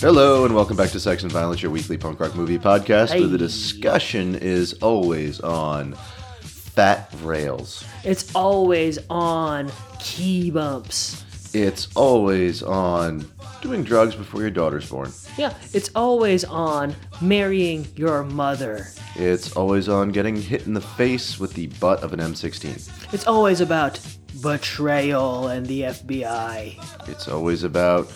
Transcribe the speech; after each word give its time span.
Hello 0.00 0.46
and 0.46 0.54
welcome 0.54 0.78
back 0.78 0.88
to 0.92 0.98
Sex 0.98 1.24
and 1.24 1.30
Violence, 1.30 1.60
your 1.60 1.70
weekly 1.70 1.98
punk 1.98 2.20
rock 2.20 2.34
movie 2.34 2.58
podcast, 2.58 3.10
where 3.10 3.28
the 3.28 3.36
discussion 3.36 4.34
is 4.34 4.72
always 4.80 5.40
on 5.40 5.92
fat 6.40 7.12
rails. 7.22 7.84
It's 8.02 8.34
always 8.34 8.98
on 9.10 9.70
key 9.98 10.50
bumps. 10.50 11.22
It's 11.52 11.86
always 11.94 12.62
on 12.62 13.30
doing 13.60 13.84
drugs 13.84 14.14
before 14.14 14.40
your 14.40 14.48
daughter's 14.48 14.88
born. 14.88 15.12
Yeah, 15.36 15.52
it's 15.74 15.90
always 15.94 16.44
on 16.44 16.96
marrying 17.20 17.86
your 17.94 18.24
mother. 18.24 18.86
It's 19.16 19.52
always 19.54 19.90
on 19.90 20.12
getting 20.12 20.34
hit 20.34 20.66
in 20.66 20.72
the 20.72 20.80
face 20.80 21.38
with 21.38 21.52
the 21.52 21.66
butt 21.78 22.02
of 22.02 22.14
an 22.14 22.20
M16. 22.20 23.12
It's 23.12 23.26
always 23.26 23.60
about 23.60 24.00
betrayal 24.40 25.48
and 25.48 25.66
the 25.66 25.82
FBI. 25.82 27.06
It's 27.06 27.28
always 27.28 27.64
about 27.64 28.10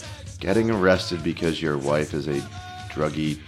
getting 0.44 0.70
arrested 0.70 1.24
because 1.24 1.62
your 1.62 1.78
wife 1.78 2.12
is 2.12 2.28
a 2.28 2.38
druggy, 2.92 3.38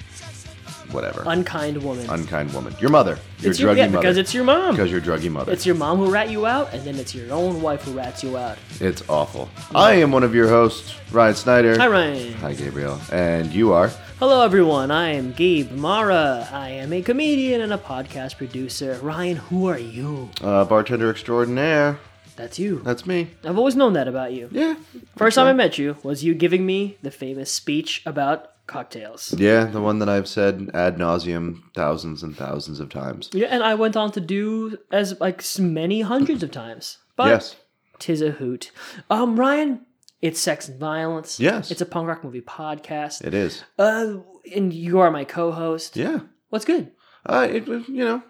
whatever, 0.93 1.25
Unkind 1.27 1.83
woman. 1.83 2.09
unkind 2.09 2.55
woman. 2.55 2.75
Your 2.81 2.89
mother. 2.89 3.19
Your 3.41 3.51
it's 3.51 3.61
druggy 3.61 3.63
your, 3.65 3.75
yeah, 3.77 3.87
mother. 3.89 3.99
because 3.99 4.17
it's 4.17 4.33
your 4.33 4.45
mom. 4.45 4.71
because 4.75 4.91
your 4.91 5.03
druggy 5.03 5.31
mother. 5.31 5.53
It's 5.53 5.67
your 5.67 5.75
mom 5.75 5.99
who 5.99 6.11
rat 6.11 6.31
you 6.31 6.47
out, 6.47 6.73
and 6.73 6.83
then 6.85 6.97
it's 6.97 7.15
your 7.15 7.31
own 7.35 7.61
wife 7.61 7.83
who 7.83 7.93
rats 7.93 8.25
you 8.25 8.39
out. 8.39 8.57
It's 8.81 9.07
awful. 9.11 9.51
I 9.75 9.93
am 9.97 10.11
one 10.11 10.23
of 10.23 10.35
your 10.35 10.49
hosts, 10.49 10.95
Ryan 11.13 11.35
Snyder. 11.35 11.79
Hi, 11.79 11.87
Ryan. 11.87 12.33
Hi, 12.35 12.55
Gabriel. 12.55 12.99
And 13.13 13.53
you 13.53 13.75
are? 13.75 13.89
Hello, 14.19 14.43
everyone. 14.43 14.91
I 14.91 15.11
am 15.11 15.33
Gabe 15.33 15.73
Mara. 15.73 16.49
I 16.51 16.71
am 16.71 16.95
a 16.95 17.03
comedian 17.03 17.61
and 17.61 17.75
a 17.75 17.79
podcast 17.79 18.39
producer. 18.39 18.99
Ryan, 19.03 19.37
who 19.37 19.67
are 19.67 19.79
you? 19.79 20.31
Uh, 20.41 20.65
bartender 20.65 21.11
extraordinaire. 21.11 21.99
That's 22.37 22.59
you. 22.59 22.81
That's 22.85 23.07
me. 23.07 23.29
I've 23.45 23.59
always 23.59 23.77
known 23.77 23.95
that 23.95 24.09
about 24.09 24.33
you. 24.33 24.49
Yeah. 24.53 24.77
First 25.17 25.35
time 25.37 25.47
I 25.47 25.53
met 25.53 25.79
you 25.79 25.97
was 26.03 26.23
you 26.23 26.35
giving 26.35 26.65
me 26.67 26.99
the 27.03 27.11
famous 27.11 27.51
speech 27.51 28.03
about 28.07 28.53
cocktails. 28.67 29.33
Yeah, 29.37 29.65
the 29.65 29.81
one 29.81 29.99
that 30.01 30.09
I've 30.09 30.29
said 30.29 30.71
ad 30.75 30.97
nauseum 30.97 31.63
thousands 31.75 32.23
and 32.23 32.37
thousands 32.37 32.81
of 32.81 32.91
times. 32.91 33.31
Yeah, 33.33 33.47
and 33.49 33.63
I 33.63 33.75
went 33.75 33.97
on 33.97 34.13
to 34.13 34.21
do 34.21 34.79
as 34.91 35.19
like 35.21 35.43
many 35.59 36.01
hundreds 36.03 36.43
of 36.43 36.51
times. 36.51 36.99
But 37.17 37.29
yes. 37.29 37.57
tis 37.99 38.21
a 38.23 38.31
hoot. 38.33 38.71
Um, 39.09 39.39
Ryan, 39.41 39.87
it's 40.21 40.41
sex 40.41 40.69
and 40.69 40.79
violence. 40.79 41.41
Yes. 41.41 41.71
It's 41.71 41.81
a 41.81 41.87
punk 41.87 42.09
rock 42.09 42.23
movie 42.25 42.43
podcast. 42.43 43.25
It 43.25 43.33
is. 43.35 43.63
Uh, 43.79 44.17
and 44.55 44.73
you 44.73 44.99
are 44.99 45.11
my 45.11 45.25
co-host. 45.25 45.97
Yeah. 45.97 46.21
What's 46.51 46.65
good? 46.65 46.93
Uh, 47.25 47.49
it 47.51 47.67
was, 47.67 47.89
you 47.89 48.05
know, 48.05 48.23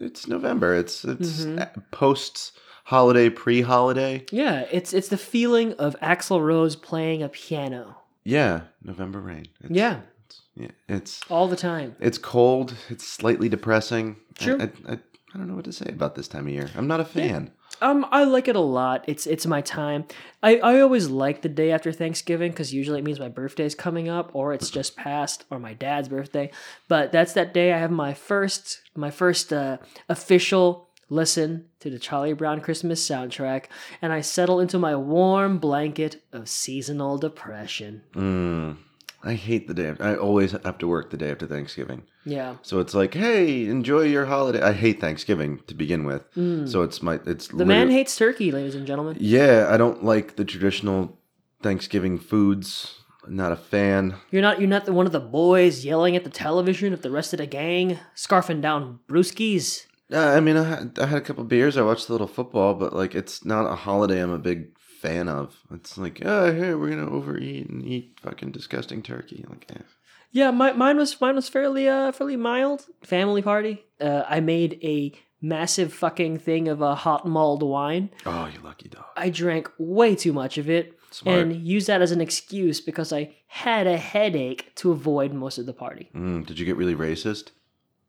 it's 0.00 0.26
November. 0.26 0.74
It's 0.74 1.04
it's 1.04 1.44
Mm-hmm. 1.44 1.80
post 1.92 2.52
holiday, 2.84 3.28
pre 3.30 3.62
holiday. 3.62 4.24
Yeah, 4.30 4.66
it's 4.70 4.92
it's 4.92 5.08
the 5.08 5.16
feeling 5.18 5.72
of 5.74 5.96
Axl 6.00 6.40
Rose 6.42 6.76
playing 6.76 7.22
a 7.22 7.28
piano. 7.28 7.96
Yeah, 8.24 8.62
November 8.82 9.20
rain. 9.20 9.46
It's, 9.60 9.70
Yeah, 9.70 10.00
It's, 10.26 10.40
yeah, 10.56 10.68
it's 10.88 11.20
all 11.28 11.46
the 11.48 11.56
time. 11.56 11.94
it's 12.00 12.16
cold. 12.18 12.74
It's 12.88 13.06
slightly 13.06 13.48
depressing. 13.48 14.16
I- 14.40 14.44
Sure. 14.44 14.60
I, 14.62 14.64
I, 14.88 14.92
I 14.92 15.38
don't 15.38 15.48
know 15.48 15.54
what 15.56 15.64
to 15.66 15.72
say 15.72 15.86
about 15.88 16.14
this 16.14 16.28
time 16.28 16.46
of 16.46 16.52
year. 16.52 16.70
I'm 16.76 16.86
not 16.86 17.00
a 17.00 17.04
fan. 17.04 17.50
Um, 17.82 18.06
I 18.12 18.22
like 18.24 18.46
it 18.48 18.54
a 18.56 18.60
lot. 18.60 19.04
It's 19.08 19.26
it's 19.26 19.46
my 19.46 19.60
time. 19.60 20.06
I, 20.44 20.58
I 20.58 20.80
always 20.80 21.08
like 21.08 21.42
the 21.42 21.48
day 21.48 21.72
after 21.72 21.90
Thanksgiving 21.92 22.52
because 22.52 22.72
usually 22.72 23.00
it 23.00 23.04
means 23.04 23.18
my 23.20 23.28
birthday's 23.28 23.74
coming 23.74 24.08
up 24.08 24.30
or 24.32 24.52
it's 24.54 24.70
just 24.70 24.96
past 24.96 25.44
or 25.50 25.58
my 25.58 25.74
dad's 25.74 26.08
birthday. 26.08 26.50
But 26.88 27.10
that's 27.12 27.32
that 27.32 27.52
day 27.52 27.72
I 27.72 27.78
have 27.78 27.90
my 27.90 28.14
first 28.14 28.80
my 28.96 29.10
first 29.10 29.52
uh, 29.52 29.78
official 30.08 30.88
listen 31.14 31.66
to 31.80 31.88
the 31.90 31.98
Charlie 31.98 32.32
Brown 32.32 32.60
Christmas 32.60 33.06
soundtrack, 33.08 33.66
and 34.02 34.12
I 34.12 34.20
settle 34.20 34.60
into 34.60 34.78
my 34.78 34.96
warm 34.96 35.58
blanket 35.58 36.22
of 36.32 36.48
seasonal 36.48 37.18
depression. 37.18 38.02
Mm, 38.12 38.76
I 39.22 39.34
hate 39.34 39.68
the 39.68 39.74
day. 39.74 39.88
After, 39.88 40.04
I 40.04 40.16
always 40.16 40.52
have 40.52 40.78
to 40.78 40.88
work 40.88 41.10
the 41.10 41.16
day 41.16 41.30
after 41.30 41.46
Thanksgiving. 41.46 42.02
Yeah, 42.26 42.56
So 42.62 42.80
it's 42.80 42.94
like, 42.94 43.12
hey, 43.12 43.66
enjoy 43.66 44.02
your 44.02 44.24
holiday. 44.24 44.62
I 44.62 44.72
hate 44.72 44.98
Thanksgiving 44.98 45.60
to 45.66 45.74
begin 45.74 46.04
with. 46.06 46.24
So 46.68 46.82
it's 46.82 47.02
my 47.02 47.20
it's 47.26 47.48
the 47.48 47.66
man 47.66 47.90
hates 47.90 48.16
turkey, 48.16 48.50
ladies 48.50 48.74
and 48.74 48.86
gentlemen. 48.86 49.16
Yeah, 49.20 49.68
I 49.70 49.76
don't 49.76 50.02
like 50.04 50.36
the 50.36 50.44
traditional 50.44 51.18
Thanksgiving 51.62 52.18
foods. 52.18 52.94
Not 53.26 53.52
a 53.52 53.56
fan. 53.56 54.14
You're 54.30 54.42
not 54.42 54.58
you're 54.58 54.68
not 54.68 54.84
the 54.84 54.92
one 54.92 55.06
of 55.06 55.12
the 55.12 55.20
boys 55.20 55.84
yelling 55.84 56.14
at 56.16 56.24
the 56.24 56.30
television 56.30 56.92
at 56.92 57.02
the 57.02 57.10
rest 57.10 57.32
of 57.32 57.38
the 57.38 57.46
gang, 57.46 57.98
scarfing 58.16 58.60
down 58.60 59.00
brewskis. 59.08 59.86
I 60.14 60.40
mean, 60.40 60.56
I 60.56 60.64
had, 60.64 60.98
I 61.00 61.06
had 61.06 61.18
a 61.18 61.24
couple 61.24 61.44
beers. 61.44 61.76
I 61.76 61.82
watched 61.82 62.08
a 62.08 62.12
little 62.12 62.26
football, 62.26 62.74
but 62.74 62.92
like, 62.92 63.14
it's 63.14 63.44
not 63.44 63.70
a 63.70 63.74
holiday 63.74 64.22
I'm 64.22 64.30
a 64.30 64.38
big 64.38 64.78
fan 64.78 65.28
of. 65.28 65.56
It's 65.72 65.98
like, 65.98 66.22
oh, 66.24 66.52
hey, 66.52 66.74
we're 66.74 66.90
gonna 66.90 67.10
overeat 67.10 67.68
and 67.68 67.84
eat 67.84 68.18
fucking 68.20 68.52
disgusting 68.52 69.02
turkey. 69.02 69.44
Like, 69.48 69.66
eh. 69.70 69.82
Yeah, 70.30 70.50
my, 70.50 70.72
mine 70.72 70.96
was 70.96 71.20
mine 71.20 71.36
was 71.36 71.48
fairly 71.48 71.88
uh 71.88 72.10
fairly 72.12 72.36
mild. 72.36 72.86
Family 73.02 73.42
party. 73.42 73.84
Uh, 74.00 74.24
I 74.28 74.40
made 74.40 74.80
a 74.82 75.12
massive 75.40 75.92
fucking 75.92 76.38
thing 76.38 76.68
of 76.68 76.80
a 76.80 76.94
hot 76.94 77.26
mulled 77.26 77.62
wine. 77.62 78.10
oh, 78.26 78.46
you 78.52 78.60
lucky 78.60 78.88
dog. 78.88 79.04
I 79.16 79.30
drank 79.30 79.70
way 79.78 80.16
too 80.16 80.32
much 80.32 80.58
of 80.58 80.70
it 80.70 80.98
Smart. 81.10 81.38
and 81.38 81.66
used 81.66 81.86
that 81.86 82.02
as 82.02 82.10
an 82.12 82.20
excuse 82.20 82.80
because 82.80 83.12
I 83.12 83.34
had 83.46 83.86
a 83.86 83.96
headache 83.98 84.74
to 84.76 84.90
avoid 84.90 85.32
most 85.32 85.58
of 85.58 85.66
the 85.66 85.72
party. 85.74 86.10
Mm, 86.14 86.46
did 86.46 86.58
you 86.58 86.64
get 86.64 86.76
really 86.76 86.94
racist? 86.96 87.50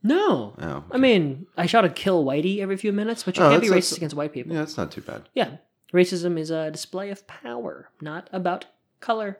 No. 0.05 0.53
Oh, 0.61 0.83
I 0.91 0.97
mean, 0.97 1.47
I 1.57 1.65
shout 1.65 1.81
to 1.81 1.89
kill 1.89 2.23
whitey 2.23 2.59
every 2.59 2.77
few 2.77 2.91
minutes, 2.93 3.23
but 3.23 3.35
you 3.37 3.43
Oh, 3.43 3.49
can't 3.49 3.61
be 3.61 3.67
racist 3.69 3.71
that's- 3.71 3.97
against 3.97 4.15
white 4.15 4.33
people. 4.33 4.53
yeah, 4.53 4.59
that's 4.59 4.77
not 4.77 4.91
too 4.91 5.01
bad. 5.01 5.23
Yeah. 5.33 5.57
Racism 5.93 6.37
is 6.37 6.51
a 6.51 6.69
display 6.71 7.09
of 7.09 7.25
power, 7.27 7.89
not 8.01 8.29
about 8.31 8.65
color. 8.99 9.39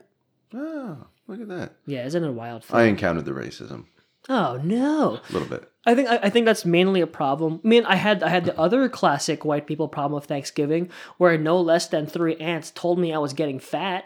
Oh, 0.53 1.05
look 1.27 1.41
at 1.41 1.47
that. 1.49 1.73
Yeah, 1.85 2.05
isn't 2.05 2.23
it 2.23 2.27
a 2.27 2.31
wild 2.31 2.63
thing? 2.63 2.77
I 2.77 2.83
encountered 2.83 3.25
the 3.25 3.31
racism 3.31 3.85
oh 4.29 4.59
no. 4.63 5.19
a 5.29 5.33
little 5.33 5.47
bit. 5.47 5.69
I 5.85 5.93
think 5.93 6.09
I, 6.09 6.17
I 6.23 6.29
think 6.29 6.45
that's 6.45 6.65
mainly 6.65 7.01
a 7.01 7.07
problem. 7.07 7.61
I 7.63 7.67
mean, 7.67 7.85
I 7.85 7.95
had 7.95 8.23
I 8.23 8.29
had 8.29 8.45
the 8.45 8.57
other 8.59 8.87
classic 8.89 9.43
white 9.45 9.67
people 9.67 9.87
problem 9.87 10.17
of 10.17 10.25
Thanksgiving, 10.25 10.89
where 11.17 11.37
no 11.37 11.59
less 11.61 11.87
than 11.87 12.07
three 12.07 12.35
aunts 12.37 12.71
told 12.71 12.97
me 12.99 13.13
I 13.13 13.17
was 13.19 13.33
getting 13.33 13.59
fat. 13.59 14.05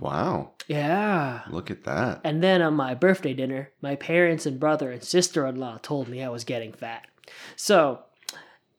Wow, 0.00 0.52
Yeah. 0.66 1.42
look 1.50 1.70
at 1.70 1.84
that. 1.84 2.20
And 2.24 2.42
then 2.42 2.60
on 2.62 2.74
my 2.74 2.94
birthday 2.94 3.32
dinner, 3.32 3.70
my 3.80 3.94
parents 3.94 4.44
and 4.46 4.58
brother 4.58 4.90
and 4.90 5.02
sister 5.02 5.46
in 5.46 5.56
law 5.56 5.78
told 5.82 6.08
me 6.08 6.22
I 6.22 6.28
was 6.28 6.44
getting 6.44 6.72
fat. 6.72 7.06
So, 7.56 8.00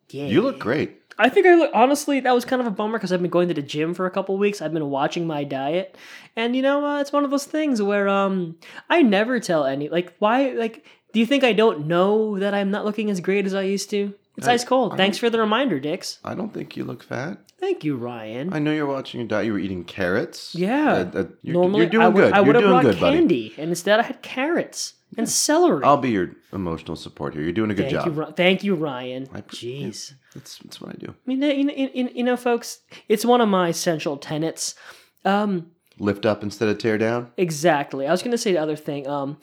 yeah. 0.10 0.26
You 0.26 0.42
look 0.42 0.60
great. 0.60 1.02
I 1.18 1.30
think 1.30 1.48
I 1.48 1.56
look 1.56 1.72
honestly 1.74 2.20
that 2.20 2.36
was 2.36 2.44
kind 2.44 2.62
of 2.62 2.68
a 2.68 2.72
bummer 2.72 2.98
because 2.98 3.14
I've 3.14 3.22
been 3.22 3.32
going 3.32 3.48
to 3.48 3.54
the 3.54 3.62
gym 3.62 3.94
for 3.94 4.06
a 4.06 4.12
couple 4.12 4.38
weeks. 4.38 4.62
I've 4.62 4.74
been 4.74 4.90
watching 4.90 5.26
my 5.26 5.46
diet, 5.46 5.98
and 6.36 6.54
you 6.58 6.62
know 6.62 6.86
uh, 6.86 7.00
it's 7.00 7.14
one 7.14 7.24
of 7.24 7.32
those 7.32 7.46
things 7.46 7.82
where 7.82 8.10
um 8.10 8.58
I 8.90 9.02
never 9.02 9.40
tell 9.40 9.64
any 9.66 9.88
like 9.88 10.14
why 10.20 10.50
like 10.52 10.86
do 11.14 11.22
you 11.22 11.26
think 11.26 11.46
I 11.46 11.54
don't 11.54 11.88
know 11.88 12.38
that 12.40 12.54
I'm 12.54 12.70
not 12.70 12.84
looking 12.84 13.10
as 13.10 13.22
great 13.22 13.46
as 13.46 13.54
I 13.54 13.62
used 13.62 13.90
to? 13.92 14.14
It's 14.36 14.46
I- 14.48 14.54
ice 14.56 14.66
cold. 14.66 14.92
I 14.94 14.98
Thanks 14.98 15.18
for 15.18 15.30
the 15.30 15.40
reminder, 15.40 15.80
Dix. 15.80 16.20
I 16.26 16.36
don't 16.36 16.54
think 16.54 16.76
you 16.76 16.84
look 16.84 17.02
fat. 17.02 17.38
Thank 17.66 17.84
you, 17.84 17.96
Ryan. 17.96 18.54
I 18.54 18.60
know 18.60 18.72
you're 18.72 18.86
watching 18.86 19.20
your 19.22 19.28
diet. 19.28 19.48
You 19.48 19.54
were 19.54 19.58
eating 19.58 19.86
carrots. 19.86 20.54
Yeah. 20.54 21.10
Uh, 21.16 21.20
uh, 21.22 21.26
you're, 21.42 21.54
Normally 21.54 21.80
you're 21.82 21.90
doing 21.90 22.06
I 22.06 22.10
would, 22.10 22.22
good. 22.22 22.34
I 22.34 22.40
would 22.40 22.46
you're 22.46 22.54
have 22.54 22.62
doing 22.62 22.72
brought 22.74 22.84
good, 22.84 23.00
buddy. 23.00 23.18
candy, 23.18 23.54
and 23.58 23.70
instead 23.72 24.00
I 24.00 24.04
had 24.04 24.22
carrots 24.22 24.94
and 25.18 25.28
celery. 25.28 25.84
I'll 25.84 25.98
be 25.98 26.12
your 26.12 26.36
emotional 26.54 26.96
support 26.96 27.34
here. 27.34 27.42
You're 27.42 27.54
doing 27.54 27.72
a 27.72 27.74
good 27.74 27.90
Thank 27.90 28.06
job. 28.06 28.16
you, 28.16 28.34
thank 28.38 28.64
you, 28.64 28.76
Ryan. 28.76 29.28
I- 29.34 29.42
Jeez. 29.42 30.14
That's 30.36 30.60
that's 30.60 30.80
what 30.80 30.92
I 30.92 30.98
do. 31.00 31.08
I 31.10 31.14
mean, 31.26 31.42
you 31.42 31.64
know, 31.64 32.10
you, 32.14 32.24
know, 32.24 32.38
folks, 32.38 32.82
it's 33.10 33.26
one 33.26 33.42
of 33.42 33.50
my 33.50 33.70
essential 33.70 34.18
tenets. 34.18 34.76
Um, 35.24 35.72
Lift 35.98 36.28
up 36.28 36.44
instead 36.44 36.70
of 36.70 36.78
tear 36.78 37.00
down. 37.00 37.32
Exactly. 37.36 38.06
I 38.06 38.12
was 38.12 38.22
going 38.22 38.30
to 38.34 38.38
say 38.38 38.52
the 38.52 38.60
other 38.62 38.76
thing. 38.76 39.08
Um, 39.08 39.38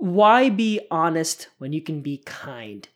why 0.00 0.50
be 0.50 0.80
honest 0.90 1.48
when 1.56 1.72
you 1.72 1.80
can 1.80 2.02
be 2.02 2.18
kind? 2.26 2.86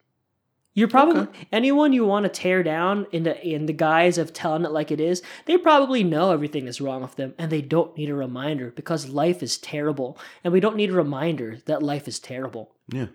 You're 0.75 0.89
probably 0.89 1.23
Okay. 1.23 1.47
anyone 1.53 1.93
you 1.93 2.05
want 2.05 2.25
to 2.25 2.29
tear 2.29 2.63
down 2.65 3.07
in 3.13 3.23
the 3.23 3.41
in 3.47 3.67
the 3.67 3.73
guise 3.73 4.19
of 4.19 4.33
telling 4.33 4.65
it 4.65 4.73
like 4.73 4.91
it 4.91 5.01
is. 5.01 5.23
They 5.47 5.57
probably 5.57 6.03
know 6.03 6.33
everything 6.33 6.67
is 6.67 6.81
wrong 6.81 7.03
with 7.03 7.15
them, 7.15 7.35
and 7.39 7.51
they 7.51 7.63
don't 7.63 7.97
need 7.97 8.11
a 8.11 8.15
reminder 8.15 8.73
because 8.73 9.09
life 9.09 9.43
is 9.43 9.57
terrible, 9.57 10.19
and 10.43 10.53
we 10.53 10.61
don't 10.61 10.77
need 10.77 10.91
a 10.91 10.95
reminder 10.95 11.59
that 11.67 11.83
life 11.83 12.09
is 12.09 12.19
terrible. 12.19 12.75
Yeah. 12.89 13.07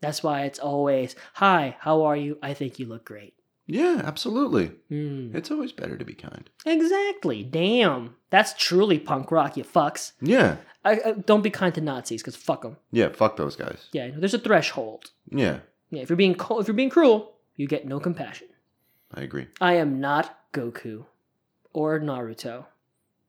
That's 0.00 0.22
why 0.22 0.42
it's 0.42 0.58
always, 0.58 1.16
"Hi, 1.34 1.76
how 1.80 2.02
are 2.02 2.16
you? 2.16 2.38
I 2.42 2.52
think 2.54 2.78
you 2.78 2.86
look 2.86 3.04
great." 3.06 3.34
Yeah, 3.66 4.00
absolutely. 4.04 4.66
Hmm. 4.88 5.34
It's 5.36 5.50
always 5.50 5.72
better 5.72 5.98
to 5.98 6.04
be 6.04 6.14
kind. 6.14 6.48
Exactly. 6.64 7.42
Damn, 7.42 8.14
that's 8.30 8.54
truly 8.54 8.98
punk 8.98 9.30
rock, 9.30 9.56
you 9.56 9.64
fucks. 9.64 10.12
Yeah. 10.22 10.56
I, 10.84 10.92
I, 11.04 11.12
don't 11.12 11.42
be 11.42 11.50
kind 11.50 11.74
to 11.74 11.80
Nazis 11.82 12.22
because 12.22 12.36
fuck 12.36 12.62
them. 12.62 12.78
Yeah, 12.92 13.10
fuck 13.10 13.36
those 13.36 13.56
guys. 13.56 13.88
Yeah, 13.92 14.08
there's 14.16 14.32
a 14.32 14.38
threshold. 14.38 15.10
Yeah, 15.30 15.58
Yeah, 15.90 16.02
if 16.02 16.10
you're 16.10 16.16
being 16.16 16.34
co- 16.34 16.60
if 16.60 16.66
you're 16.66 16.74
being 16.74 16.90
cruel, 16.90 17.34
you 17.56 17.66
get 17.66 17.86
no 17.86 17.98
compassion. 18.00 18.48
I 19.14 19.22
agree. 19.22 19.46
I 19.60 19.74
am 19.74 20.00
not 20.00 20.38
Goku 20.52 21.04
or 21.72 21.98
Naruto. 22.00 22.66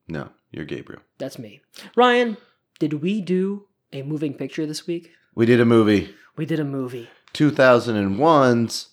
No, 0.08 0.30
you're 0.52 0.66
Gabriel. 0.66 1.02
That's 1.18 1.40
me. 1.40 1.62
Ryan, 1.96 2.38
did 2.80 2.94
we 3.02 3.22
do 3.22 3.68
a 3.94 4.02
moving 4.02 4.34
picture 4.34 4.66
this 4.66 4.86
week? 4.88 5.12
We 5.36 5.46
did 5.46 5.60
a 5.60 5.66
movie. 5.66 6.14
We 6.36 6.46
did 6.46 6.60
a 6.60 6.66
movie. 6.66 7.10
2001's 7.34 8.88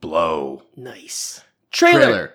Blow. 0.00 0.62
Nice. 0.76 1.42
Trailer. 1.70 2.34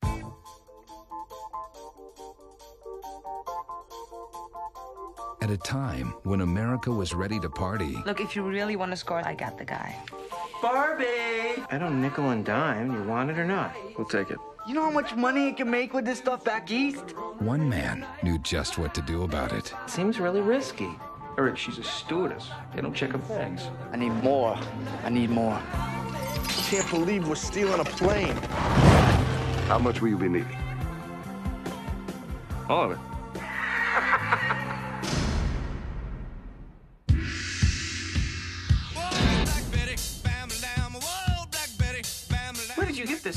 At 5.41 5.51
a 5.51 5.57
time 5.57 6.13
when 6.23 6.41
America 6.41 6.91
was 6.91 7.13
ready 7.13 7.39
to 7.41 7.49
party, 7.49 7.97
Look, 8.05 8.19
if 8.19 8.35
you 8.35 8.43
really 8.43 8.75
want 8.75 8.91
to 8.91 8.97
score, 8.97 9.21
I 9.25 9.35
got 9.35 9.57
the 9.57 9.65
guy. 9.65 9.95
Barbie! 10.61 11.63
I 11.69 11.77
don't 11.79 12.01
nickel 12.01 12.29
and 12.29 12.45
dime. 12.45 12.91
You 12.91 13.03
want 13.03 13.29
it 13.29 13.37
or 13.37 13.45
not? 13.45 13.75
We'll 13.97 14.07
take 14.07 14.29
it. 14.29 14.37
You 14.67 14.73
know 14.73 14.81
how 14.83 14.91
much 14.91 15.15
money 15.15 15.45
you 15.45 15.53
can 15.53 15.69
make 15.69 15.93
with 15.93 16.05
this 16.05 16.17
stuff 16.19 16.43
back 16.43 16.71
east? 16.71 17.11
one 17.39 17.69
man 17.69 18.05
knew 18.23 18.39
just 18.39 18.77
what 18.77 18.95
to 18.95 19.01
do 19.01 19.23
about 19.23 19.51
it. 19.51 19.73
Seems 19.87 20.19
really 20.19 20.41
risky. 20.41 20.89
Eric, 21.37 21.57
she's 21.57 21.77
a 21.77 21.83
stewardess. 21.83 22.49
They 22.73 22.81
don't 22.81 22.93
check 22.93 23.11
her 23.11 23.17
bags. 23.17 23.63
I 23.91 23.97
need 23.97 24.13
more. 24.23 24.57
I 25.03 25.09
need 25.09 25.29
more. 25.29 25.61
Can't 26.47 26.89
believe 26.89 27.27
we're 27.27 27.35
stealing 27.35 27.79
a 27.79 27.83
plane. 27.83 28.35
How 29.67 29.77
much 29.77 30.01
will 30.01 30.09
you 30.09 30.17
be 30.17 30.29
needing? 30.29 30.57
All 32.69 32.85
of 32.85 32.91
it. 32.91 32.97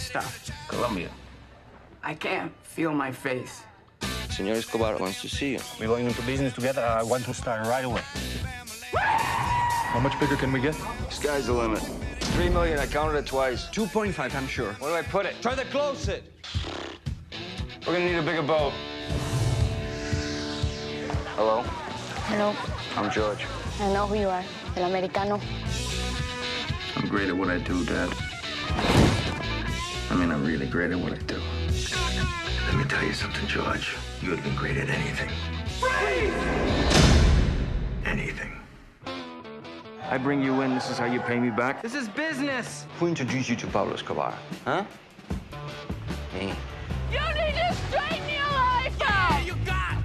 Stuff? 0.08 0.50
Colombia. 0.69 1.10
I 2.02 2.14
can't 2.14 2.52
feel 2.62 2.93
my 2.93 3.12
face. 3.12 3.62
Senor 4.31 4.55
Escobar 4.55 4.96
wants 4.96 5.20
to 5.20 5.28
see 5.28 5.52
you. 5.52 5.60
We're 5.78 5.88
going 5.88 6.06
into 6.06 6.22
business 6.22 6.55
together. 6.55 6.82
I 6.82 7.02
want 7.02 7.25
to 7.25 7.34
start 7.34 7.66
right 7.66 7.84
away. 7.84 8.02
How 8.94 10.00
much 10.00 10.19
bigger 10.19 10.37
can 10.37 10.50
we 10.52 10.60
get? 10.60 10.76
Sky's 11.10 11.46
the 11.46 11.52
limit. 11.52 11.82
Three 12.34 12.49
million, 12.49 12.78
I 12.78 12.87
counted 12.87 13.19
it 13.19 13.26
twice. 13.26 13.66
2.5, 13.66 14.34
I'm 14.34 14.46
sure. 14.46 14.72
Where 14.75 14.90
do 14.90 14.96
I 14.96 15.02
put 15.02 15.26
it? 15.26 15.34
Try 15.43 15.55
to 15.55 15.64
close 15.64 16.08
it. 16.08 16.22
We're 17.87 17.94
gonna 17.94 18.06
need 18.06 18.16
a 18.16 18.22
bigger 18.22 18.43
boat. 18.43 18.72
Hello, 21.37 21.62
Hello, 22.31 22.54
I'm 22.96 23.11
George. 23.11 23.44
I 23.81 23.93
know 23.93 24.06
who 24.06 24.16
you 24.16 24.28
are. 24.28 24.44
El 24.76 24.84
Americano. 24.84 25.40
I'm 26.96 27.08
great 27.08 27.28
at 27.28 27.37
what 27.37 27.49
I 27.49 27.58
do, 27.58 27.84
Dad. 27.84 28.38
I 30.18 30.22
mean, 30.22 30.32
I'm 30.32 30.44
really 30.44 30.66
great 30.66 30.90
at 30.90 30.98
what 30.98 31.12
I 31.12 31.16
do. 31.18 31.40
Let 32.66 32.74
me 32.76 32.82
tell 32.88 33.04
you 33.04 33.12
something, 33.12 33.46
George. 33.46 33.94
You 34.20 34.30
would 34.30 34.40
have 34.40 34.44
been 34.44 34.56
great 34.56 34.76
at 34.76 34.88
anything. 34.88 35.30
Anything. 38.04 38.50
I 40.10 40.18
bring 40.18 40.42
you 40.42 40.60
in. 40.62 40.74
This 40.74 40.90
is 40.90 40.98
how 40.98 41.04
you 41.04 41.20
pay 41.20 41.38
me 41.38 41.50
back. 41.50 41.82
This 41.82 41.94
is 41.94 42.08
business. 42.08 42.84
Who 42.98 43.06
introduced 43.06 43.48
you 43.48 43.54
to 43.54 43.68
Pablo 43.68 43.94
Escobar? 43.94 44.36
Huh? 44.64 44.82
Me. 46.34 46.52
You 47.12 47.20
need 47.20 47.54
to 47.54 47.72
straighten 47.86 48.28
your 48.28 48.42
life 48.42 49.00
out! 49.02 49.46
you 49.46 49.54
got 49.64 50.02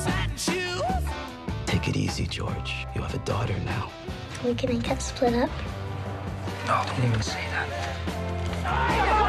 satin 0.00 0.34
shoes? 0.38 0.80
Take 1.66 1.88
it 1.88 1.96
easy, 1.98 2.26
George. 2.26 2.86
You 2.94 3.02
have 3.02 3.14
a 3.14 3.24
daughter 3.26 3.58
now. 3.66 3.90
We 4.42 4.54
can 4.54 4.78
get 4.78 5.02
split 5.02 5.34
up. 5.34 5.50
No, 6.66 6.82
don't 6.86 7.04
even 7.04 7.20
say 7.20 7.44
that. 7.50 9.25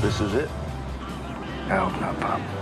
This 0.00 0.20
is 0.20 0.34
it? 0.34 0.50
I 1.68 1.76
hope 1.76 2.00
not, 2.00 2.18
Pop. 2.18 2.61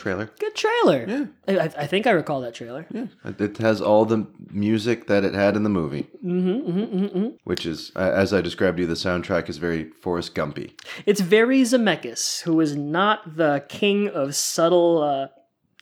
Trailer. 0.00 0.26
Good 0.38 0.54
trailer. 0.54 1.04
Yeah. 1.08 1.24
I, 1.46 1.70
I 1.84 1.86
think 1.86 2.06
I 2.06 2.10
recall 2.12 2.40
that 2.40 2.54
trailer. 2.54 2.86
Yeah, 2.92 3.06
it 3.38 3.58
has 3.58 3.80
all 3.80 4.04
the 4.04 4.26
music 4.50 5.06
that 5.06 5.22
it 5.24 5.34
had 5.34 5.56
in 5.56 5.62
the 5.62 5.68
movie, 5.80 6.04
Mm-hmm, 6.24 6.70
mm-hmm, 6.70 6.96
mm-hmm. 7.04 7.26
which 7.44 7.64
is, 7.66 7.90
as 7.96 8.32
I 8.32 8.40
described 8.40 8.76
to 8.78 8.82
you, 8.82 8.86
the 8.88 8.94
soundtrack 8.94 9.48
is 9.48 9.58
very 9.58 9.84
Forrest 10.02 10.34
Gumpy. 10.34 10.72
It's 11.06 11.20
very 11.20 11.60
Zemeckis, 11.62 12.42
who 12.42 12.60
is 12.60 12.74
not 12.76 13.36
the 13.36 13.64
king 13.68 14.08
of 14.08 14.34
subtle, 14.34 15.02
uh, 15.02 15.28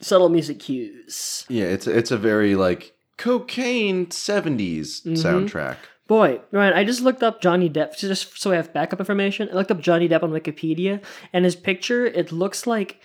subtle 0.01 0.29
music 0.29 0.59
cues. 0.61 1.45
Yeah, 1.49 1.65
it's 1.75 1.87
it's 1.87 2.11
a 2.11 2.19
very 2.19 2.55
like 2.55 2.93
cocaine 3.17 4.07
70s 4.07 5.03
Mm-hmm. 5.05 5.15
soundtrack. 5.15 5.77
Boy, 6.07 6.41
Ryan, 6.53 6.73
I 6.73 6.85
just 6.85 7.03
looked 7.03 7.23
up 7.23 7.43
Johnny 7.43 7.69
Depp 7.69 7.99
just 7.99 8.39
so 8.41 8.51
I 8.53 8.57
have 8.57 8.73
backup 8.73 8.99
information. 8.99 9.51
I 9.53 9.55
looked 9.55 9.71
up 9.71 9.81
Johnny 9.81 10.09
Depp 10.09 10.23
on 10.23 10.31
Wikipedia, 10.33 11.03
and 11.35 11.45
his 11.45 11.55
picture 11.55 12.07
it 12.07 12.33
looks 12.33 12.67
like 12.67 12.99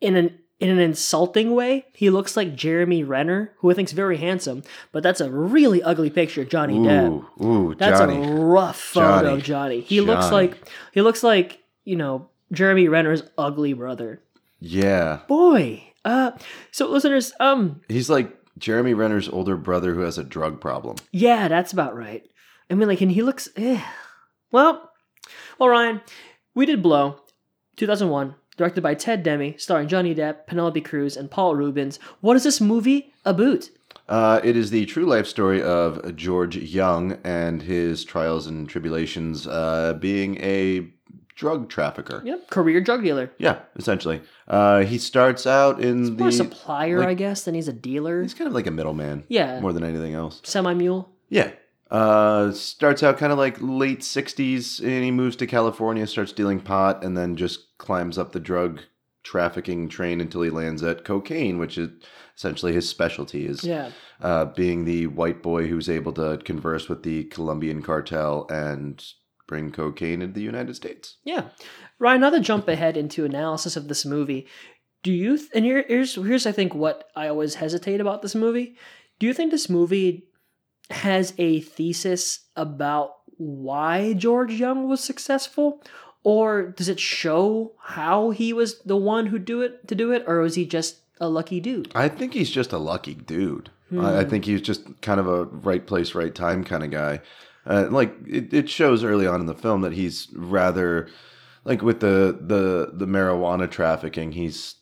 in 0.00 0.16
an 0.16 0.38
in 0.60 0.70
an 0.70 0.78
insulting 0.78 1.52
way, 1.54 1.84
he 1.92 2.10
looks 2.10 2.36
like 2.36 2.54
Jeremy 2.54 3.02
Renner, 3.02 3.52
who 3.58 3.70
I 3.70 3.74
think's 3.74 3.92
very 3.92 4.16
handsome, 4.18 4.62
but 4.92 5.02
that's 5.02 5.20
a 5.20 5.30
really 5.30 5.82
ugly 5.82 6.10
picture 6.10 6.42
of 6.42 6.48
Johnny 6.48 6.78
Depp. 6.78 7.24
Ooh, 7.40 7.44
ooh, 7.44 7.74
That's 7.74 7.98
Johnny. 7.98 8.16
a 8.16 8.34
rough 8.34 8.78
photo 8.80 9.22
Johnny. 9.22 9.34
of 9.34 9.42
Johnny. 9.42 9.80
He 9.80 10.00
looks 10.00 10.30
like 10.30 10.56
he 10.92 11.02
looks 11.02 11.22
like 11.22 11.58
you 11.84 11.96
know 11.96 12.28
Jeremy 12.52 12.88
Renner's 12.88 13.22
ugly 13.36 13.72
brother. 13.72 14.22
yeah, 14.60 15.20
Boy, 15.28 15.82
uh, 16.04 16.30
so 16.70 16.88
listeners, 16.88 17.32
um, 17.40 17.80
he's 17.88 18.08
like 18.08 18.30
Jeremy 18.56 18.94
Renner's 18.94 19.28
older 19.28 19.56
brother 19.56 19.92
who 19.94 20.00
has 20.02 20.18
a 20.18 20.24
drug 20.24 20.60
problem. 20.60 20.96
yeah, 21.10 21.48
that's 21.48 21.72
about 21.72 21.96
right. 21.96 22.24
I 22.70 22.74
mean, 22.74 22.88
like, 22.88 23.00
and 23.02 23.10
he 23.12 23.22
looks, 23.22 23.48
eh. 23.56 23.82
well, 24.52 24.90
well, 25.58 25.68
Ryan, 25.68 26.00
we 26.54 26.64
did 26.64 26.82
Blow, 26.82 27.20
2001, 27.76 28.34
directed 28.56 28.82
by 28.82 28.94
Ted 28.94 29.22
Demme, 29.22 29.54
starring 29.58 29.88
Johnny 29.88 30.14
Depp, 30.14 30.46
Penelope 30.46 30.80
Cruz, 30.82 31.16
and 31.16 31.30
Paul 31.30 31.56
Reubens. 31.56 31.98
What 32.20 32.36
is 32.36 32.44
this 32.44 32.60
movie 32.60 33.12
about? 33.24 33.68
Uh, 34.08 34.40
it 34.44 34.56
is 34.56 34.70
the 34.70 34.84
true 34.86 35.06
life 35.06 35.26
story 35.26 35.62
of 35.62 36.14
George 36.16 36.56
Young 36.56 37.18
and 37.24 37.62
his 37.62 38.04
trials 38.04 38.46
and 38.46 38.68
tribulations 38.68 39.46
uh, 39.46 39.94
being 39.98 40.36
a 40.42 40.86
drug 41.36 41.68
trafficker. 41.68 42.20
Yep, 42.24 42.50
career 42.50 42.80
drug 42.80 43.02
dealer. 43.02 43.32
Yeah, 43.38 43.60
essentially. 43.76 44.20
Uh, 44.46 44.80
he 44.82 44.98
starts 44.98 45.46
out 45.46 45.80
in 45.80 46.16
More 46.16 46.28
the 46.28 46.32
supplier, 46.32 46.98
like- 47.00 47.08
I 47.08 47.14
guess, 47.14 47.44
than 47.44 47.54
he's 47.54 47.66
a 47.68 47.72
dealer. 47.72 48.22
He's 48.22 48.34
kind 48.34 48.46
of 48.46 48.54
like 48.54 48.66
a 48.66 48.70
middleman. 48.70 49.24
Yeah. 49.28 49.58
More 49.60 49.72
than 49.72 49.84
anything 49.84 50.14
else. 50.14 50.40
Semi 50.44 50.74
mule. 50.74 51.10
Yeah. 51.30 51.50
Uh, 51.94 52.50
starts 52.50 53.02
out 53.04 53.18
kind 53.18 53.30
of 53.32 53.38
like 53.38 53.56
late 53.60 54.00
60s 54.00 54.80
and 54.80 55.04
he 55.04 55.10
moves 55.12 55.36
to 55.36 55.46
California, 55.46 56.06
starts 56.08 56.32
dealing 56.32 56.58
pot, 56.58 57.04
and 57.04 57.16
then 57.16 57.36
just 57.36 57.78
climbs 57.78 58.18
up 58.18 58.32
the 58.32 58.40
drug 58.40 58.80
trafficking 59.22 59.88
train 59.88 60.20
until 60.20 60.42
he 60.42 60.50
lands 60.50 60.82
at 60.82 61.04
cocaine, 61.04 61.56
which 61.58 61.78
is 61.78 61.90
essentially 62.36 62.72
his 62.72 62.88
specialty 62.88 63.46
is 63.46 63.62
Yeah. 63.62 63.90
uh, 64.20 64.46
being 64.46 64.84
the 64.84 65.06
white 65.06 65.40
boy 65.42 65.68
who's 65.68 65.88
able 65.88 66.12
to 66.14 66.38
converse 66.44 66.88
with 66.88 67.04
the 67.04 67.24
Colombian 67.24 67.80
cartel 67.80 68.46
and 68.50 69.02
bring 69.46 69.70
cocaine 69.70 70.20
into 70.20 70.34
the 70.34 70.42
United 70.42 70.74
States. 70.74 71.18
Yeah. 71.22 71.50
Ryan, 72.00 72.22
now 72.22 72.30
to 72.30 72.40
jump 72.40 72.66
ahead 72.66 72.96
into 72.96 73.24
analysis 73.24 73.76
of 73.76 73.86
this 73.88 74.04
movie, 74.04 74.48
do 75.04 75.12
you, 75.12 75.36
th- 75.38 75.50
and 75.54 75.64
here, 75.64 75.84
here's, 75.86 76.16
here's, 76.16 76.44
I 76.46 76.50
think, 76.52 76.74
what 76.74 77.08
I 77.14 77.28
always 77.28 77.54
hesitate 77.54 78.00
about 78.00 78.20
this 78.22 78.34
movie. 78.34 78.74
Do 79.20 79.26
you 79.26 79.32
think 79.32 79.52
this 79.52 79.70
movie 79.70 80.26
has 80.90 81.34
a 81.38 81.60
thesis 81.60 82.40
about 82.56 83.16
why 83.36 84.12
George 84.12 84.52
Young 84.52 84.88
was 84.88 85.02
successful? 85.02 85.82
Or 86.22 86.62
does 86.62 86.88
it 86.88 87.00
show 87.00 87.72
how 87.78 88.30
he 88.30 88.52
was 88.52 88.80
the 88.80 88.96
one 88.96 89.26
who 89.26 89.38
do 89.38 89.60
it 89.60 89.86
to 89.88 89.94
do 89.94 90.10
it, 90.12 90.24
or 90.26 90.40
was 90.40 90.54
he 90.54 90.64
just 90.64 90.96
a 91.20 91.28
lucky 91.28 91.60
dude? 91.60 91.92
I 91.94 92.08
think 92.08 92.32
he's 92.32 92.50
just 92.50 92.72
a 92.72 92.78
lucky 92.78 93.14
dude. 93.14 93.70
I, 93.94 94.20
I 94.20 94.24
think 94.24 94.44
he's 94.44 94.62
just 94.62 95.00
kind 95.02 95.20
of 95.20 95.28
a 95.28 95.44
right 95.44 95.86
place, 95.86 96.14
right 96.14 96.34
time 96.34 96.64
kind 96.64 96.82
of 96.82 96.90
guy. 96.90 97.20
Uh, 97.66 97.88
like 97.90 98.14
it, 98.26 98.52
it 98.52 98.68
shows 98.68 99.04
early 99.04 99.26
on 99.26 99.40
in 99.40 99.46
the 99.46 99.54
film 99.54 99.82
that 99.82 99.92
he's 99.92 100.28
rather 100.34 101.08
like 101.64 101.82
with 101.82 102.00
the 102.00 102.38
the 102.40 102.90
the 102.92 103.06
marijuana 103.06 103.70
trafficking. 103.70 104.32
He's 104.32 104.76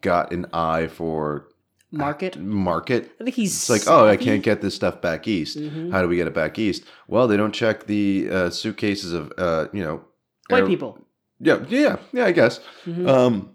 got 0.00 0.32
an 0.32 0.46
eye 0.52 0.86
for 0.86 1.48
Market. 1.92 2.38
market. 2.38 3.10
I 3.20 3.24
think 3.24 3.34
he's 3.36 3.52
It's 3.52 3.70
like, 3.70 3.82
oh, 3.88 4.06
I 4.06 4.16
can't 4.16 4.42
get 4.42 4.60
this 4.60 4.74
stuff 4.76 5.00
back 5.00 5.26
east. 5.26 5.58
Mhm. 5.58 5.90
How 5.90 6.02
do 6.02 6.08
we 6.08 6.16
get 6.16 6.26
it 6.28 6.34
back 6.34 6.58
east? 6.58 6.84
Well, 7.08 7.26
they 7.26 7.36
don't 7.36 7.52
check 7.54 7.86
the 7.86 8.28
uh, 8.30 8.50
suitcases 8.50 9.12
of 9.12 9.32
uh, 9.36 9.66
you 9.72 9.82
know 9.82 10.04
White 10.48 10.60
air- 10.62 10.66
people. 10.68 10.98
Yeah, 11.40 11.64
yeah, 11.68 11.96
yeah. 12.12 12.26
I 12.26 12.32
guess 12.32 12.60
Mhm. 12.86 13.08
um, 13.08 13.50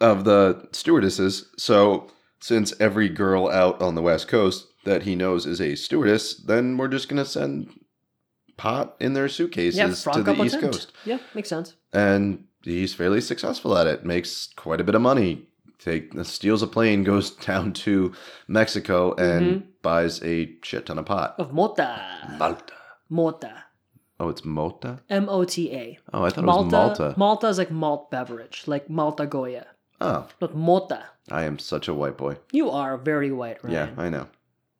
of 0.00 0.24
the 0.24 0.68
stewardesses. 0.72 1.46
So 1.56 2.08
since 2.40 2.72
every 2.80 3.08
girl 3.08 3.48
out 3.48 3.80
on 3.82 3.94
the 3.96 4.02
west 4.02 4.28
coast 4.28 4.66
that 4.84 5.02
he 5.02 5.14
knows 5.16 5.44
is 5.46 5.60
a 5.60 5.74
stewardess, 5.74 6.34
then 6.34 6.76
we're 6.76 6.88
just 6.88 7.08
gonna 7.08 7.24
send 7.24 7.68
pot 8.56 8.94
in 9.00 9.14
their 9.14 9.28
suitcases 9.28 9.78
yeah, 9.78 10.12
to 10.12 10.22
the 10.22 10.42
east 10.44 10.60
coast, 10.60 10.92
Yeah, 11.04 11.18
makes 11.34 11.48
sense. 11.48 11.74
and 11.92 12.44
he's 12.62 12.92
fairly 12.94 13.20
successful 13.20 13.76
at 13.76 13.86
it. 13.86 14.04
Makes 14.04 14.48
quite 14.54 14.80
a 14.80 14.84
bit 14.84 14.94
of 14.94 15.00
money. 15.02 15.46
Take 15.82 16.12
steals 16.24 16.62
a 16.62 16.66
plane, 16.66 17.04
goes 17.04 17.30
down 17.46 17.72
to 17.84 18.12
Mexico, 18.48 19.14
and 19.14 19.46
Mm-hmm. 19.46 19.66
buys 19.82 20.22
a 20.22 20.54
shit 20.62 20.86
ton 20.86 20.98
of 20.98 21.06
pot. 21.06 21.34
Of 21.38 21.52
Mota. 21.52 22.00
Malta. 22.38 22.72
Mota. 23.08 23.64
Oh, 24.18 24.28
it's 24.28 24.44
Mota. 24.44 25.00
M 25.08 25.28
O 25.30 25.44
T 25.44 25.72
A. 25.74 25.98
Oh, 26.12 26.24
I 26.24 26.30
thought 26.30 26.44
it 26.44 26.46
was 26.46 26.70
Malta. 26.72 27.14
Malta 27.16 27.46
is 27.48 27.56
like 27.58 27.70
malt 27.70 28.10
beverage, 28.10 28.64
like 28.66 28.90
Malta 28.90 29.24
Goya. 29.26 29.66
Oh, 30.02 30.26
not 30.40 30.54
Malta. 30.54 31.04
I 31.30 31.44
am 31.44 31.58
such 31.58 31.88
a 31.88 31.94
white 31.94 32.18
boy. 32.18 32.36
You 32.52 32.70
are 32.70 32.98
very 32.98 33.30
white, 33.32 33.62
Ryan. 33.64 33.74
Yeah, 33.96 34.02
I 34.02 34.08
know. 34.10 34.26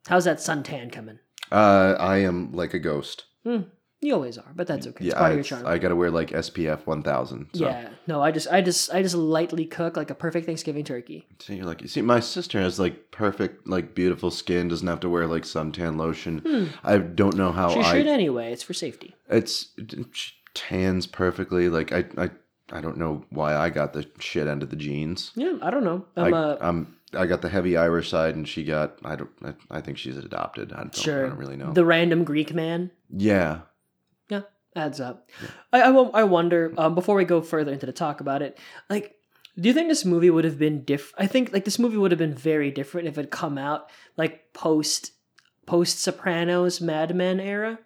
How's 0.08 0.24
that 0.26 0.38
suntan 0.38 0.92
coming? 0.92 1.18
Uh, 1.50 1.96
I 1.98 2.18
am 2.18 2.52
like 2.52 2.74
a 2.74 2.78
ghost. 2.78 3.24
You 4.02 4.14
always 4.14 4.38
are, 4.38 4.50
but 4.56 4.66
that's 4.66 4.86
okay. 4.86 5.04
It's 5.04 5.12
Yeah, 5.14 5.18
part 5.18 5.26
I, 5.26 5.30
of 5.30 5.36
your 5.36 5.44
charm. 5.44 5.66
I 5.66 5.76
gotta 5.76 5.94
wear 5.94 6.10
like 6.10 6.30
SPF 6.30 6.86
1000. 6.86 7.48
So. 7.52 7.64
Yeah. 7.66 7.90
No, 8.06 8.22
I 8.22 8.30
just, 8.30 8.48
I 8.50 8.62
just, 8.62 8.92
I 8.94 9.02
just 9.02 9.14
lightly 9.14 9.66
cook 9.66 9.96
like 9.96 10.08
a 10.10 10.14
perfect 10.14 10.46
Thanksgiving 10.46 10.84
turkey. 10.84 11.26
So 11.38 11.52
you're 11.52 11.66
like, 11.66 11.86
see, 11.86 12.00
my 12.00 12.20
sister 12.20 12.58
has 12.60 12.80
like 12.80 13.10
perfect, 13.10 13.68
like 13.68 13.94
beautiful 13.94 14.30
skin. 14.30 14.68
Doesn't 14.68 14.88
have 14.88 15.00
to 15.00 15.10
wear 15.10 15.26
like 15.26 15.42
suntan 15.42 15.98
lotion. 15.98 16.70
I 16.82 16.96
don't 16.96 17.36
know 17.36 17.52
how 17.52 17.68
She 17.74 17.80
I. 17.80 17.92
should 17.92 18.06
anyway. 18.06 18.52
It's 18.52 18.62
for 18.62 18.72
safety. 18.72 19.14
It's 19.28 19.68
she 20.12 20.32
tans 20.54 21.06
perfectly. 21.06 21.68
Like 21.68 21.92
I, 21.92 22.04
I, 22.16 22.30
I 22.72 22.80
don't 22.80 22.96
know 22.96 23.24
why 23.30 23.54
I 23.54 23.68
got 23.68 23.92
the 23.92 24.08
shit 24.18 24.46
end 24.46 24.62
of 24.62 24.70
the 24.70 24.76
genes. 24.76 25.32
Yeah, 25.34 25.58
I 25.60 25.70
don't 25.70 25.84
know. 25.84 26.06
I, 26.16 26.26
I'm 26.26 26.34
uh, 26.34 26.56
I'm 26.60 26.96
I 27.12 27.26
got 27.26 27.42
the 27.42 27.48
heavy 27.48 27.76
Irish 27.76 28.08
side, 28.08 28.34
and 28.34 28.48
she 28.48 28.64
got 28.64 28.94
I 29.04 29.16
don't 29.16 29.30
I, 29.44 29.52
I 29.70 29.80
think 29.82 29.98
she's 29.98 30.16
adopted. 30.16 30.72
I 30.72 30.78
don't, 30.78 30.94
sure. 30.96 31.26
I 31.26 31.28
don't 31.28 31.38
really 31.38 31.56
know. 31.56 31.72
The 31.72 31.84
random 31.84 32.24
Greek 32.24 32.54
man. 32.54 32.90
Yeah, 33.14 33.60
adds 34.76 35.00
up. 35.00 35.28
I, 35.72 35.82
I, 35.82 35.90
I 35.90 36.22
wonder, 36.24 36.72
um, 36.78 36.94
before 36.94 37.16
we 37.16 37.24
go 37.24 37.42
further 37.42 37.72
into 37.72 37.86
the 37.86 37.92
talk 37.92 38.20
about 38.20 38.42
it, 38.42 38.58
like, 38.88 39.16
do 39.58 39.68
you 39.68 39.74
think 39.74 39.88
this 39.88 40.04
movie 40.04 40.30
would 40.30 40.44
have 40.44 40.58
been 40.58 40.84
different? 40.84 41.24
I 41.24 41.26
think, 41.26 41.52
like, 41.52 41.64
this 41.64 41.78
movie 41.78 41.96
would 41.96 42.12
have 42.12 42.18
been 42.18 42.34
very 42.34 42.70
different 42.70 43.08
if 43.08 43.18
it 43.18 43.22
had 43.22 43.30
come 43.30 43.58
out, 43.58 43.90
like, 44.16 44.52
post, 44.52 45.12
post 45.66 46.00
Sopranos, 46.00 46.80
Mad 46.80 47.14
Men 47.14 47.40
era. 47.40 47.78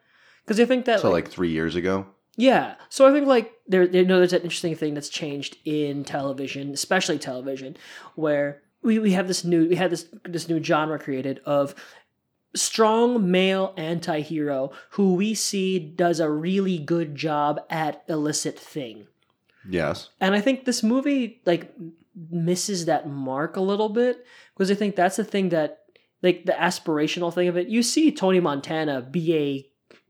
Because 0.44 0.60
I 0.60 0.66
think 0.66 0.84
that, 0.84 1.00
so 1.00 1.10
like 1.10 1.28
three 1.28 1.50
years 1.50 1.74
ago. 1.74 2.06
yeah. 2.36 2.74
So 2.90 3.08
I 3.08 3.12
think, 3.12 3.26
like, 3.26 3.50
there, 3.66 3.86
there, 3.86 4.02
you 4.02 4.06
know, 4.08 4.18
there's 4.18 4.34
an 4.34 4.42
interesting 4.42 4.76
thing 4.76 4.92
that's 4.92 5.08
changed 5.08 5.56
in 5.64 6.04
television, 6.04 6.72
especially 6.72 7.18
television, 7.18 7.78
where 8.14 8.60
we, 8.82 8.98
we 8.98 9.12
have 9.12 9.26
this 9.26 9.42
new, 9.42 9.66
we 9.66 9.76
had 9.76 9.90
this, 9.90 10.06
this 10.24 10.50
new 10.50 10.62
genre 10.62 10.98
created 10.98 11.40
of 11.46 11.74
strong 12.54 13.30
male 13.30 13.74
anti-hero 13.76 14.70
who 14.90 15.14
we 15.14 15.34
see 15.34 15.78
does 15.78 16.20
a 16.20 16.30
really 16.30 16.78
good 16.78 17.14
job 17.14 17.60
at 17.68 18.04
illicit 18.08 18.58
thing. 18.58 19.06
Yes. 19.68 20.10
And 20.20 20.34
I 20.34 20.40
think 20.40 20.64
this 20.64 20.82
movie 20.82 21.40
like 21.46 21.72
misses 22.30 22.84
that 22.84 23.08
mark 23.08 23.56
a 23.56 23.60
little 23.60 23.88
bit 23.88 24.24
because 24.54 24.70
I 24.70 24.74
think 24.74 24.94
that's 24.94 25.16
the 25.16 25.24
thing 25.24 25.48
that 25.48 25.80
like 26.22 26.44
the 26.44 26.52
aspirational 26.52 27.32
thing 27.32 27.48
of 27.48 27.56
it. 27.56 27.68
You 27.68 27.82
see 27.82 28.12
Tony 28.12 28.40
Montana 28.40 29.02
be 29.02 29.34
a 29.34 29.66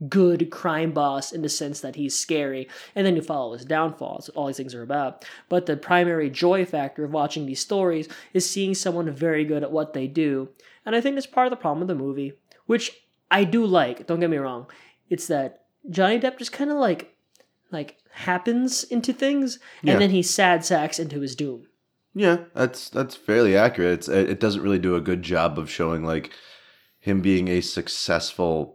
good 0.09 0.51
crime 0.51 0.91
boss 0.93 1.33
in 1.33 1.43
the 1.43 1.49
sense 1.49 1.81
that 1.81 1.95
he's 1.97 2.19
scary 2.19 2.69
and 2.95 3.07
then 3.07 3.15
you 3.17 3.23
follow 3.23 3.53
his 3.55 3.65
downfall. 3.65 4.17
That's 4.19 4.29
all 4.31 4.47
these 4.49 4.57
things 4.57 4.75
are 4.75 4.83
about. 4.83 5.25
But 5.49 5.67
the 5.67 5.77
primary 5.77 6.29
joy 6.31 6.65
factor 6.67 7.05
of 7.05 7.13
watching 7.13 7.47
these 7.47 7.61
stories 7.61 8.09
is 8.33 8.49
seeing 8.49 8.75
someone 8.75 9.11
very 9.13 9.45
good 9.45 9.63
at 9.63 9.73
what 9.73 9.93
they 9.93 10.07
do. 10.07 10.49
And 10.85 10.95
I 10.97 11.01
think 11.01 11.15
that's 11.15 11.27
part 11.27 11.47
of 11.47 11.51
the 11.51 11.57
problem 11.57 11.81
with 11.81 11.89
the 11.97 12.03
movie, 12.05 12.33
which 12.67 12.91
I 13.31 13.45
do 13.45 13.65
like, 13.65 14.07
don't 14.07 14.21
get 14.21 14.31
me 14.31 14.37
wrong. 14.37 14.67
It's 15.09 15.29
that 15.29 15.65
Johnny 15.89 16.19
Depp 16.19 16.39
just 16.39 16.53
kind 16.53 16.71
of 16.71 16.77
like 16.79 17.15
like 17.71 17.97
happens 18.11 18.85
into 18.85 19.13
things 19.13 19.59
and 19.83 19.91
Yeah. 19.91 19.99
then 19.99 20.11
he 20.11 20.23
sad 20.23 20.65
sacks 20.65 20.99
into 20.99 21.21
his 21.21 21.35
doom. 21.35 21.67
Yeah, 22.15 22.45
that's 22.55 22.89
that's 22.91 23.17
fairly 23.17 23.57
accurate. 23.57 23.93
It's, 24.01 24.09
it 24.09 24.31
it 24.31 24.41
doesn't 24.41 24.63
really 24.63 24.79
do 24.79 24.97
a 24.97 25.01
good 25.01 25.23
job 25.23 25.59
of 25.59 25.71
showing 25.71 26.05
like 26.05 26.31
him 27.01 27.21
being 27.21 27.49
a 27.49 27.61
successful 27.61 28.74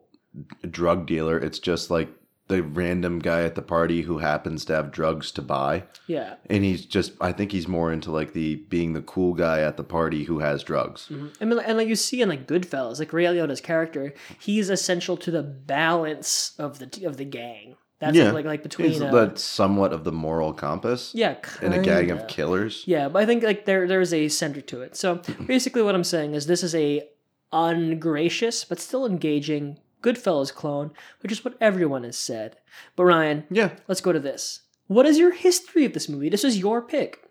drug 0.69 1.05
dealer. 1.05 1.38
It's 1.38 1.59
just 1.59 1.89
like 1.89 2.09
the 2.50 2.63
random 2.63 3.19
guy 3.19 3.43
at 3.43 3.53
the 3.53 3.62
party 3.62 4.01
who 4.01 4.17
happens 4.17 4.65
to 4.65 4.74
have 4.74 4.91
drugs 4.91 5.31
to 5.31 5.41
buy. 5.41 5.83
Yeah. 6.07 6.36
And 6.50 6.63
he's 6.63 6.83
just 6.83 7.13
I 7.21 7.31
think 7.31 7.51
he's 7.51 7.67
more 7.67 7.93
into 7.93 8.12
like 8.12 8.33
the 8.33 8.55
being 8.55 8.93
the 8.93 9.03
cool 9.03 9.33
guy 9.36 9.62
at 9.62 9.77
the 9.77 9.83
party 9.83 10.24
who 10.24 10.39
has 10.39 10.63
drugs. 10.63 11.12
I 11.39 11.45
mean, 11.45 11.59
and 11.59 11.77
like 11.77 11.88
you 11.88 11.95
see 11.95 12.21
in 12.21 12.29
like 12.29 12.48
Goodfellas, 12.48 13.00
like 13.00 13.13
Ray 13.13 13.25
Liotta's 13.25 13.62
character, 13.62 14.13
he's 14.39 14.69
essential 14.69 15.15
to 15.17 15.31
the 15.31 15.43
balance 15.43 16.53
of 16.57 16.79
the 16.79 17.05
of 17.05 17.17
the 17.17 17.25
gang. 17.25 17.75
That's 18.00 18.15
yeah. 18.15 18.31
like 18.31 18.45
like 18.45 18.63
between 18.63 18.91
He's 18.91 19.01
uh, 19.01 19.36
somewhat 19.36 19.91
of 19.93 20.05
the 20.05 20.12
moral 20.12 20.53
compass. 20.53 21.12
yeah, 21.13 21.36
In 21.62 21.74
a 21.74 21.81
gang 21.81 22.07
kinda. 22.07 22.24
of 22.24 22.27
killers. 22.29 22.83
Yeah, 22.88 23.09
but 23.09 23.21
I 23.21 23.25
think 23.25 23.43
like 23.43 23.65
there 23.65 23.88
there's 23.88 24.13
a 24.13 24.27
center 24.29 24.62
to 24.62 24.81
it. 24.81 24.95
So 24.95 25.15
basically, 25.45 25.81
what 25.83 25.95
I'm 25.95 26.05
saying 26.05 26.33
is 26.33 26.48
this 26.48 26.63
is 26.63 26.74
a 26.74 27.07
ungracious 27.51 28.63
but 28.63 28.79
still 28.79 29.05
engaging 29.05 29.79
Goodfellas 30.01 30.53
clone, 30.53 30.91
which 31.22 31.32
is 31.32 31.44
what 31.44 31.56
everyone 31.60 32.03
has 32.03 32.18
said. 32.18 32.58
But 32.96 33.06
Ryan, 33.06 33.46
Yeah. 33.50 33.72
let's 33.88 34.01
go 34.01 34.12
to 34.13 34.20
this. 34.20 34.62
What 34.88 35.06
is 35.06 35.18
your 35.20 35.32
history 35.34 35.86
of 35.86 35.94
this 35.94 36.10
movie? 36.10 36.29
This 36.29 36.44
is 36.44 36.58
your 36.58 36.82
pick. 36.82 37.24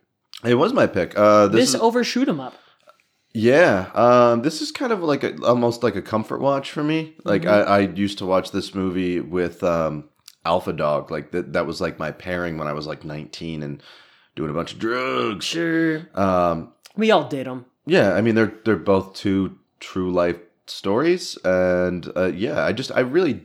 It 0.45 0.55
was 0.55 0.73
my 0.73 0.87
pick. 0.87 1.17
Uh 1.19 1.49
this, 1.49 1.61
This, 1.61 1.75
is, 1.75 1.81
overshoot 1.81 2.29
'em 2.29 2.41
up. 2.41 2.55
Yeah, 3.35 3.91
um, 3.95 4.43
this 4.43 4.63
is 4.63 4.73
kind 4.73 4.91
of 4.93 5.01
like 5.03 5.23
a, 5.23 5.37
almost 5.45 5.83
like 5.83 5.97
a 5.97 6.03
comfort 6.03 6.41
watch 6.41 6.71
for 6.71 6.83
me. 6.83 7.15
Like 7.25 7.45
I, 7.47 7.61
I 7.61 7.79
used 7.81 8.19
to 8.19 8.27
watch 8.27 8.51
this 8.53 8.75
movie 8.75 9.21
with 9.21 9.63
um, 9.63 10.09
Alpha 10.45 10.73
Dog. 10.73 11.11
Like 11.11 11.31
that, 11.33 11.53
that 11.53 11.67
was 11.67 11.81
like 11.81 11.99
my 11.99 12.11
pairing 12.11 12.57
when 12.59 12.67
I 12.69 12.73
was 12.73 12.87
like 12.87 13.05
19 13.05 13.63
and 13.63 13.83
doing 14.35 14.51
a 14.51 14.55
bunch 14.55 14.73
of 14.73 14.79
drugs. 14.79 15.45
Sure, 15.45 16.09
Um, 16.15 16.73
we 16.97 17.11
all 17.11 17.29
did 17.29 17.47
them. 17.47 17.67
yeah, 17.87 18.15
I 18.15 18.23
mean 18.23 18.35
they're 18.35 18.55
they're 18.65 18.77
both 18.77 19.15
two 19.15 19.59
true 19.79 20.11
life 20.11 20.39
stories, 20.71 21.37
and 21.45 22.11
uh, 22.17 22.27
yeah, 22.35 22.65
I 22.65 22.73
just 22.73 22.93
I 22.95 23.01
really 23.01 23.43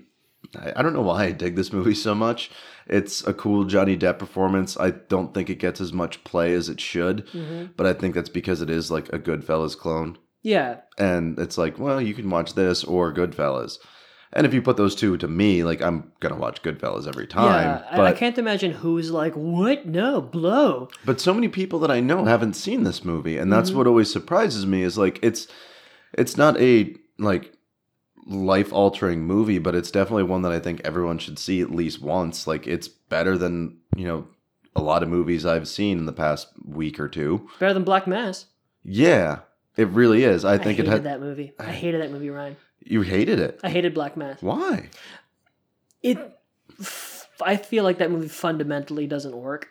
I, 0.59 0.73
I 0.77 0.81
don't 0.81 0.93
know 0.93 1.01
why 1.01 1.25
I 1.25 1.31
dig 1.31 1.55
this 1.55 1.73
movie 1.73 1.95
so 1.95 2.13
much. 2.15 2.51
It's 2.87 3.25
a 3.25 3.33
cool 3.33 3.63
Johnny 3.63 3.97
Depp 3.97 4.19
performance. 4.19 4.77
I 4.77 4.91
don't 4.91 5.33
think 5.33 5.49
it 5.49 5.55
gets 5.59 5.79
as 5.79 5.93
much 5.93 6.23
play 6.25 6.53
as 6.53 6.67
it 6.69 6.81
should, 6.81 7.27
but 7.77 7.85
I 7.85 7.93
think 7.93 8.13
that's 8.15 8.29
because 8.29 8.61
it 8.61 8.69
is 8.69 8.91
like 8.91 9.07
a 9.13 9.19
Goodfellas 9.19 9.77
clone 9.77 10.17
Yeah, 10.41 10.81
and 10.97 11.39
it's 11.39 11.57
like, 11.57 11.79
well, 11.79 12.01
you 12.01 12.13
can 12.13 12.29
watch 12.29 12.53
this 12.55 12.83
or 12.83 13.13
Goodfellas. 13.13 13.77
And 14.35 14.47
if 14.47 14.53
you 14.53 14.63
put 14.63 14.77
those 14.77 14.95
two 14.95 15.15
to 15.17 15.27
me, 15.27 15.63
like 15.63 15.79
I'm 15.81 16.11
gonna 16.19 16.35
watch 16.35 16.61
Goodfellas 16.63 17.07
every 17.07 17.27
time. 17.27 17.53
yeah. 17.69 17.85
I, 17.91 17.95
but 17.97 18.05
I 18.07 18.13
can't 18.13 18.37
imagine 18.39 18.71
who's 18.71 19.11
like, 19.11 19.33
what? 19.35 19.85
No, 19.85 20.19
blow. 20.21 20.89
but 21.05 21.21
so 21.21 21.33
many 21.35 21.47
people 21.47 21.77
that 21.79 21.91
I 21.91 21.99
know 21.99 22.25
haven't 22.25 22.55
seen 22.55 22.83
this 22.83 23.05
movie, 23.05 23.37
and 23.37 23.43
Mm-hmm. 23.49 23.51
that's 23.59 23.71
what 23.71 23.87
always 23.87 24.11
surprises 24.11 24.65
me. 24.65 24.81
Is 24.81 24.97
like 24.97 25.19
it's 25.21 25.47
it's 26.17 26.35
not 26.35 26.59
a 26.59 26.95
like 27.17 27.53
life 28.25 28.71
altering 28.71 29.21
movie, 29.23 29.59
but 29.59 29.75
it's 29.75 29.91
definitely 29.91 30.23
one 30.23 30.41
that 30.43 30.51
I 30.51 30.59
think 30.59 30.81
everyone 30.83 31.17
should 31.17 31.39
see 31.39 31.61
at 31.61 31.71
least 31.71 32.01
once. 32.01 32.47
Like 32.47 32.67
it's 32.67 32.87
better 32.87 33.37
than 33.37 33.77
you 33.95 34.05
know 34.05 34.27
a 34.75 34.81
lot 34.81 35.03
of 35.03 35.09
movies 35.09 35.45
I've 35.45 35.67
seen 35.67 35.97
in 35.99 36.05
the 36.05 36.13
past 36.13 36.47
week 36.65 36.99
or 36.99 37.07
two. 37.07 37.47
Better 37.59 37.73
than 37.73 37.83
Black 37.83 38.07
Mass. 38.07 38.47
Yeah, 38.83 39.39
it 39.77 39.87
really 39.89 40.23
is. 40.23 40.45
I 40.45 40.53
I, 40.53 40.57
think 40.57 40.77
hated 40.77 40.87
it 40.87 40.91
had. 40.91 41.03
that 41.03 41.19
movie. 41.21 41.53
I 41.59 41.71
hated 41.71 42.01
that 42.01 42.11
movie, 42.11 42.29
Ryan. 42.29 42.57
You 42.79 43.01
hated 43.01 43.39
it. 43.39 43.59
I 43.63 43.69
hated 43.69 43.93
Black 43.93 44.17
Mass. 44.17 44.41
Why? 44.41 44.89
It, 46.01 46.17
I 47.41 47.55
feel 47.55 47.83
like 47.83 47.99
that 47.99 48.11
movie 48.11 48.27
fundamentally 48.27 49.07
doesn't 49.07 49.35
work. 49.35 49.69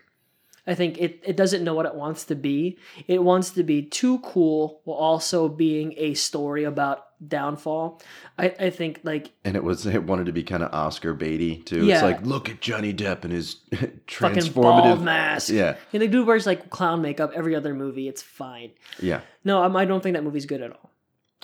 I 0.67 0.75
think 0.75 0.99
it, 0.99 1.21
it 1.25 1.37
doesn't 1.37 1.65
know 1.65 1.75
what 1.75 1.87
it 1.87 1.95
wants 1.95 2.25
to 2.27 2.37
be. 2.37 2.79
It 3.09 3.23
wants 3.23 3.51
to 3.51 3.65
be 3.65 3.83
too 3.83 4.21
cool 4.21 4.81
while 4.85 4.97
also 4.97 5.49
being 5.49 5.93
a 5.97 6.15
story 6.15 6.65
about 6.65 7.07
downfall. 7.27 8.01
I, 8.39 8.55
I 8.59 8.71
think 8.71 9.01
like 9.05 9.31
And 9.45 9.57
it 9.57 9.65
was 9.65 9.87
it 9.87 10.03
wanted 10.05 10.27
to 10.27 10.33
be 10.33 10.43
kind 10.43 10.63
of 10.63 10.73
Oscar 10.73 11.15
baity 11.15 11.65
too. 11.65 11.87
Yeah. 11.87 11.95
It's 11.95 12.03
like 12.03 12.23
look 12.27 12.49
at 12.49 12.61
Johnny 12.61 12.93
Depp 12.93 13.25
and 13.25 13.33
his 13.33 13.55
transformative 14.07 14.55
bald 14.55 15.03
mask. 15.03 15.51
Yeah, 15.51 15.77
And 15.93 16.03
the 16.03 16.09
dude 16.09 16.27
wears 16.27 16.47
like 16.47 16.71
clown 16.71 17.03
makeup 17.03 17.33
every 17.35 17.55
other 17.55 17.75
movie. 17.75 18.09
It's 18.09 18.23
fine. 18.23 18.71
yeah. 19.01 19.21
No, 19.45 19.63
I'm, 19.63 19.75
I 19.77 19.85
don't 19.85 20.03
think 20.03 20.15
that 20.15 20.23
movie's 20.25 20.47
good 20.47 20.61
at 20.63 20.71
all. 20.73 20.91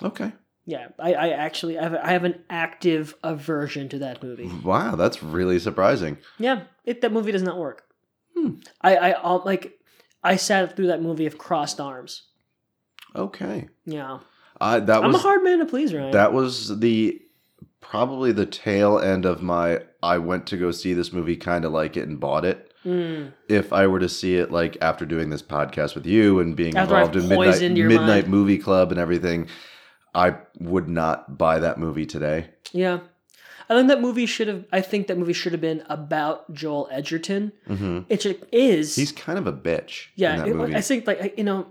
Okay. 0.01 0.31
Yeah, 0.65 0.89
I, 0.99 1.13
I 1.13 1.29
actually 1.29 1.79
I 1.79 1.83
have, 1.83 1.95
I 1.95 2.11
have 2.11 2.23
an 2.25 2.43
active 2.49 3.15
aversion 3.23 3.89
to 3.89 3.99
that 3.99 4.21
movie. 4.21 4.47
Wow, 4.63 4.95
that's 4.95 5.23
really 5.23 5.57
surprising. 5.59 6.17
Yeah, 6.37 6.63
it, 6.85 7.01
that 7.01 7.11
movie 7.11 7.31
does 7.31 7.41
not 7.41 7.57
work. 7.57 7.85
Hmm. 8.37 8.55
I 8.81 8.95
I 8.95 9.09
I'll, 9.11 9.41
like 9.45 9.79
I 10.23 10.35
sat 10.35 10.75
through 10.75 10.87
that 10.87 11.01
movie 11.01 11.25
of 11.25 11.37
crossed 11.39 11.79
arms. 11.79 12.23
Okay. 13.15 13.67
Yeah, 13.85 14.19
I 14.61 14.79
that 14.79 15.03
I'm 15.03 15.11
was 15.11 15.15
a 15.17 15.19
hard 15.19 15.43
man 15.43 15.59
to 15.59 15.65
please, 15.65 15.93
Ryan. 15.93 16.11
that 16.11 16.33
was 16.33 16.79
the 16.79 17.21
probably 17.81 18.31
the 18.31 18.45
tail 18.45 18.99
end 18.99 19.25
of 19.25 19.41
my 19.41 19.81
I 20.03 20.17
went 20.17 20.47
to 20.47 20.57
go 20.57 20.71
see 20.71 20.93
this 20.93 21.11
movie 21.11 21.35
kind 21.37 21.65
of 21.65 21.71
like 21.71 21.97
it 21.97 22.07
and 22.07 22.19
bought 22.19 22.45
it. 22.45 22.73
Mm. 22.85 23.33
If 23.49 23.73
I 23.73 23.87
were 23.87 23.99
to 23.99 24.07
see 24.09 24.35
it 24.35 24.51
like 24.51 24.77
after 24.81 25.05
doing 25.05 25.29
this 25.29 25.41
podcast 25.41 25.95
with 25.95 26.05
you 26.05 26.39
and 26.39 26.55
being 26.55 26.77
After 26.77 26.95
I've 26.95 27.13
involved 27.15 27.61
in 27.61 27.73
midnight 27.73 27.87
midnight 27.89 28.07
mind. 28.23 28.27
movie 28.27 28.57
club 28.57 28.91
and 28.91 28.99
everything, 28.99 29.47
I 30.15 30.35
would 30.59 30.87
not 30.87 31.37
buy 31.37 31.59
that 31.59 31.77
movie 31.77 32.05
today. 32.05 32.49
Yeah, 32.71 32.99
I 33.69 33.75
think 33.75 33.87
that 33.89 34.01
movie 34.01 34.25
should 34.25 34.47
have. 34.47 34.65
I 34.71 34.81
think 34.81 35.07
that 35.07 35.17
movie 35.17 35.33
should 35.33 35.51
have 35.51 35.61
been 35.61 35.83
about 35.89 36.51
Joel 36.53 36.87
Edgerton. 36.91 37.51
hmm 37.67 38.01
It 38.07 38.25
is. 38.51 38.95
He's 38.95 39.11
kind 39.11 39.37
of 39.37 39.45
a 39.45 39.53
bitch. 39.53 40.05
in 40.15 40.23
yeah, 40.23 40.37
that 40.37 40.47
it-. 40.47 40.75
I 40.75 40.81
think 40.81 41.05
like 41.07 41.37
you 41.37 41.43
know. 41.43 41.67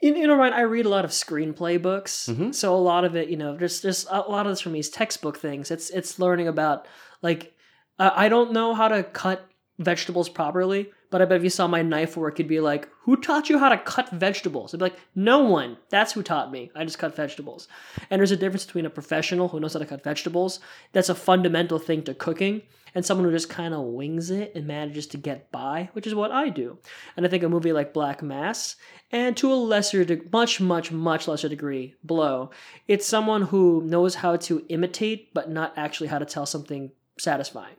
You 0.00 0.14
you 0.14 0.26
know, 0.26 0.36
Ryan, 0.36 0.52
I 0.52 0.60
read 0.60 0.86
a 0.86 0.88
lot 0.88 1.04
of 1.04 1.10
screenplay 1.10 1.80
books, 1.80 2.28
Mm-hmm. 2.30 2.52
so 2.52 2.74
a 2.74 2.76
lot 2.76 3.04
of 3.04 3.16
it, 3.16 3.28
you 3.28 3.36
know, 3.36 3.56
just 3.56 3.82
just 3.82 4.06
a 4.10 4.20
lot 4.20 4.46
of 4.46 4.52
this 4.52 4.60
for 4.60 4.70
me 4.70 4.78
is 4.78 4.90
textbook 4.90 5.38
things. 5.38 5.70
It's 5.70 5.90
it's 5.90 6.18
learning 6.18 6.48
about 6.48 6.86
like 7.22 7.54
I 7.98 8.26
I 8.26 8.28
don't 8.28 8.52
know 8.52 8.74
how 8.74 8.88
to 8.88 9.02
cut 9.02 9.44
vegetables 9.78 10.28
properly, 10.28 10.90
but 11.10 11.22
I 11.22 11.24
bet 11.24 11.38
if 11.38 11.44
you 11.44 11.50
saw 11.50 11.66
my 11.66 11.82
knife 11.82 12.16
work, 12.16 12.38
you'd 12.38 12.48
be 12.48 12.60
like, 12.60 12.88
"Who 13.02 13.16
taught 13.16 13.48
you 13.48 13.58
how 13.58 13.68
to 13.68 13.78
cut 13.78 14.10
vegetables?" 14.10 14.74
I'd 14.74 14.78
be 14.78 14.84
like, 14.84 14.98
"No 15.14 15.40
one. 15.40 15.78
That's 15.88 16.12
who 16.12 16.22
taught 16.22 16.50
me. 16.50 16.70
I 16.74 16.84
just 16.84 16.98
cut 16.98 17.16
vegetables." 17.16 17.68
And 18.10 18.18
there's 18.20 18.30
a 18.30 18.36
difference 18.36 18.66
between 18.66 18.86
a 18.86 18.90
professional 18.90 19.48
who 19.48 19.60
knows 19.60 19.72
how 19.72 19.78
to 19.78 19.86
cut 19.86 20.04
vegetables. 20.04 20.60
That's 20.92 21.08
a 21.08 21.14
fundamental 21.14 21.78
thing 21.78 22.02
to 22.02 22.14
cooking, 22.14 22.62
and 22.94 23.04
someone 23.04 23.26
who 23.26 23.32
just 23.32 23.48
kind 23.48 23.74
of 23.74 23.84
wings 23.84 24.30
it 24.30 24.52
and 24.54 24.66
manages 24.66 25.06
to 25.08 25.16
get 25.16 25.50
by, 25.52 25.90
which 25.92 26.06
is 26.06 26.14
what 26.14 26.32
I 26.32 26.48
do. 26.48 26.78
And 27.16 27.24
I 27.24 27.28
think 27.28 27.42
a 27.42 27.48
movie 27.48 27.72
like 27.72 27.92
Black 27.92 28.22
Mass, 28.22 28.76
and 29.10 29.36
to 29.36 29.52
a 29.52 29.54
lesser, 29.54 30.04
de- 30.04 30.20
much, 30.32 30.60
much, 30.60 30.90
much 30.90 31.28
lesser 31.28 31.48
degree, 31.48 31.94
Blow, 32.02 32.50
it's 32.86 33.06
someone 33.06 33.42
who 33.42 33.82
knows 33.82 34.16
how 34.16 34.36
to 34.36 34.64
imitate, 34.68 35.32
but 35.32 35.50
not 35.50 35.72
actually 35.76 36.08
how 36.08 36.18
to 36.18 36.24
tell 36.24 36.46
something 36.46 36.92
satisfying. 37.18 37.76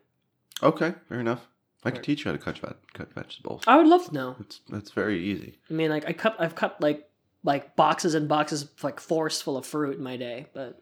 Okay, 0.62 0.94
fair 1.08 1.20
enough. 1.20 1.49
I 1.84 1.92
can 1.92 2.02
teach 2.02 2.26
you 2.26 2.32
how 2.32 2.38
to 2.38 2.44
cut 2.44 2.58
ve- 2.58 2.76
cut 2.94 3.14
vegetables. 3.14 3.64
I 3.68 3.78
would 3.78 3.88
love 3.88 4.06
to 4.08 4.14
know. 4.14 4.36
It's 4.40 4.62
that's 4.70 4.92
very 4.92 5.20
easy. 5.24 5.58
I 5.70 5.74
mean, 5.74 5.90
like 5.90 6.06
I 6.08 6.14
cut, 6.14 6.36
I've 6.40 6.56
cut 6.56 6.80
like 6.82 7.08
like 7.44 7.76
boxes 7.76 8.16
and 8.16 8.28
boxes, 8.28 8.64
of, 8.64 8.70
like 8.84 9.00
forests 9.00 9.42
full 9.42 9.56
of 9.58 9.66
fruit 9.66 9.98
in 9.98 10.04
my 10.04 10.18
day, 10.18 10.48
but 10.54 10.82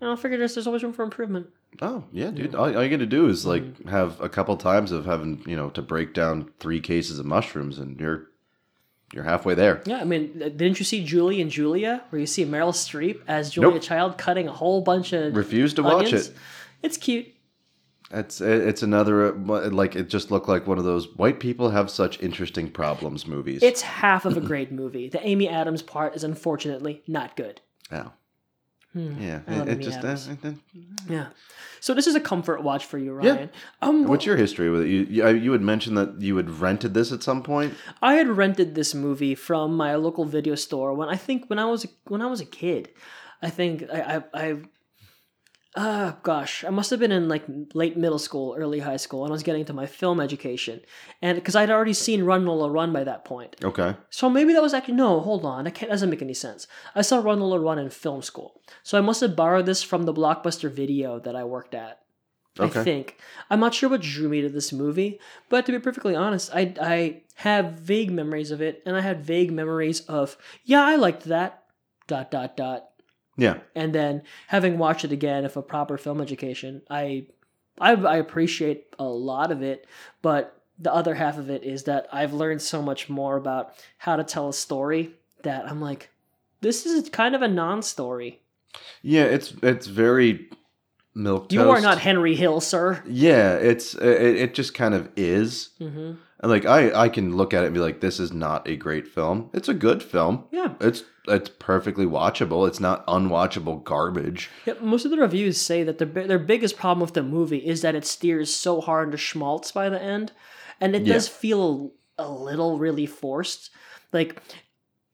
you 0.00 0.06
know, 0.06 0.12
I 0.12 0.16
figured 0.16 0.40
there's, 0.40 0.54
there's 0.54 0.66
always 0.66 0.82
room 0.82 0.92
for 0.92 1.02
improvement. 1.04 1.48
Oh 1.80 2.04
yeah, 2.12 2.30
dude. 2.30 2.54
All, 2.54 2.64
all 2.76 2.82
you 2.84 2.90
got 2.90 2.98
to 2.98 3.06
do 3.06 3.28
is 3.28 3.46
like 3.46 3.62
Mm-hmm. 3.62 3.88
have 3.88 4.20
a 4.20 4.28
couple 4.28 4.56
times 4.56 4.92
of 4.92 5.06
having 5.06 5.42
you 5.46 5.56
know 5.56 5.70
to 5.70 5.80
break 5.82 6.12
down 6.14 6.50
three 6.58 6.80
cases 6.80 7.18
of 7.18 7.24
mushrooms, 7.26 7.78
and 7.78 7.98
you're 8.00 8.26
you're 9.14 9.24
halfway 9.24 9.54
there. 9.54 9.80
Yeah, 9.86 10.00
I 10.00 10.04
mean, 10.04 10.38
didn't 10.38 10.78
you 10.78 10.84
see 10.84 11.02
Julie 11.04 11.40
and 11.40 11.50
Julia, 11.50 12.02
where 12.10 12.20
you 12.20 12.26
see 12.26 12.44
Meryl 12.44 12.72
Streep 12.72 13.20
as 13.26 13.50
Julia 13.50 13.72
Nope. 13.74 13.82
Child 13.82 14.18
cutting 14.18 14.48
a 14.48 14.52
whole 14.52 14.82
bunch 14.82 15.12
of 15.12 15.34
Refuse 15.34 15.74
to 15.74 15.82
watch 15.82 16.06
onions? 16.06 16.28
it. 16.28 16.36
It's 16.82 16.96
cute. 16.96 17.26
It's 18.12 18.40
it's 18.40 18.82
another 18.82 19.28
uh, 19.34 19.70
like 19.70 19.94
it 19.94 20.08
just 20.08 20.30
looked 20.32 20.48
like 20.48 20.66
one 20.66 20.78
of 20.78 20.84
those 20.84 21.16
white 21.16 21.38
people 21.38 21.70
have 21.70 21.88
such 21.90 22.20
interesting 22.20 22.68
problems 22.70 23.26
movies. 23.26 23.62
It's 23.62 23.82
half 23.82 24.24
of 24.24 24.36
a 24.36 24.40
great 24.40 24.72
movie. 24.72 25.08
The 25.08 25.24
Amy 25.24 25.48
Adams 25.48 25.82
part 25.82 26.16
is 26.16 26.24
unfortunately 26.24 27.02
not 27.06 27.36
good. 27.36 27.60
oh. 27.92 28.12
Hmm, 28.92 29.22
Yeah, 29.22 29.40
it, 29.46 29.68
it 29.68 29.78
just 29.78 30.04
uh, 30.04 30.48
uh, 30.48 30.52
Yeah. 31.08 31.26
So 31.78 31.94
this 31.94 32.08
is 32.08 32.16
a 32.16 32.20
comfort 32.20 32.64
watch 32.64 32.84
for 32.84 32.98
you, 32.98 33.16
Yeah. 33.22 33.30
Ryan. 33.34 33.50
Um, 33.80 34.04
What's 34.08 34.26
your 34.26 34.36
history 34.36 34.68
with 34.68 34.82
it? 34.82 34.88
You, 34.88 35.06
you 35.08 35.28
you 35.28 35.52
had 35.52 35.60
mentioned 35.62 35.96
that 35.96 36.20
you 36.20 36.36
had 36.36 36.50
rented 36.50 36.92
this 36.92 37.12
at 37.12 37.22
some 37.22 37.44
point. 37.44 37.74
I 38.02 38.14
had 38.14 38.26
rented 38.26 38.74
this 38.74 38.92
movie 38.92 39.36
from 39.36 39.76
my 39.76 39.94
local 39.94 40.24
video 40.24 40.56
store 40.56 40.92
when 40.94 41.08
I 41.08 41.14
think 41.14 41.48
when 41.48 41.60
I 41.60 41.66
was 41.66 41.86
when 42.08 42.20
I 42.20 42.26
was 42.26 42.40
a 42.40 42.44
kid. 42.44 42.88
I 43.40 43.48
think 43.50 43.84
I 43.92 44.16
I, 44.16 44.22
I 44.50 44.56
uh 45.76 46.12
gosh, 46.24 46.64
I 46.64 46.70
must 46.70 46.90
have 46.90 46.98
been 46.98 47.12
in 47.12 47.28
like 47.28 47.44
late 47.74 47.96
middle 47.96 48.18
school, 48.18 48.56
early 48.58 48.80
high 48.80 48.96
school, 48.96 49.22
and 49.24 49.30
I 49.30 49.34
was 49.34 49.44
getting 49.44 49.60
into 49.60 49.72
my 49.72 49.86
film 49.86 50.20
education, 50.20 50.80
and 51.22 51.36
because 51.36 51.54
I'd 51.54 51.70
already 51.70 51.92
seen 51.92 52.24
Run 52.24 52.44
Lola 52.44 52.68
Run 52.70 52.92
by 52.92 53.04
that 53.04 53.24
point, 53.24 53.54
Okay. 53.62 53.94
so 54.10 54.28
maybe 54.28 54.52
that 54.52 54.62
was 54.62 54.74
actually 54.74 54.94
no. 54.94 55.20
Hold 55.20 55.44
on, 55.44 55.64
that 55.64 55.74
can't, 55.74 55.90
doesn't 55.90 56.10
make 56.10 56.22
any 56.22 56.34
sense. 56.34 56.66
I 56.94 57.02
saw 57.02 57.20
Run 57.20 57.38
Lola 57.40 57.60
Run 57.60 57.78
in 57.78 57.88
film 57.90 58.22
school, 58.22 58.60
so 58.82 58.98
I 58.98 59.00
must 59.00 59.20
have 59.20 59.36
borrowed 59.36 59.66
this 59.66 59.82
from 59.82 60.02
the 60.04 60.12
Blockbuster 60.14 60.70
video 60.70 61.20
that 61.20 61.36
I 61.36 61.44
worked 61.44 61.74
at. 61.74 62.00
Okay. 62.58 62.80
I 62.80 62.82
think 62.82 63.16
I'm 63.48 63.60
not 63.60 63.72
sure 63.72 63.88
what 63.88 64.00
drew 64.02 64.28
me 64.28 64.40
to 64.40 64.48
this 64.48 64.72
movie, 64.72 65.20
but 65.48 65.64
to 65.66 65.72
be 65.72 65.78
perfectly 65.78 66.16
honest, 66.16 66.50
I 66.52 66.74
I 66.82 67.22
have 67.36 67.74
vague 67.74 68.10
memories 68.10 68.50
of 68.50 68.60
it, 68.60 68.82
and 68.84 68.96
I 68.96 69.02
had 69.02 69.24
vague 69.24 69.52
memories 69.52 70.00
of 70.00 70.36
yeah, 70.64 70.82
I 70.84 70.96
liked 70.96 71.24
that. 71.26 71.62
Dot 72.08 72.32
dot 72.32 72.56
dot. 72.56 72.86
Yeah. 73.40 73.58
And 73.74 73.94
then 73.94 74.22
having 74.48 74.78
watched 74.78 75.04
it 75.04 75.12
again, 75.12 75.44
if 75.44 75.56
a 75.56 75.62
proper 75.62 75.96
film 75.98 76.20
education, 76.20 76.82
I, 76.90 77.26
I 77.80 77.92
I 77.92 78.16
appreciate 78.18 78.94
a 78.98 79.04
lot 79.04 79.50
of 79.50 79.62
it, 79.62 79.86
but 80.22 80.60
the 80.78 80.92
other 80.92 81.14
half 81.14 81.38
of 81.38 81.50
it 81.50 81.62
is 81.64 81.84
that 81.84 82.06
I've 82.12 82.32
learned 82.34 82.62
so 82.62 82.82
much 82.82 83.08
more 83.08 83.36
about 83.36 83.72
how 83.98 84.16
to 84.16 84.24
tell 84.24 84.48
a 84.48 84.52
story 84.52 85.14
that 85.42 85.68
I'm 85.70 85.80
like, 85.80 86.10
this 86.60 86.86
is 86.86 87.08
kind 87.08 87.34
of 87.34 87.42
a 87.42 87.48
non-story. 87.48 88.40
Yeah. 89.02 89.24
It's 89.24 89.54
it's 89.62 89.86
very 89.86 90.48
milk. 91.14 91.52
You 91.52 91.70
are 91.70 91.80
not 91.80 91.98
Henry 91.98 92.34
Hill, 92.34 92.60
sir. 92.60 93.02
Yeah. 93.06 93.54
It's 93.56 93.94
it, 93.94 94.36
it 94.36 94.54
just 94.54 94.74
kind 94.74 94.94
of 94.94 95.10
is. 95.16 95.70
hmm 95.78 96.12
And 96.42 96.50
like 96.50 96.64
I 96.64 96.90
I 97.04 97.08
can 97.08 97.36
look 97.36 97.52
at 97.54 97.62
it 97.62 97.66
and 97.66 97.74
be 97.74 97.80
like, 97.80 98.00
this 98.00 98.18
is 98.18 98.32
not 98.32 98.66
a 98.68 98.76
great 98.76 99.06
film. 99.06 99.50
It's 99.52 99.68
a 99.68 99.74
good 99.74 100.02
film. 100.02 100.44
Yeah. 100.50 100.74
It's 100.80 101.04
it's 101.28 101.50
perfectly 101.58 102.06
watchable. 102.06 102.66
It's 102.66 102.80
not 102.80 103.06
unwatchable 103.06 103.84
garbage. 103.84 104.48
Yeah, 104.64 104.74
most 104.80 105.04
of 105.04 105.10
the 105.10 105.18
reviews 105.18 105.60
say 105.60 105.82
that 105.84 105.98
the, 105.98 106.06
bi- 106.06 106.26
their 106.26 106.38
biggest 106.38 106.76
problem 106.78 107.00
with 107.02 107.12
the 107.14 107.22
movie 107.22 107.58
is 107.58 107.82
that 107.82 107.94
it 107.94 108.06
steers 108.06 108.52
so 108.54 108.80
hard 108.80 109.08
into 109.08 109.18
schmaltz 109.18 109.70
by 109.70 109.90
the 109.90 110.00
end, 110.02 110.32
and 110.80 110.96
it 110.96 111.02
Yeah. 111.06 111.12
does 111.14 111.28
feel 111.28 111.92
a 112.18 112.28
little 112.28 112.78
really 112.78 113.04
forced. 113.06 113.70
Like, 114.12 114.40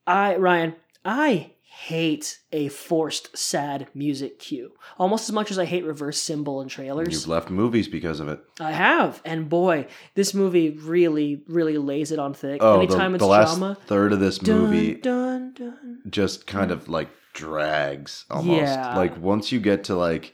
I 0.06 0.36
Ryan, 0.36 0.76
I 1.04 1.50
hate 1.78 2.38
a 2.52 2.68
forced 2.68 3.36
sad 3.36 3.86
music 3.94 4.38
cue 4.38 4.72
almost 4.98 5.28
as 5.28 5.32
much 5.34 5.50
as 5.50 5.58
I 5.58 5.66
hate 5.66 5.84
reverse 5.84 6.18
cymbal 6.18 6.62
in 6.62 6.68
trailers. 6.68 7.12
You've 7.12 7.28
left 7.28 7.50
movies 7.50 7.86
because 7.86 8.18
of 8.18 8.28
it. 8.28 8.40
I 8.58 8.72
have, 8.72 9.20
and 9.26 9.48
boy, 9.50 9.86
this 10.14 10.32
movie 10.32 10.70
really, 10.70 11.42
really 11.46 11.76
lays 11.76 12.12
it 12.12 12.18
on 12.18 12.32
thick. 12.32 12.62
Oh, 12.62 12.78
Anytime 12.80 13.12
the, 13.12 13.16
it's 13.16 13.22
the 13.22 13.28
last 13.28 13.58
drama, 13.58 13.76
third 13.86 14.14
of 14.14 14.20
this 14.20 14.38
dun, 14.38 14.58
movie 14.60 14.94
dun, 14.94 15.52
dun. 15.52 16.00
just 16.08 16.46
kind 16.46 16.70
of 16.70 16.88
like 16.88 17.08
drags 17.34 18.24
almost. 18.30 18.56
Yeah. 18.62 18.96
Like 18.96 19.18
once 19.18 19.52
you 19.52 19.60
get 19.60 19.84
to 19.84 19.96
like 19.96 20.32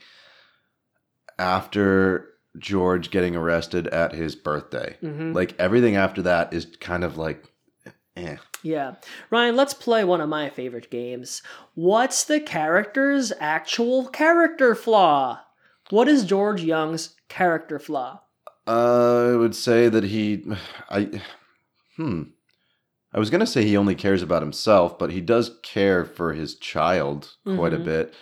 after 1.37 2.29
George 2.57 3.11
getting 3.11 3.35
arrested 3.35 3.87
at 3.87 4.13
his 4.13 4.35
birthday, 4.35 4.95
Mhm. 5.03 5.33
like 5.33 5.55
everything 5.59 5.95
after 5.95 6.21
that 6.21 6.53
is 6.53 6.67
kind 6.79 7.03
of 7.03 7.17
like, 7.17 7.43
eh. 8.15 8.37
Yeah. 8.63 8.95
Ryan, 9.29 9.55
let's 9.55 9.73
play 9.73 10.03
one 10.03 10.21
of 10.21 10.29
my 10.29 10.49
favorite 10.49 10.89
games. 10.89 11.41
What's 11.75 12.23
the 12.23 12.39
character's 12.39 13.33
actual 13.39 14.07
character 14.07 14.73
flaw? 14.73 15.41
What 15.89 16.07
is 16.07 16.23
George 16.23 16.63
Young's 16.63 17.15
character 17.27 17.77
flaw? 17.77 18.21
I 18.65 19.35
would 19.35 19.55
say 19.55 19.89
that 19.89 20.05
he, 20.05 20.43
I, 20.89 21.21
hmm. 21.97 22.23
I 23.13 23.19
was 23.19 23.29
gonna 23.29 23.45
say 23.45 23.63
he 23.63 23.77
only 23.77 23.93
cares 23.95 24.21
about 24.23 24.41
himself, 24.41 24.97
but 24.97 25.11
he 25.11 25.21
does 25.21 25.59
care 25.61 26.05
for 26.05 26.33
his 26.33 26.55
child 26.55 27.35
quite 27.43 27.73
Mhm. 27.73 27.81
a 27.81 27.83
bit. 27.83 28.13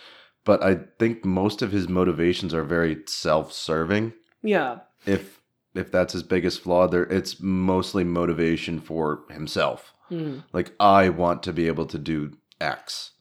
But 0.44 0.64
I 0.64 0.80
think 1.00 1.24
most 1.24 1.62
of 1.62 1.72
his 1.72 1.88
motivations 1.88 2.54
are 2.54 2.64
very 2.64 2.98
self-serving. 3.06 4.14
Yeah. 4.42 4.80
If 5.06 5.40
if 5.74 5.90
that's 5.92 6.12
his 6.12 6.24
biggest 6.24 6.60
flaw, 6.62 6.88
there 6.88 7.04
it's 7.04 7.40
mostly 7.40 8.04
motivation 8.04 8.80
for 8.82 9.22
himself. 9.30 9.94
Mm. 10.12 10.44
Like 10.54 10.74
I 10.80 11.10
want 11.10 11.44
to 11.44 11.54
be 11.54 11.68
able 11.68 11.86
to 11.88 11.98
do 11.98 12.34
X. 12.60 13.12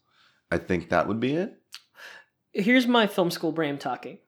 I 0.51 0.59
think 0.59 0.89
that 0.91 1.07
would 1.07 1.21
be 1.21 1.35
it. 1.35 1.57
Here's 2.53 2.87
my 2.87 3.07
film 3.07 3.31
school 3.31 3.53
brain 3.53 3.79
talking. 3.79 4.19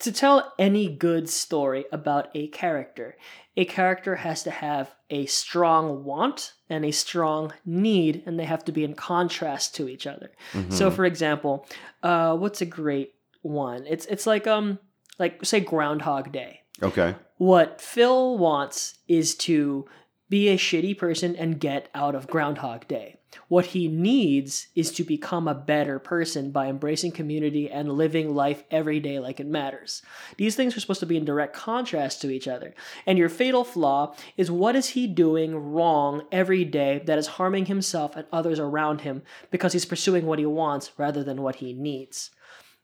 To 0.00 0.10
tell 0.12 0.52
any 0.58 0.88
good 0.88 1.28
story 1.28 1.84
about 1.92 2.28
a 2.34 2.48
character, 2.48 3.16
a 3.56 3.66
character 3.66 4.16
has 4.16 4.42
to 4.44 4.50
have 4.50 4.90
a 5.10 5.26
strong 5.26 6.04
want 6.04 6.54
and 6.70 6.84
a 6.86 6.90
strong 6.90 7.52
need, 7.66 8.22
and 8.24 8.38
they 8.40 8.46
have 8.46 8.64
to 8.64 8.72
be 8.72 8.82
in 8.82 8.94
contrast 8.94 9.74
to 9.76 9.88
each 9.88 10.06
other. 10.06 10.30
So, 10.70 10.90
Mhm. 10.90 10.96
for 10.96 11.04
example, 11.04 11.66
uh, 12.02 12.34
what's 12.36 12.62
a 12.62 12.66
great 12.66 13.14
one? 13.42 13.86
It's 13.86 14.06
it's 14.06 14.26
like 14.26 14.46
um 14.46 14.78
like 15.18 15.44
say 15.44 15.60
Groundhog 15.60 16.32
Day. 16.32 16.62
Okay. 16.82 17.14
What 17.36 17.80
Phil 17.80 18.38
wants 18.38 18.98
is 19.06 19.34
to 19.36 19.86
be 20.30 20.48
a 20.48 20.56
shitty 20.56 20.96
person 20.96 21.36
and 21.36 21.60
get 21.60 21.88
out 21.94 22.14
of 22.14 22.28
Groundhog 22.28 22.86
Day. 22.88 23.16
What 23.48 23.66
he 23.66 23.88
needs 23.88 24.68
is 24.74 24.92
to 24.92 25.04
become 25.04 25.46
a 25.46 25.54
better 25.54 25.98
person 25.98 26.52
by 26.52 26.68
embracing 26.68 27.12
community 27.12 27.70
and 27.70 27.92
living 27.92 28.34
life 28.34 28.62
every 28.70 29.00
day 29.00 29.18
like 29.18 29.40
it 29.40 29.46
matters. 29.46 30.02
These 30.36 30.56
things 30.56 30.76
are 30.76 30.80
supposed 30.80 31.00
to 31.00 31.06
be 31.06 31.16
in 31.16 31.24
direct 31.24 31.54
contrast 31.54 32.22
to 32.22 32.30
each 32.30 32.48
other. 32.48 32.74
And 33.06 33.18
your 33.18 33.28
fatal 33.28 33.64
flaw 33.64 34.14
is 34.36 34.50
what 34.50 34.76
is 34.76 34.90
he 34.90 35.06
doing 35.06 35.72
wrong 35.72 36.22
every 36.32 36.64
day 36.64 37.02
that 37.06 37.18
is 37.18 37.26
harming 37.26 37.66
himself 37.66 38.16
and 38.16 38.26
others 38.32 38.58
around 38.58 39.02
him 39.02 39.22
because 39.50 39.72
he's 39.72 39.84
pursuing 39.84 40.26
what 40.26 40.38
he 40.38 40.46
wants 40.46 40.92
rather 40.96 41.22
than 41.24 41.42
what 41.42 41.56
he 41.56 41.72
needs. 41.72 42.30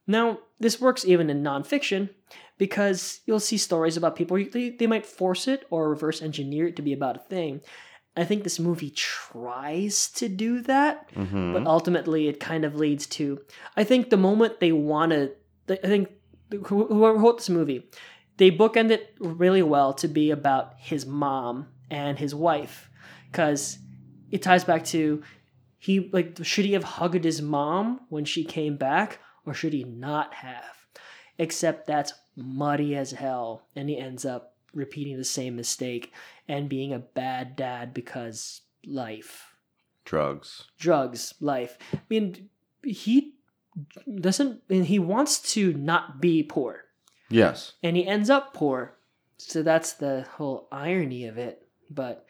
Now, 0.06 0.38
this 0.60 0.80
works 0.80 1.04
even 1.04 1.30
in 1.30 1.42
nonfiction 1.42 2.10
because 2.58 3.20
you'll 3.26 3.40
see 3.40 3.56
stories 3.58 3.96
about 3.96 4.16
people, 4.16 4.36
they, 4.52 4.70
they 4.70 4.86
might 4.86 5.04
force 5.06 5.46
it 5.48 5.66
or 5.70 5.90
reverse 5.90 6.22
engineer 6.22 6.68
it 6.68 6.76
to 6.76 6.82
be 6.82 6.92
about 6.92 7.16
a 7.16 7.20
thing. 7.20 7.60
I 8.16 8.24
think 8.24 8.44
this 8.44 8.58
movie 8.58 8.90
tries 8.90 10.10
to 10.12 10.28
do 10.28 10.60
that, 10.62 11.10
Mhm. 11.14 11.52
but 11.52 11.66
ultimately 11.66 12.28
it 12.28 12.40
kind 12.40 12.64
of 12.64 12.74
leads 12.74 13.06
to. 13.08 13.40
I 13.76 13.84
think 13.84 14.08
the 14.10 14.16
moment 14.16 14.58
they 14.60 14.72
want 14.72 15.12
to. 15.12 15.32
I 15.68 15.76
think 15.86 16.08
whoever 16.66 17.18
wrote 17.18 17.38
this 17.38 17.50
movie, 17.50 17.90
they 18.38 18.50
bookend 18.50 18.90
it 18.90 19.14
really 19.20 19.62
well 19.62 19.92
to 19.94 20.08
be 20.08 20.30
about 20.30 20.74
his 20.78 21.04
mom 21.04 21.66
and 21.90 22.18
his 22.18 22.34
wife 22.34 22.88
because 23.30 23.78
it 24.30 24.42
ties 24.42 24.64
back 24.64 24.84
to 24.86 25.22
he 25.78 26.08
like 26.12 26.38
should 26.42 26.64
he 26.64 26.72
have 26.72 26.84
hugged 26.84 27.24
his 27.24 27.42
mom 27.42 28.00
when 28.08 28.24
she 28.24 28.44
came 28.44 28.76
back 28.76 29.18
or 29.44 29.54
should 29.54 29.72
he 29.72 29.84
not 29.84 30.34
have 30.34 30.64
except 31.38 31.86
that's 31.86 32.12
muddy 32.36 32.94
as 32.96 33.12
hell, 33.12 33.62
and 33.74 33.88
he 33.88 33.98
ends 33.98 34.24
up 34.24 34.54
repeating 34.74 35.16
the 35.16 35.24
same 35.24 35.56
mistake 35.56 36.12
and 36.48 36.68
being 36.68 36.92
a 36.92 36.98
bad 36.98 37.56
dad 37.56 37.94
because 37.94 38.60
life, 38.84 39.54
Drugs. 40.04 40.64
drugs, 40.78 41.34
life. 41.40 41.78
I 41.94 42.00
mean, 42.10 42.48
he 42.84 43.34
doesn't, 44.20 44.62
and 44.70 44.86
he 44.86 44.98
wants 44.98 45.52
to 45.54 45.72
not 45.74 46.20
be 46.20 46.42
poor, 46.42 46.84
Yes. 47.30 47.72
and 47.82 47.96
he 47.96 48.06
ends 48.06 48.30
up 48.30 48.54
poor. 48.54 48.96
So 49.38 49.62
that's 49.62 49.92
the 49.94 50.26
whole 50.36 50.68
irony 50.72 51.26
of 51.26 51.36
it. 51.38 51.66
But 51.90 52.26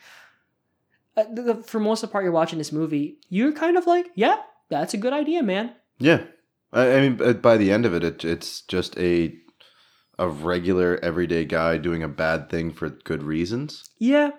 uh, 1.16 1.24
the, 1.32 1.42
the- 1.42 1.62
for 1.62 1.78
most 1.80 2.02
of 2.02 2.08
the 2.08 2.12
part, 2.12 2.24
you're 2.24 2.32
watching 2.32 2.58
this 2.58 2.72
movie, 2.72 3.18
you're 3.28 3.52
kind 3.52 3.76
of 3.76 3.86
like, 3.86 4.06
yeah, 4.14 4.36
that's 4.68 4.94
a 4.94 4.98
good 4.98 5.12
idea, 5.12 5.42
man. 5.42 5.72
Yeah. 5.98 6.24
I, 6.76 6.96
I 6.96 7.08
mean, 7.08 7.20
uh, 7.22 7.32
by 7.32 7.56
the 7.56 7.72
end 7.72 7.86
of 7.86 7.94
it, 7.94 8.04
it, 8.04 8.24
it's 8.24 8.60
just 8.62 8.96
a 8.98 9.34
a 10.18 10.28
regular 10.28 10.98
everyday 11.02 11.44
guy 11.44 11.76
doing 11.76 12.02
a 12.02 12.08
bad 12.08 12.48
thing 12.48 12.70
for 12.70 12.88
good 12.88 13.22
reasons. 13.22 13.88
Yeah, 13.98 14.30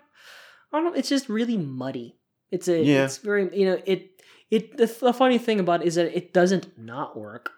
I 0.71 0.78
don't. 0.78 0.86
know, 0.86 0.93
It's 0.93 1.10
just 1.10 1.30
really 1.30 1.58
muddy. 1.58 2.17
It's 2.52 2.67
a. 2.67 2.82
Yeah. 2.82 3.06
It's 3.06 3.17
very. 3.17 3.56
You 3.58 3.65
know. 3.65 3.82
It. 3.86 4.21
It. 4.50 4.78
The, 4.78 4.86
the 4.86 5.13
funny 5.13 5.38
thing 5.38 5.60
about 5.60 5.82
it 5.82 5.88
is 5.88 5.95
that 5.95 6.15
it 6.15 6.34
doesn't 6.34 6.78
not 6.78 7.17
work. 7.17 7.52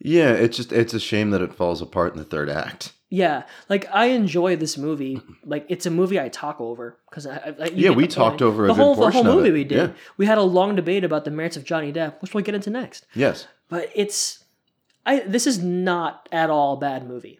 Yeah, 0.00 0.32
it's 0.32 0.56
just 0.56 0.72
it's 0.72 0.94
a 0.94 1.00
shame 1.00 1.30
that 1.30 1.42
it 1.42 1.54
falls 1.54 1.80
apart 1.80 2.12
in 2.12 2.18
the 2.18 2.24
third 2.24 2.50
act. 2.50 2.92
Yeah, 3.22 3.44
like 3.68 3.84
I 3.92 4.06
enjoy 4.06 4.56
this 4.56 4.76
movie. 4.76 5.20
Like 5.44 5.66
it's 5.68 5.86
a 5.86 5.90
movie 5.90 6.18
I 6.18 6.28
talk 6.28 6.60
over 6.60 6.98
because 7.08 7.26
I, 7.26 7.54
I 7.60 7.66
Yeah, 7.72 7.90
we 7.90 8.06
talked 8.08 8.38
point. 8.40 8.42
over 8.42 8.64
a 8.64 8.68
the 8.68 8.74
whole 8.74 8.94
the 8.96 9.10
whole 9.10 9.22
movie. 9.24 9.52
We 9.52 9.64
did. 9.64 9.76
Yeah. 9.90 9.96
We 10.16 10.26
had 10.26 10.38
a 10.38 10.42
long 10.42 10.74
debate 10.74 11.04
about 11.04 11.24
the 11.24 11.30
merits 11.30 11.56
of 11.56 11.64
Johnny 11.64 11.92
Depp, 11.92 12.20
which 12.20 12.34
we'll 12.34 12.42
get 12.44 12.54
into 12.56 12.70
next. 12.70 13.06
Yes. 13.14 13.46
But 13.68 13.90
it's, 13.94 14.44
I 15.06 15.20
this 15.20 15.46
is 15.46 15.58
not 15.62 16.28
at 16.32 16.50
all 16.50 16.74
a 16.74 16.80
bad 16.80 17.06
movie. 17.06 17.38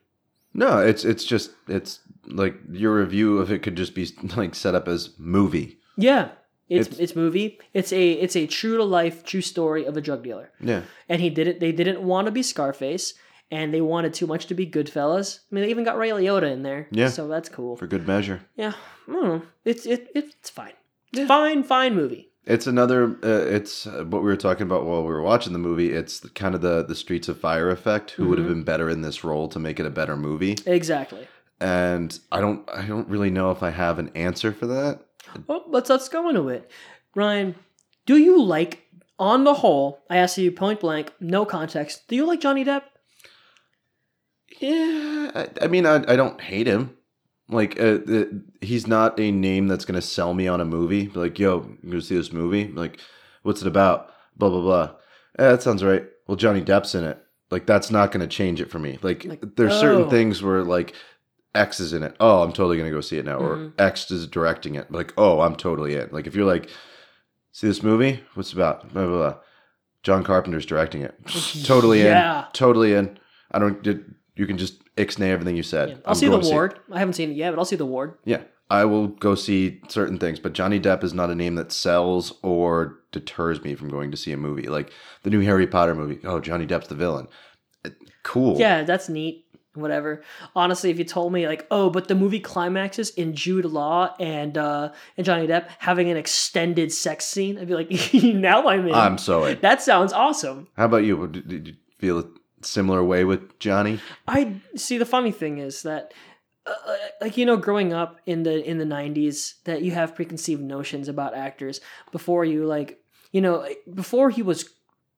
No, 0.53 0.79
it's 0.79 1.05
it's 1.05 1.25
just 1.25 1.51
it's 1.67 1.99
like 2.27 2.55
your 2.71 2.95
review 2.97 3.39
of 3.39 3.51
it 3.51 3.63
could 3.65 3.77
just 3.77 3.95
be 3.95 4.07
like 4.37 4.55
set 4.55 4.75
up 4.77 4.87
as 4.87 5.11
movie. 5.19 5.79
Yeah, 5.97 6.29
it's 6.69 6.87
It's- 6.87 7.01
it's, 7.01 7.17
movie. 7.17 7.59
It's 7.73 7.93
a 7.93 8.13
it's 8.13 8.37
a 8.37 8.47
true 8.47 8.77
to 8.77 8.85
life 8.85 9.25
true 9.25 9.41
story 9.43 9.85
of 9.87 9.97
a 9.97 10.01
drug 10.01 10.23
dealer. 10.23 10.53
Yeah. 10.61 10.83
and 11.09 11.21
he 11.21 11.31
did 11.31 11.49
it. 11.49 11.59
They 11.61 11.73
didn't 11.73 12.01
want 12.03 12.27
to 12.27 12.31
be 12.33 12.43
Scarface, 12.43 13.15
and 13.51 13.73
they 13.73 13.81
wanted 13.81 14.15
too 14.15 14.27
much 14.27 14.47
to 14.47 14.55
be 14.55 14.67
Goodfellas. 14.67 15.41
I 15.51 15.55
mean, 15.55 15.65
they 15.65 15.71
even 15.71 15.85
got 15.85 15.99
Ray 15.99 16.11
Liotta 16.11 16.51
in 16.53 16.63
there. 16.63 16.89
Yeah. 16.91 17.09
so 17.09 17.29
that's 17.29 17.49
cool. 17.49 17.77
For 17.77 17.87
good 17.87 18.07
measure. 18.07 18.41
yeah, 18.57 18.73
I 19.09 19.13
don't 19.13 19.25
know. 19.25 19.43
It's 19.65 19.87
it, 19.87 20.09
it's 20.15 20.51
fine. 20.51 20.73
It's 21.13 21.29
fine, 21.29 21.63
fine 21.63 21.95
movie. 21.95 22.31
It's 22.47 22.67
another. 22.67 23.17
Uh, 23.23 23.47
it's 23.47 23.87
uh, 23.87 24.05
what 24.05 24.23
we 24.23 24.27
were 24.29 24.37
talking 24.37 24.65
about 24.65 24.85
while 24.85 25.03
we 25.03 25.09
were 25.09 25.23
watching 25.23 25.53
the 25.55 25.59
movie. 25.59 25.93
It's 25.93 26.21
the, 26.21 26.29
kind 26.29 26.55
of 26.55 26.61
the 26.61 26.85
the 26.85 26.95
Streets 26.95 27.29
of 27.29 27.39
Fire 27.41 27.71
effect. 27.71 28.11
Who 28.13 28.29
would 28.29 28.39
have 28.39 28.47
Mm-hmm. 28.47 28.55
been 28.57 28.65
better 28.65 28.91
in 28.91 29.01
this 29.03 29.25
role 29.25 29.49
to 29.49 29.59
make 29.59 29.81
it 29.81 29.87
a 29.87 29.91
better 29.91 30.17
movie? 30.17 30.57
Exactly. 30.67 31.27
And 31.61 32.19
I 32.33 32.41
don't. 32.41 32.69
I 32.71 32.83
don't 32.83 33.09
really 33.09 33.31
know 33.31 33.51
if 33.51 33.63
I 33.63 33.71
have 33.71 33.99
an 33.99 34.11
answer 34.15 34.53
for 34.53 34.67
that. 34.67 35.01
Well, 35.47 35.65
let's 35.69 35.89
let's 35.89 36.09
go 36.11 36.29
into 36.29 36.49
it. 36.51 36.71
Ryan, 37.15 37.55
do 38.07 38.17
you 38.19 38.43
like, 38.43 38.83
on 39.19 39.45
the 39.45 39.55
whole? 39.55 40.03
I 40.11 40.17
ask 40.19 40.37
you 40.37 40.51
point 40.53 40.81
blank, 40.81 41.13
no 41.21 41.47
context. 41.47 42.09
Do 42.09 42.17
you 42.17 42.27
like 42.27 42.41
Johnny 42.41 42.65
Depp? 42.65 42.83
Yeah, 44.61 45.31
I, 45.35 45.49
I 45.63 45.67
mean, 45.67 45.87
I, 45.87 45.97
I 46.09 46.17
don't 46.17 46.41
hate 46.41 46.67
him. 46.67 46.97
Like, 47.49 47.79
uh, 47.79 47.99
uh, 48.11 48.25
he's 48.61 48.87
not 48.87 49.19
a 49.21 49.31
name 49.31 49.69
that's 49.69 49.85
gonna 49.85 50.01
sell 50.01 50.33
me 50.33 50.49
on 50.49 50.61
a 50.61 50.65
movie. 50.65 51.09
Like, 51.09 51.39
yo, 51.39 51.69
you 51.83 51.93
go 51.93 52.01
see 52.01 52.17
this 52.17 52.33
movie? 52.33 52.69
Like, 52.69 52.99
what's 53.43 53.61
it 53.61 53.67
about? 53.69 54.11
Blah 54.37 54.49
blah 54.51 54.61
blah. 54.61 54.85
Eh, 55.39 55.51
that 55.51 55.63
sounds 55.63 55.85
right. 55.85 56.05
Well, 56.27 56.37
Johnny 56.37 56.63
Depp's 56.63 56.95
in 56.95 57.05
it. 57.05 57.19
Like, 57.51 57.67
that's 57.67 57.91
not 57.91 58.13
gonna 58.13 58.27
change 58.27 58.61
it 58.61 58.71
for 58.71 58.79
me. 58.79 58.99
Like, 59.03 59.25
Like, 59.25 59.57
there's 59.57 59.79
certain 59.79 60.03
oh. 60.05 60.11
things 60.11 60.43
where 60.43 60.63
like 60.65 60.95
X 61.55 61.81
is 61.81 61.93
in 61.93 62.03
it. 62.03 62.17
Oh, 62.19 62.43
I'm 62.43 62.53
totally 62.53 62.79
gonna 62.79 62.91
go 62.91 63.01
see 63.03 63.19
it 63.19 63.27
now. 63.27 63.37
Or 63.39 63.57
Mhm. 63.57 63.73
X 63.79 64.11
is 64.11 64.27
directing 64.27 64.77
it. 64.77 64.91
Like, 64.91 65.13
oh, 65.19 65.41
I'm 65.41 65.55
totally 65.57 65.95
in. 65.97 66.09
Like, 66.13 66.27
if 66.27 66.35
you're 66.35 66.47
like, 66.47 66.71
see 67.53 67.67
this 67.67 67.83
movie? 67.83 68.21
What's 68.35 68.51
it 68.53 68.57
about? 68.57 68.93
Blah 68.95 69.07
blah 69.07 69.17
blah. 69.19 69.35
John 70.03 70.25
Carpenter's 70.25 70.67
directing 70.67 71.03
it. 71.03 71.15
totally 71.65 72.03
Yeah. 72.03 72.47
in. 72.47 72.53
Totally 72.55 72.95
in. 72.95 73.19
I 73.53 73.59
don't. 73.59 73.83
Did, 73.83 74.15
you 74.37 74.47
can 74.47 74.59
just 74.59 74.83
ixnay 74.97 75.29
everything 75.29 75.57
you 75.57 75.63
said. 75.63 76.03
I'll 76.05 76.13
I'm 76.13 76.15
see 76.15 76.29
the 76.29 76.39
ward. 76.39 76.79
I 76.91 76.99
haven't 76.99 77.15
seen 77.15 77.31
it 77.31 77.37
yet, 77.37 77.51
but 77.51 77.59
I'll 77.59 77.65
see 77.65 77.77
the 77.77 77.87
ward. 77.87 78.19
Yeah, 78.25 78.43
I 78.71 78.85
will 78.85 79.09
go 79.09 79.35
see 79.35 79.81
certain 79.89 80.19
things, 80.19 80.41
but 80.41 80.53
Johnny 80.53 80.81
Depp 80.81 81.05
is 81.05 81.15
not 81.15 81.31
a 81.31 81.35
name 81.35 81.55
that 81.57 81.73
sells 81.73 82.33
or 82.43 82.99
deters 83.13 83.63
me 83.63 83.75
from 83.75 83.89
going 83.91 84.11
to 84.11 84.17
see 84.17 84.33
a 84.33 84.37
movie. 84.37 84.69
Like 84.69 84.91
the 85.23 85.31
new 85.31 85.41
Harry 85.41 85.67
Potter 85.67 85.95
movie. 85.95 86.19
Oh, 86.25 86.41
Johnny 86.41 86.67
Depp's 86.67 86.89
the 86.89 86.95
villain. 86.95 87.29
Eh, 87.85 87.91
Cool. 88.23 88.59
Yeah, 88.59 88.83
that's 88.85 89.09
neat. 89.09 89.43
Whatever. 89.75 90.23
Honestly, 90.55 90.91
if 90.91 90.99
you 90.99 91.05
told 91.05 91.33
me 91.33 91.49
like, 91.49 91.67
oh, 91.71 91.91
but 91.91 92.07
the 92.07 92.15
movie 92.15 92.39
climaxes 92.39 93.11
in 93.11 93.35
Jude 93.35 93.65
Law 93.65 94.15
and 94.21 94.57
uh 94.57 94.93
and 95.17 95.27
Johnny 95.27 95.49
Depp 95.49 95.67
having 95.81 96.09
an 96.11 96.17
extended 96.17 96.93
sex 96.93 97.25
scene, 97.27 97.59
I'd 97.59 97.67
be 97.67 97.75
like, 97.75 97.91
now 98.15 98.69
I'm 98.69 98.87
in. 98.87 98.95
I'm 98.95 99.19
so 99.19 99.45
in. 99.45 99.59
that 99.63 99.83
sounds 99.83 100.13
awesome. 100.13 100.69
How 100.77 100.85
about 100.85 101.03
you? 101.05 101.27
Did, 101.27 101.67
you 101.67 101.75
feel 101.99 102.25
similar 102.65 103.03
way 103.03 103.25
with 103.25 103.59
Johnny? 103.59 104.01
I 104.27 104.61
see. 104.77 104.99
The 104.99 105.07
funny 105.07 105.33
thing 105.33 105.59
is 105.59 105.83
that, 105.83 106.13
uh, 106.67 106.73
like 107.21 107.37
you 107.37 107.47
know, 107.47 107.57
growing 107.57 107.93
up 107.93 108.21
in 108.27 108.43
the 108.43 108.63
in 108.69 108.79
the 108.79 108.85
'90s, 108.85 109.63
that 109.65 109.83
you 109.83 109.93
have 109.93 110.15
preconceived 110.15 110.63
notions 110.63 111.09
about 111.09 111.35
actors 111.35 111.81
before 112.13 112.45
you 112.45 112.65
like, 112.65 113.01
you 113.33 113.41
know, 113.41 113.67
before 113.93 114.31
he 114.31 114.43
was 114.43 114.71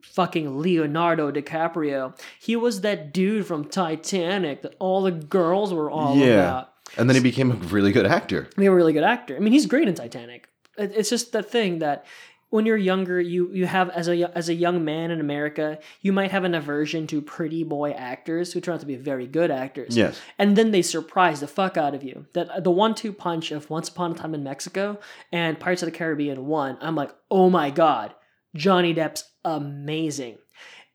fucking 0.02 0.58
Leonardo 0.60 1.30
DiCaprio, 1.30 2.18
he 2.38 2.56
was 2.56 2.82
that 2.82 3.12
dude 3.12 3.46
from 3.46 3.64
Titanic 3.64 4.62
that 4.62 4.74
all 4.78 5.02
the 5.02 5.12
girls 5.12 5.74
were 5.74 5.90
all 5.90 6.16
yeah. 6.16 6.26
about. 6.26 6.72
And 6.96 7.10
then 7.10 7.16
he 7.16 7.22
became 7.22 7.50
a 7.50 7.54
really 7.54 7.92
good 7.92 8.06
actor. 8.06 8.48
I 8.56 8.60
mean, 8.60 8.68
a 8.70 8.74
really 8.74 8.92
good 8.92 9.02
actor. 9.02 9.36
I 9.36 9.40
mean, 9.40 9.52
he's 9.52 9.66
great 9.66 9.88
in 9.88 9.94
Titanic. 9.94 10.48
It's 10.78 11.10
just 11.10 11.32
the 11.32 11.42
thing 11.42 11.80
that 11.80 12.06
when 12.50 12.64
you're 12.66 12.76
younger, 12.76 13.20
you 13.20 13.50
you 13.52 13.66
have 13.66 13.90
as 13.90 14.08
a 14.08 14.30
as 14.36 14.48
a 14.48 14.54
young 14.54 14.84
man 14.84 15.10
in 15.10 15.20
America, 15.20 15.78
you 16.00 16.12
might 16.12 16.30
have 16.30 16.44
an 16.44 16.54
aversion 16.54 17.06
to 17.08 17.20
pretty 17.20 17.64
boy 17.64 17.90
actors 17.90 18.52
who 18.52 18.60
turn 18.60 18.74
out 18.74 18.80
to 18.80 18.86
be 18.86 18.96
very 18.96 19.26
good 19.26 19.50
actors. 19.50 19.96
Yes. 19.96 20.20
And 20.38 20.56
then 20.56 20.70
they 20.70 20.82
surprise 20.82 21.40
the 21.40 21.46
fuck 21.48 21.76
out 21.76 21.94
of 21.94 22.02
you. 22.04 22.26
That 22.34 22.62
the 22.64 22.70
one-two 22.70 23.12
punch 23.12 23.50
of 23.50 23.68
Once 23.70 23.88
Upon 23.88 24.12
a 24.12 24.14
Time 24.14 24.34
in 24.34 24.44
Mexico 24.44 24.98
and 25.32 25.58
Pirates 25.58 25.82
of 25.82 25.86
the 25.90 25.96
Caribbean 25.98 26.46
one. 26.46 26.78
I'm 26.80 26.94
like, 26.94 27.12
oh 27.30 27.50
my 27.50 27.70
god, 27.70 28.14
Johnny 28.54 28.94
Depp's 28.94 29.24
amazing, 29.44 30.38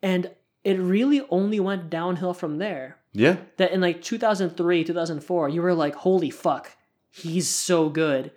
and 0.02 0.32
it 0.64 0.80
really 0.80 1.22
only 1.30 1.60
went 1.60 1.90
downhill 1.90 2.34
from 2.34 2.58
there 2.60 2.98
Yeah. 3.14 3.38
that 3.58 3.72
in 3.72 3.82
like 3.82 4.02
2003 4.02 4.84
2004 4.84 5.50
you 5.50 5.62
were 5.62 5.74
like 5.74 5.96
holy 5.96 6.30
fuck 6.30 6.78
he's 7.10 7.48
so 7.50 7.90
good 7.90 8.32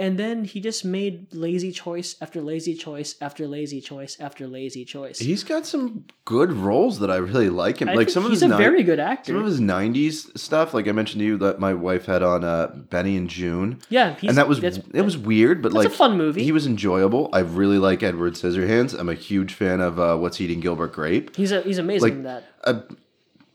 and 0.00 0.16
then 0.18 0.44
he 0.44 0.60
just 0.60 0.84
made 0.84 1.32
lazy 1.34 1.72
choice 1.72 2.14
after 2.20 2.40
lazy 2.40 2.74
choice 2.74 3.16
after 3.20 3.46
lazy 3.48 3.80
choice 3.80 4.16
after 4.20 4.46
lazy 4.46 4.84
choice 4.84 5.18
He's 5.18 5.42
got 5.42 5.66
some 5.66 6.04
good 6.24 6.52
roles 6.52 7.00
that 7.00 7.10
I 7.10 7.16
really 7.16 7.48
like 7.50 7.80
him. 7.82 7.88
I 7.88 7.94
like 7.94 8.08
some 8.08 8.24
of 8.24 8.30
he's 8.30 8.40
his 8.42 8.50
a 8.50 8.56
ni- 8.56 8.62
very 8.62 8.82
good 8.82 9.00
actor 9.00 9.32
Some 9.32 9.40
of 9.40 9.46
his 9.46 9.60
'90s 9.60 10.38
stuff, 10.38 10.72
like 10.74 10.86
I 10.86 10.92
mentioned 10.92 11.20
to 11.20 11.26
you, 11.26 11.36
that 11.38 11.58
my 11.58 11.74
wife 11.74 12.06
had 12.06 12.22
on 12.22 12.44
uh, 12.44 12.68
Benny 12.90 13.16
and 13.16 13.28
Joon. 13.28 13.80
yeah 13.88 14.14
he's, 14.14 14.28
and 14.28 14.38
that 14.38 14.48
was 14.48 14.62
it 14.62 15.02
was 15.04 15.16
weird, 15.18 15.62
but 15.62 15.72
like 15.72 15.86
a 15.86 15.90
fun 15.90 16.16
movie. 16.16 16.44
He 16.44 16.52
was 16.52 16.66
enjoyable. 16.66 17.28
I 17.32 17.40
really 17.40 17.78
like 17.78 18.02
Edward 18.02 18.34
Scissorhands. 18.34 18.98
I'm 18.98 19.08
a 19.08 19.14
huge 19.14 19.52
fan 19.54 19.80
of 19.80 19.98
uh, 19.98 20.16
What's 20.16 20.40
Eating 20.40 20.60
Gilbert 20.60 20.92
Grape. 20.92 21.34
he's 21.36 21.52
a, 21.52 21.60
he's 21.62 21.78
amazing 21.78 22.02
like 22.08 22.12
in 22.12 22.22
that 22.24 22.44
uh, 22.64 22.80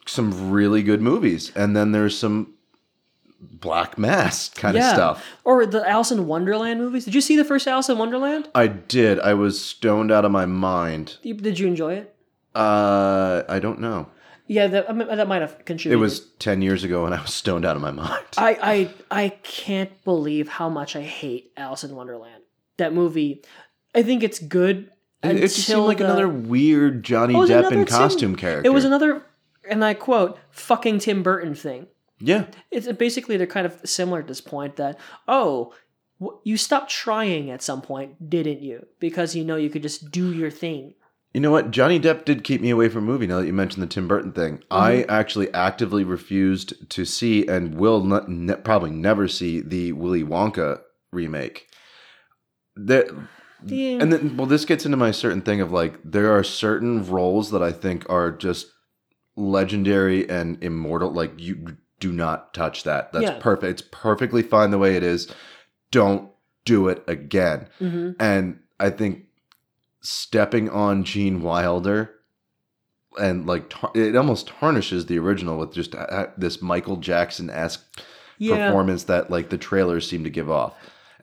some 0.06 0.52
really 0.52 0.84
good 0.84 1.02
movies, 1.02 1.52
and 1.56 1.76
then 1.76 1.92
there's 1.94 2.18
some 2.18 2.53
Black 3.52 3.98
Mass 3.98 4.50
kind 4.50 4.76
yeah 4.76 4.90
of 4.90 4.96
stuff. 4.96 5.26
or 5.44 5.66
the 5.66 5.88
alice 5.90 6.12
in 6.12 6.28
wonderland 6.28 6.80
movies 6.80 7.06
did 7.06 7.14
you 7.16 7.22
see 7.22 7.36
the 7.38 7.46
first 7.46 7.68
alice 7.68 7.90
in 7.90 7.98
wonderland 7.98 8.50
I 8.56 8.68
did. 8.68 9.20
I 9.20 9.34
was 9.34 9.64
stoned 9.64 10.12
out 10.12 10.26
of 10.26 10.32
my 10.32 10.46
mind. 10.46 11.18
Did 11.24 11.60
you 11.60 11.68
enjoy 11.68 11.94
it 11.96 12.16
Uh, 12.56 13.44
I 13.50 13.60
don't 13.60 13.80
know. 13.80 14.08
yeah 14.48 14.68
that, 14.68 14.90
I 14.90 14.94
mean, 14.94 15.08
that 15.08 15.28
might 15.28 15.42
have 15.42 15.58
contributed. 15.66 15.94
It 15.94 16.02
was 16.02 16.20
ten 16.40 16.62
years 16.62 16.84
ago, 16.84 17.06
and 17.06 17.14
I 17.16 17.22
was 17.22 17.34
stoned 17.34 17.66
out 17.66 17.76
of 17.76 17.82
my 17.82 17.92
mind. 17.92 18.26
I, 18.38 18.58
I 19.12 19.24
I 19.24 19.30
can't 19.44 19.92
believe 20.04 20.48
how 20.48 20.70
much 20.70 20.96
I 20.96 21.02
hate 21.02 21.52
Alice 21.58 21.84
in 21.84 21.96
Wonderland. 21.96 22.44
That 22.78 22.94
movie, 22.94 23.44
I 23.96 24.04
think 24.04 24.24
it's 24.24 24.40
good. 24.40 24.90
It, 25.24 25.38
it 25.38 25.40
just 25.42 25.66
seemed 25.66 25.82
like 25.82 26.00
the- 26.00 26.06
another 26.06 26.28
weird 26.28 27.04
Johnny 27.04 27.34
Depp 27.34 27.46
another 27.46 27.68
in 27.80 27.86
Tim- 27.86 27.88
costume 27.88 28.36
character. 28.36 28.68
It 28.70 28.74
was 28.74 28.84
another, 28.86 29.24
and 29.70 29.84
I 29.86 29.94
quote, 29.94 30.38
"fucking 30.52 31.00
Tim 31.00 31.24
Burton 31.24 31.56
thing." 31.56 31.88
Yeah. 32.20 32.46
It's 32.72 32.92
basically 32.94 33.38
they're 33.38 33.48
kind 33.48 33.66
of 33.66 33.80
similar 33.84 34.20
at 34.20 34.28
this 34.28 34.42
point. 34.42 34.76
That 34.78 35.00
oh, 35.28 35.74
you 36.44 36.58
stopped 36.58 36.92
trying 36.92 37.50
at 37.50 37.62
some 37.62 37.82
point, 37.82 38.30
didn't 38.30 38.62
you? 38.62 38.86
Because 39.00 39.36
you 39.36 39.44
know 39.44 39.56
you 39.56 39.70
could 39.70 39.84
just 39.84 40.12
do 40.12 40.34
your 40.34 40.52
thing. 40.52 40.94
You 41.34 41.42
know 41.42 41.50
what? 41.50 41.72
Johnny 41.72 42.00
Depp 42.00 42.26
did 42.26 42.44
keep 42.44 42.62
me 42.62 42.70
away 42.70 42.90
from 42.90 43.06
a 43.06 43.08
movie. 43.08 43.26
Now 43.26 43.40
that 43.40 43.48
you 43.48 43.54
mentioned 43.54 43.82
the 43.82 43.88
Tim 43.88 44.08
Burton 44.08 44.34
thing, 44.34 44.58
Mm-hmm. 44.58 44.66
I 44.72 45.04
actually 45.10 45.52
actively 45.54 46.04
refused 46.04 46.88
to 46.92 47.06
see 47.06 47.48
and 47.48 47.76
will 47.76 48.04
not, 48.04 48.30
ne- 48.30 48.56
probably 48.56 48.92
never 48.92 49.28
see 49.28 49.60
the 49.60 49.94
Willy 49.94 50.24
Wonka 50.24 50.82
remake. 51.12 51.68
Yeah. 53.66 53.98
and 54.00 54.12
then, 54.12 54.38
well, 54.38 54.46
this 54.46 54.66
gets 54.66 54.86
into 54.86 54.98
my 54.98 55.12
certain 55.12 55.42
thing 55.42 55.62
of 55.62 55.72
like 55.72 55.96
there 56.04 56.38
are 56.38 56.44
certain 56.44 57.06
roles 57.06 57.52
that 57.52 57.64
I 57.64 57.72
think 57.72 58.08
are 58.10 58.30
just 58.32 58.68
legendary 59.36 60.30
and 60.30 60.62
immortal. 60.64 61.12
Like 61.12 61.34
you 61.38 61.78
do 62.04 62.12
not 62.12 62.54
touch 62.54 62.84
that. 62.84 63.14
That's 63.14 63.24
Yeah. 63.24 63.40
perfect. 63.40 63.72
It's 63.80 63.88
perfectly 63.92 64.42
fine 64.42 64.72
the 64.72 64.78
way 64.78 64.98
it 64.98 65.04
is. 65.04 65.32
Don't 65.90 66.30
do 66.66 66.90
it 66.90 67.02
again. 67.08 67.68
hmm 67.80 68.12
And 68.20 68.60
I 68.78 68.90
think 68.90 69.26
stepping 70.02 70.70
on 70.70 71.06
Gene 71.06 71.42
Wilder 71.42 72.12
and 73.18 73.46
like 73.46 73.70
tar- 73.70 73.92
it 73.96 74.16
almost 74.18 74.48
tarnishes 74.48 75.06
the 75.06 75.18
original 75.18 75.58
with 75.58 75.72
just 75.74 75.96
uh, 75.96 76.28
this 76.38 76.62
Michael 76.62 76.98
Jackson 76.98 77.50
esque 77.50 77.82
Yeah. 78.38 78.66
performance 78.68 79.04
that 79.06 79.30
like 79.32 79.50
the 79.50 79.58
trailers 79.58 80.06
seem 80.10 80.24
to 80.26 80.30
give 80.30 80.52
off. 80.52 80.74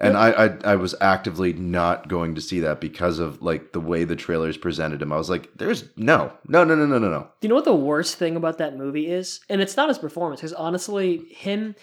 And 0.03 0.17
I, 0.17 0.31
I 0.31 0.59
I 0.73 0.77
was 0.77 0.95
actively 1.01 1.53
not 1.53 2.09
going 2.09 2.35
to 2.35 2.41
see 2.41 2.61
that 2.61 2.81
because 2.81 3.19
of 3.19 3.43
like 3.43 3.73
the 3.73 3.81
way 3.81 4.05
the 4.05 4.17
trailers 4.17 4.57
presented 4.57 5.03
him. 5.03 5.13
I 5.13 5.17
was 5.19 5.29
like, 5.29 5.51
there's 5.57 5.85
no, 5.97 6.33
no, 6.49 6.65
no, 6.65 6.75
no, 6.75 6.87
no, 6.87 6.99
no, 6.99 7.11
no. 7.11 7.21
Do 7.41 7.47
you 7.47 7.49
know 7.51 7.55
what 7.57 7.67
the 7.67 7.75
worst 7.75 8.17
thing 8.17 8.35
about 8.35 8.57
that 8.59 8.77
movie 8.79 9.09
is? 9.09 9.41
And 9.51 9.61
it's 9.61 9.77
not 9.77 9.89
his 9.89 9.99
performance, 9.99 10.41
because 10.41 10.55
honestly, 10.55 11.19
him, 11.31 11.75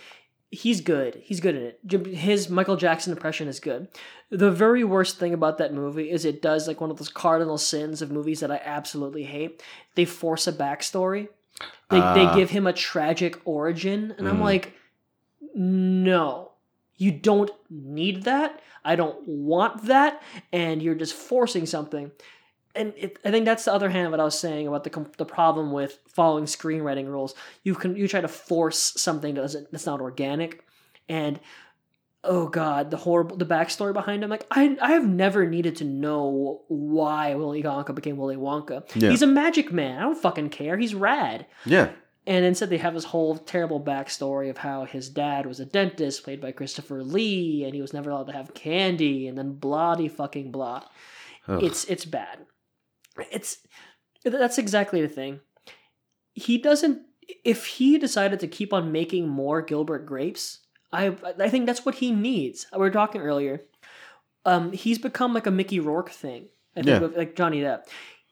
he's 0.49 0.81
good. 0.81 1.21
He's 1.23 1.39
good 1.39 1.55
in 1.55 1.61
it. 1.63 2.15
His 2.15 2.49
Michael 2.49 2.75
Jackson 2.75 3.13
impression 3.13 3.47
is 3.47 3.59
good. 3.59 3.87
The 4.31 4.49
very 4.51 4.83
worst 4.83 5.19
thing 5.19 5.33
about 5.33 5.59
that 5.59 5.73
movie 5.73 6.09
is 6.09 6.25
it 6.25 6.41
does 6.41 6.67
like 6.67 6.81
one 6.81 6.89
of 6.89 6.97
those 6.97 7.09
cardinal 7.09 7.57
sins 7.59 8.01
of 8.01 8.11
movies 8.11 8.39
that 8.39 8.49
I 8.51 8.59
absolutely 8.65 9.23
hate. 9.25 9.61
They 9.95 10.05
force 10.05 10.47
a 10.47 10.53
backstory. 10.53 11.27
They, 11.89 11.99
they 11.99 12.25
Ah. 12.25 12.33
give 12.35 12.49
him 12.49 12.65
a 12.65 12.73
tragic 12.73 13.39
origin, 13.45 14.15
and 14.17 14.27
I'm 14.27 14.37
Mm. 14.39 14.41
like, 14.41 14.73
no, 15.55 16.46
you 16.97 17.11
don't 17.11 17.51
need 17.69 18.23
that. 18.23 18.61
I 18.83 18.95
don't 18.95 19.27
want 19.27 19.85
that, 19.85 20.21
and 20.51 20.81
you're 20.81 20.95
just 20.95 21.13
forcing 21.13 21.65
something 21.65 22.11
and 22.77 22.93
it, 22.95 23.19
I 23.25 23.31
think 23.31 23.45
that's 23.45 23.65
the 23.65 23.73
other 23.73 23.89
hand 23.89 24.05
of 24.05 24.11
what 24.11 24.19
I 24.19 24.23
was 24.23 24.39
saying 24.39 24.67
about 24.67 24.83
the 24.83 25.05
the 25.17 25.25
problem 25.25 25.71
with 25.71 25.99
following 26.07 26.45
screenwriting 26.45 27.07
rules. 27.07 27.35
You 27.63 27.75
can 27.75 27.95
you 27.95 28.07
try 28.07 28.21
to 28.21 28.27
force 28.27 28.93
something 28.95 29.33
that 29.33 29.41
doesn't 29.41 29.71
that's 29.71 29.85
not 29.85 29.99
organic, 29.99 30.63
and 31.09 31.39
oh 32.23 32.47
god, 32.47 32.91
the 32.91 32.97
horrible 32.97 33.35
the 33.35 33.45
backstory 33.45 33.93
behind 33.93 34.23
him. 34.23 34.29
Like 34.29 34.45
I 34.51 34.77
I 34.81 34.91
have 34.91 35.07
never 35.07 35.47
needed 35.47 35.75
to 35.77 35.85
know 35.85 36.61
why 36.67 37.33
Willy 37.35 37.63
Wonka 37.63 37.93
became 37.93 38.17
Willy 38.17 38.37
Wonka. 38.37 38.83
Yeah. 38.95 39.09
He's 39.09 39.23
a 39.23 39.27
magic 39.27 39.71
man. 39.71 39.97
I 39.97 40.03
don't 40.03 40.17
fucking 40.17 40.49
care. 40.49 40.77
He's 40.77 40.95
rad. 40.95 41.47
Yeah. 41.65 41.89
And 42.27 42.43
instead, 42.43 42.69
they 42.69 42.77
have 42.77 42.93
this 42.93 43.05
whole 43.05 43.37
terrible 43.37 43.79
backstory 43.81 44.49
of 44.49 44.57
how 44.57 44.83
his 44.83 45.09
dad 45.09 45.45
was 45.45 45.61
a 45.61 45.65
dentist, 45.65 46.23
played 46.25 46.41
by 46.41 46.51
Christopher 46.51 47.01
Lee, 47.01 47.63
and 47.63 47.73
he 47.73 47.81
was 47.81 47.93
never 47.93 48.09
allowed 48.09 48.27
to 48.27 48.33
have 48.33 48.53
candy, 48.53 49.27
and 49.27 49.37
then 49.37 49.53
bloody 49.53 50.09
fucking 50.09 50.51
blah. 50.51 50.83
Ugh. 51.47 51.63
It's 51.63 51.85
it's 51.85 52.03
bad. 52.03 52.39
It's 53.31 53.65
that's 54.25 54.57
exactly 54.57 55.01
the 55.01 55.07
thing. 55.07 55.39
He 56.33 56.57
doesn't. 56.57 57.01
If 57.45 57.65
he 57.65 57.97
decided 57.97 58.41
to 58.41 58.47
keep 58.47 58.73
on 58.73 58.91
making 58.91 59.29
more 59.29 59.61
Gilbert 59.61 60.05
grapes, 60.05 60.59
I 60.91 61.15
I 61.39 61.49
think 61.49 61.65
that's 61.65 61.85
what 61.85 61.95
he 61.95 62.11
needs. 62.11 62.67
We 62.73 62.79
were 62.79 62.91
talking 62.91 63.21
earlier. 63.21 63.61
Um, 64.45 64.73
he's 64.73 64.99
become 64.99 65.33
like 65.33 65.47
a 65.47 65.51
Mickey 65.51 65.79
Rourke 65.79 66.09
thing. 66.09 66.49
I 66.75 66.81
think 66.83 67.01
Yeah. 67.01 67.17
like 67.17 67.35
Johnny 67.35 67.61
Depp. 67.61 67.83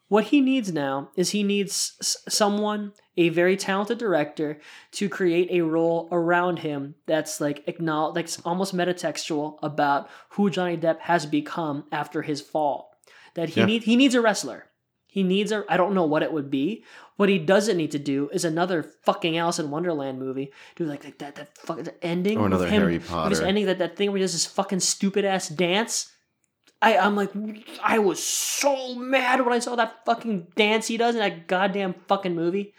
What 0.08 0.26
he 0.26 0.40
needs 0.42 0.72
now 0.72 1.10
is 1.16 1.32
he 1.32 1.42
needs 1.42 1.96
s- 2.00 2.18
someone, 2.30 2.94
a 3.18 3.30
very 3.30 3.58
talented 3.58 3.98
director, 3.98 4.60
to 4.92 5.10
create 5.10 5.50
a 5.52 5.62
role 5.62 6.08
around 6.12 6.60
him 6.60 6.96
that's 7.08 7.42
like 7.42 7.64
acknowledge, 7.68 8.16
like 8.16 8.46
almost 8.46 8.76
metatextual 8.76 9.58
about 9.64 10.08
who 10.30 10.50
Johnny 10.52 10.78
Depp 10.78 11.00
has 11.02 11.26
become 11.26 11.86
after 11.92 12.22
his 12.22 12.40
fall. 12.40 12.92
That 13.34 13.50
he 13.50 13.62
Yeah. 13.62 13.66
needs 13.66 13.86
he 13.86 13.96
needs 13.96 14.14
a 14.16 14.22
wrestler. 14.22 14.66
He 15.08 15.24
needs 15.24 15.52
a 15.52 15.64
I 15.68 15.76
don't 15.78 15.94
know 15.96 16.06
what 16.06 16.24
it 16.24 16.32
would 16.32 16.52
be. 16.52 16.84
What 17.16 17.30
he 17.30 17.40
doesn't 17.40 17.78
need 17.78 17.92
to 17.92 18.00
do 18.00 18.30
is 18.34 18.44
another 18.46 18.84
fucking 19.04 19.38
Alice 19.38 19.58
in 19.60 19.72
Wonderland 19.72 20.20
movie. 20.20 20.52
Do 20.76 20.86
like, 20.86 21.04
like 21.04 21.18
that 21.20 21.36
that 21.36 21.58
fucking 21.58 21.88
ending 22.02 22.38
Or 22.38 22.46
another 22.46 22.68
him, 22.68 22.82
Harry 22.82 23.00
his 23.00 23.08
Potter. 23.10 23.44
ending 23.46 23.66
that 23.66 23.80
that 23.80 23.96
thing 23.96 24.12
where 24.12 24.18
he 24.18 24.24
does 24.24 24.34
this 24.34 24.46
fucking 24.46 24.82
stupid 24.82 25.26
ass 25.26 25.50
dance. 25.50 26.12
I, 26.82 26.98
I'm 26.98 27.16
like, 27.16 27.32
I 27.84 28.00
was 28.00 28.24
so 28.24 28.96
mad 28.96 29.44
when 29.44 29.54
I 29.54 29.60
saw 29.60 29.76
that 29.76 30.06
fucking 30.06 30.48
dance 30.56 30.88
he 30.88 30.98
does 30.98 31.16
in 31.16 31.22
that 31.22 31.48
goddamn 31.48 31.96
fucking 32.08 32.36
movie. 32.36 32.74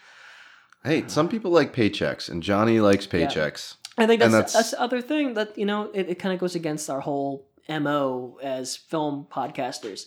Hey, 0.84 1.04
some 1.08 1.28
people 1.28 1.50
like 1.50 1.72
paychecks, 1.74 2.28
and 2.28 2.42
Johnny 2.42 2.78
likes 2.80 3.06
paychecks. 3.06 3.76
I 3.98 4.06
think 4.06 4.20
that's 4.20 4.32
that's, 4.32 4.52
that's- 4.52 4.70
the 4.72 4.80
other 4.80 5.00
thing 5.00 5.34
that 5.34 5.56
you 5.58 5.66
know 5.66 5.90
it, 5.94 6.08
it 6.10 6.14
kind 6.18 6.32
of 6.34 6.38
goes 6.38 6.54
against 6.54 6.88
our 6.90 7.00
whole 7.00 7.48
mo 7.68 8.38
as 8.42 8.76
film 8.76 9.26
podcasters. 9.32 10.06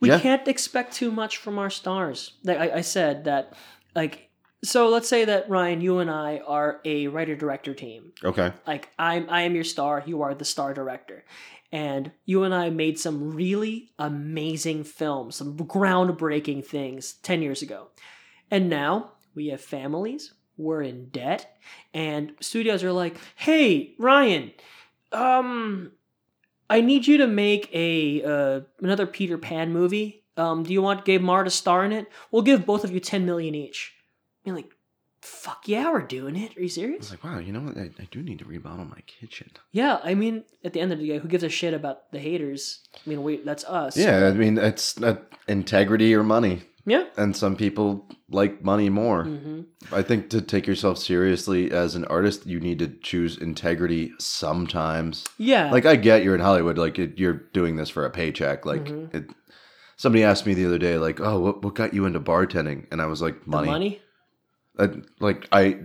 We 0.00 0.10
Yeah. 0.10 0.20
can't 0.20 0.46
expect 0.46 0.92
too 0.92 1.10
much 1.10 1.38
from 1.38 1.58
our 1.58 1.70
stars. 1.70 2.34
Like 2.44 2.58
I, 2.58 2.70
I 2.76 2.80
said 2.82 3.24
that, 3.24 3.54
like 3.96 4.28
so. 4.62 4.88
Let's 4.90 5.08
say 5.08 5.24
that 5.24 5.50
Ryan, 5.50 5.80
you 5.80 5.98
and 5.98 6.08
I 6.10 6.38
are 6.46 6.80
a 6.84 7.08
writer 7.08 7.34
director 7.34 7.74
team. 7.74 8.12
Okay. 8.22 8.52
Like 8.66 8.90
I'm, 8.98 9.28
I 9.28 9.42
am 9.42 9.56
your 9.56 9.64
star. 9.64 10.04
You 10.06 10.22
are 10.22 10.34
the 10.34 10.44
star 10.44 10.72
director, 10.74 11.24
and 11.72 12.10
you 12.24 12.44
and 12.44 12.54
I 12.54 12.70
made 12.70 12.98
some 12.98 13.34
really 13.34 13.90
amazing 13.98 14.84
films, 14.84 15.36
some 15.36 15.56
groundbreaking 15.56 16.64
things 16.64 17.14
ten 17.14 17.42
years 17.42 17.62
ago, 17.62 17.88
and 18.50 18.68
now 18.68 19.12
we 19.34 19.48
have 19.48 19.60
families. 19.60 20.32
We're 20.56 20.82
in 20.82 21.08
debt, 21.10 21.56
and 21.94 22.32
studios 22.40 22.82
are 22.82 22.92
like, 22.92 23.16
"Hey, 23.36 23.94
Ryan, 23.98 24.52
um, 25.12 25.92
I 26.68 26.80
need 26.80 27.06
you 27.06 27.18
to 27.18 27.26
make 27.26 27.70
a 27.72 28.22
uh, 28.22 28.60
another 28.80 29.06
Peter 29.06 29.38
Pan 29.38 29.72
movie. 29.72 30.24
Um, 30.36 30.62
do 30.62 30.72
you 30.72 30.82
want 30.82 31.04
Gabe 31.04 31.22
Marr 31.22 31.44
to 31.44 31.50
star 31.50 31.84
in 31.84 31.92
it? 31.92 32.06
We'll 32.30 32.42
give 32.42 32.66
both 32.66 32.84
of 32.84 32.90
you 32.90 33.00
ten 33.00 33.26
million 33.26 33.54
each." 33.54 33.94
You're 34.44 34.56
like, 34.56 34.72
"Fuck 35.20 35.68
yeah, 35.68 35.90
we're 35.92 36.02
doing 36.02 36.36
it." 36.36 36.56
Are 36.56 36.60
you 36.60 36.66
I 36.66 36.68
serious? 36.68 36.98
was 37.00 37.10
like, 37.10 37.24
wow, 37.24 37.38
you 37.38 37.52
know 37.52 37.60
what? 37.60 37.76
I, 37.76 37.90
I 37.98 38.08
do 38.10 38.22
need 38.22 38.38
to 38.40 38.44
remodel 38.44 38.84
my 38.84 39.00
kitchen. 39.06 39.50
Yeah, 39.72 39.98
I 40.04 40.14
mean, 40.14 40.44
at 40.64 40.72
the 40.72 40.80
end 40.80 40.92
of 40.92 40.98
the 40.98 41.06
day, 41.08 41.18
who 41.18 41.28
gives 41.28 41.42
a 41.44 41.48
shit 41.48 41.74
about 41.74 42.10
the 42.12 42.18
haters? 42.20 42.80
I 42.94 43.08
mean, 43.08 43.22
we 43.22 43.36
that's 43.38 43.64
us. 43.64 43.96
Yeah, 43.96 44.26
I 44.28 44.32
mean, 44.32 44.58
it's 44.58 45.00
uh, 45.02 45.16
integrity 45.48 46.14
or 46.14 46.22
money. 46.22 46.62
Yeah. 46.86 47.04
And 47.18 47.36
some 47.36 47.54
people 47.54 48.08
like 48.30 48.62
money 48.64 48.88
more. 48.88 49.24
hmm 49.24 49.60
I 49.92 50.00
think 50.02 50.30
to 50.30 50.40
take 50.40 50.66
yourself 50.66 50.96
seriously 50.98 51.70
as 51.70 51.94
an 51.94 52.06
artist, 52.06 52.46
you 52.46 52.60
need 52.60 52.78
to 52.78 52.88
choose 53.02 53.36
integrity 53.36 54.12
sometimes. 54.18 55.24
Yeah. 55.36 55.70
Like 55.70 55.84
I 55.86 55.96
get 55.96 56.22
you're 56.24 56.34
in 56.34 56.40
Hollywood, 56.40 56.78
like 56.78 56.98
it, 56.98 57.18
you're 57.18 57.34
doing 57.52 57.76
this 57.76 57.90
for 57.90 58.04
a 58.06 58.10
paycheck. 58.10 58.64
Like 58.64 58.86
Mhm. 58.86 59.14
it. 59.14 59.30
Somebody 59.96 60.22
asked 60.22 60.46
me 60.46 60.54
the 60.54 60.64
other 60.64 60.78
day, 60.78 60.96
like, 60.96 61.20
"Oh, 61.20 61.40
what 61.40 61.62
what 61.62 61.74
got 61.74 61.92
you 61.92 62.06
into 62.06 62.20
bartending?" 62.20 62.86
And 62.92 63.02
I 63.02 63.06
was 63.06 63.20
like, 63.20 63.42
the 63.44 63.50
"Money." 63.50 63.68
money. 63.68 64.02
Uh, 64.78 64.88
like 65.20 65.48
I, 65.52 65.78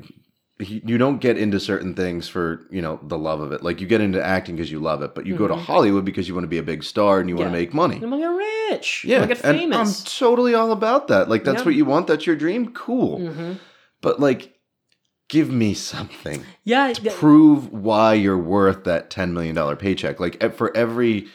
you 0.59 0.97
don't 0.97 1.17
get 1.19 1.37
into 1.37 1.59
certain 1.59 1.93
things 1.95 2.29
for 2.29 2.61
you 2.69 2.81
know 2.81 2.99
the 3.03 3.17
love 3.17 3.41
of 3.41 3.51
it. 3.51 3.63
Like 3.63 3.81
you 3.81 3.87
get 3.87 4.01
into 4.01 4.23
acting 4.23 4.55
because 4.55 4.71
you 4.71 4.79
love 4.79 5.01
it, 5.01 5.15
but 5.15 5.25
you 5.25 5.35
go 5.35 5.47
to 5.47 5.55
Mhm. 5.55 5.61
Hollywood 5.65 6.05
because 6.05 6.27
you 6.27 6.33
want 6.35 6.43
to 6.43 6.49
be 6.49 6.59
a 6.59 6.63
big 6.63 6.83
star 6.83 7.19
and 7.19 7.27
you 7.27 7.35
want 7.35 7.49
to 7.49 7.51
make 7.57 7.73
money. 7.73 7.95
I'm 7.95 8.01
gonna 8.09 8.19
get 8.19 8.27
rich. 8.71 9.03
Yeah, 9.03 9.25
get 9.25 9.39
famous. 9.39 9.99
I'm 10.01 10.05
totally 10.05 10.53
all 10.53 10.71
about 10.71 11.07
that. 11.09 11.27
Like 11.27 11.43
that's 11.43 11.59
Yeah. 11.61 11.65
what 11.65 11.75
you 11.75 11.85
want. 11.85 12.07
That's 12.07 12.25
your 12.27 12.35
dream. 12.35 12.71
Cool. 12.73 13.17
hmm 13.31 13.53
But 14.01 14.19
like, 14.19 14.53
give 15.27 15.49
me 15.49 15.73
something. 15.73 16.43
Yeah. 16.63 16.93
to 16.93 17.01
th- 17.01 17.15
prove 17.15 17.73
why 17.73 18.13
you're 18.13 18.37
worth 18.37 18.83
that 18.83 19.09
ten 19.09 19.33
million 19.33 19.55
dollar 19.55 19.75
paycheck. 19.75 20.19
Like 20.19 20.53
for 20.55 20.75
every 20.77 21.27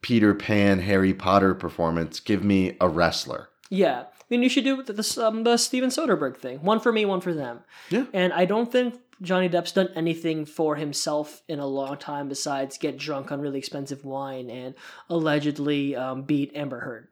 Peter 0.00 0.34
Pan, 0.34 0.80
Harry 0.80 1.12
Potter 1.14 1.54
performance, 1.54 2.18
give 2.20 2.42
me 2.42 2.76
a 2.80 2.88
wrestler. 2.88 3.48
Yeah. 3.70 4.04
Mean, 4.32 4.42
you 4.42 4.48
should 4.48 4.64
do 4.64 4.82
the, 4.82 5.24
um, 5.26 5.44
the 5.44 5.58
Steven 5.58 5.90
Soderbergh 5.90 6.38
thing. 6.38 6.62
One 6.62 6.80
for 6.80 6.90
me, 6.90 7.04
one 7.04 7.20
for 7.20 7.34
them. 7.34 7.60
Yeah. 7.90 8.06
And 8.14 8.32
I 8.32 8.46
don't 8.46 8.72
think 8.72 8.98
Johnny 9.20 9.48
Depp's 9.48 9.72
done 9.72 9.90
anything 9.94 10.46
for 10.46 10.76
himself 10.76 11.42
in 11.48 11.58
a 11.58 11.66
long 11.66 11.98
time 11.98 12.28
besides 12.30 12.78
get 12.78 12.96
drunk 12.96 13.30
on 13.30 13.40
really 13.42 13.58
expensive 13.58 14.04
wine 14.06 14.48
and 14.48 14.74
allegedly 15.10 15.94
um, 15.96 16.22
beat 16.22 16.50
Amber 16.56 16.80
Heard. 16.80 17.08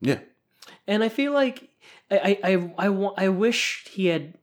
Yeah. 0.00 0.20
And 0.86 1.04
I 1.04 1.10
feel 1.10 1.32
like 1.32 1.68
I 2.10 2.38
I 2.42 2.50
I, 2.52 2.72
I, 2.78 2.88
want, 2.88 3.18
I 3.18 3.28
wish 3.28 3.84
he 3.90 4.06
had. 4.06 4.34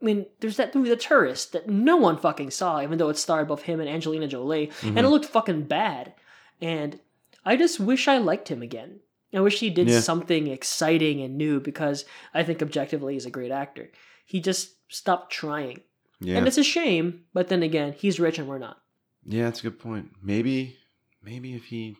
I 0.00 0.04
mean, 0.04 0.26
there's 0.40 0.58
that 0.58 0.74
movie, 0.74 0.90
The 0.90 0.96
Tourist, 0.96 1.52
that 1.52 1.68
no 1.68 1.96
one 1.96 2.18
fucking 2.18 2.50
saw, 2.50 2.80
even 2.82 2.98
though 2.98 3.08
it 3.08 3.16
starred 3.16 3.48
both 3.48 3.62
him 3.62 3.80
and 3.80 3.88
Angelina 3.88 4.28
Jolie, 4.28 4.70
and 4.82 4.96
it 4.98 5.04
Mhm. 5.04 5.10
looked 5.10 5.24
fucking 5.26 5.62
bad. 5.62 6.12
And 6.60 7.00
I 7.44 7.56
just 7.56 7.80
wish 7.80 8.06
I 8.06 8.18
liked 8.18 8.48
him 8.48 8.62
again. 8.62 9.00
I 9.34 9.40
wish 9.40 9.60
he 9.60 9.70
did 9.70 9.88
Yeah. 9.88 10.00
something 10.00 10.46
exciting 10.46 11.20
and 11.20 11.36
new 11.36 11.60
because 11.60 12.04
I 12.32 12.42
think 12.42 12.62
objectively 12.62 13.14
he's 13.14 13.26
a 13.26 13.30
great 13.30 13.50
actor. 13.50 13.90
He 14.24 14.40
just 14.40 14.74
stopped 14.92 15.30
trying. 15.32 15.80
Yeah. 16.20 16.38
And 16.38 16.46
it's 16.48 16.58
a 16.58 16.64
shame, 16.64 17.24
but 17.34 17.48
then 17.48 17.62
again, 17.62 17.92
he's 17.92 18.18
rich 18.18 18.38
and 18.38 18.48
we're 18.48 18.58
not. 18.58 18.78
Yeah, 19.24 19.44
that's 19.44 19.60
a 19.60 19.64
good 19.64 19.78
point. 19.78 20.10
Maybe, 20.22 20.76
maybe 21.22 21.54
if 21.54 21.66
he 21.66 21.96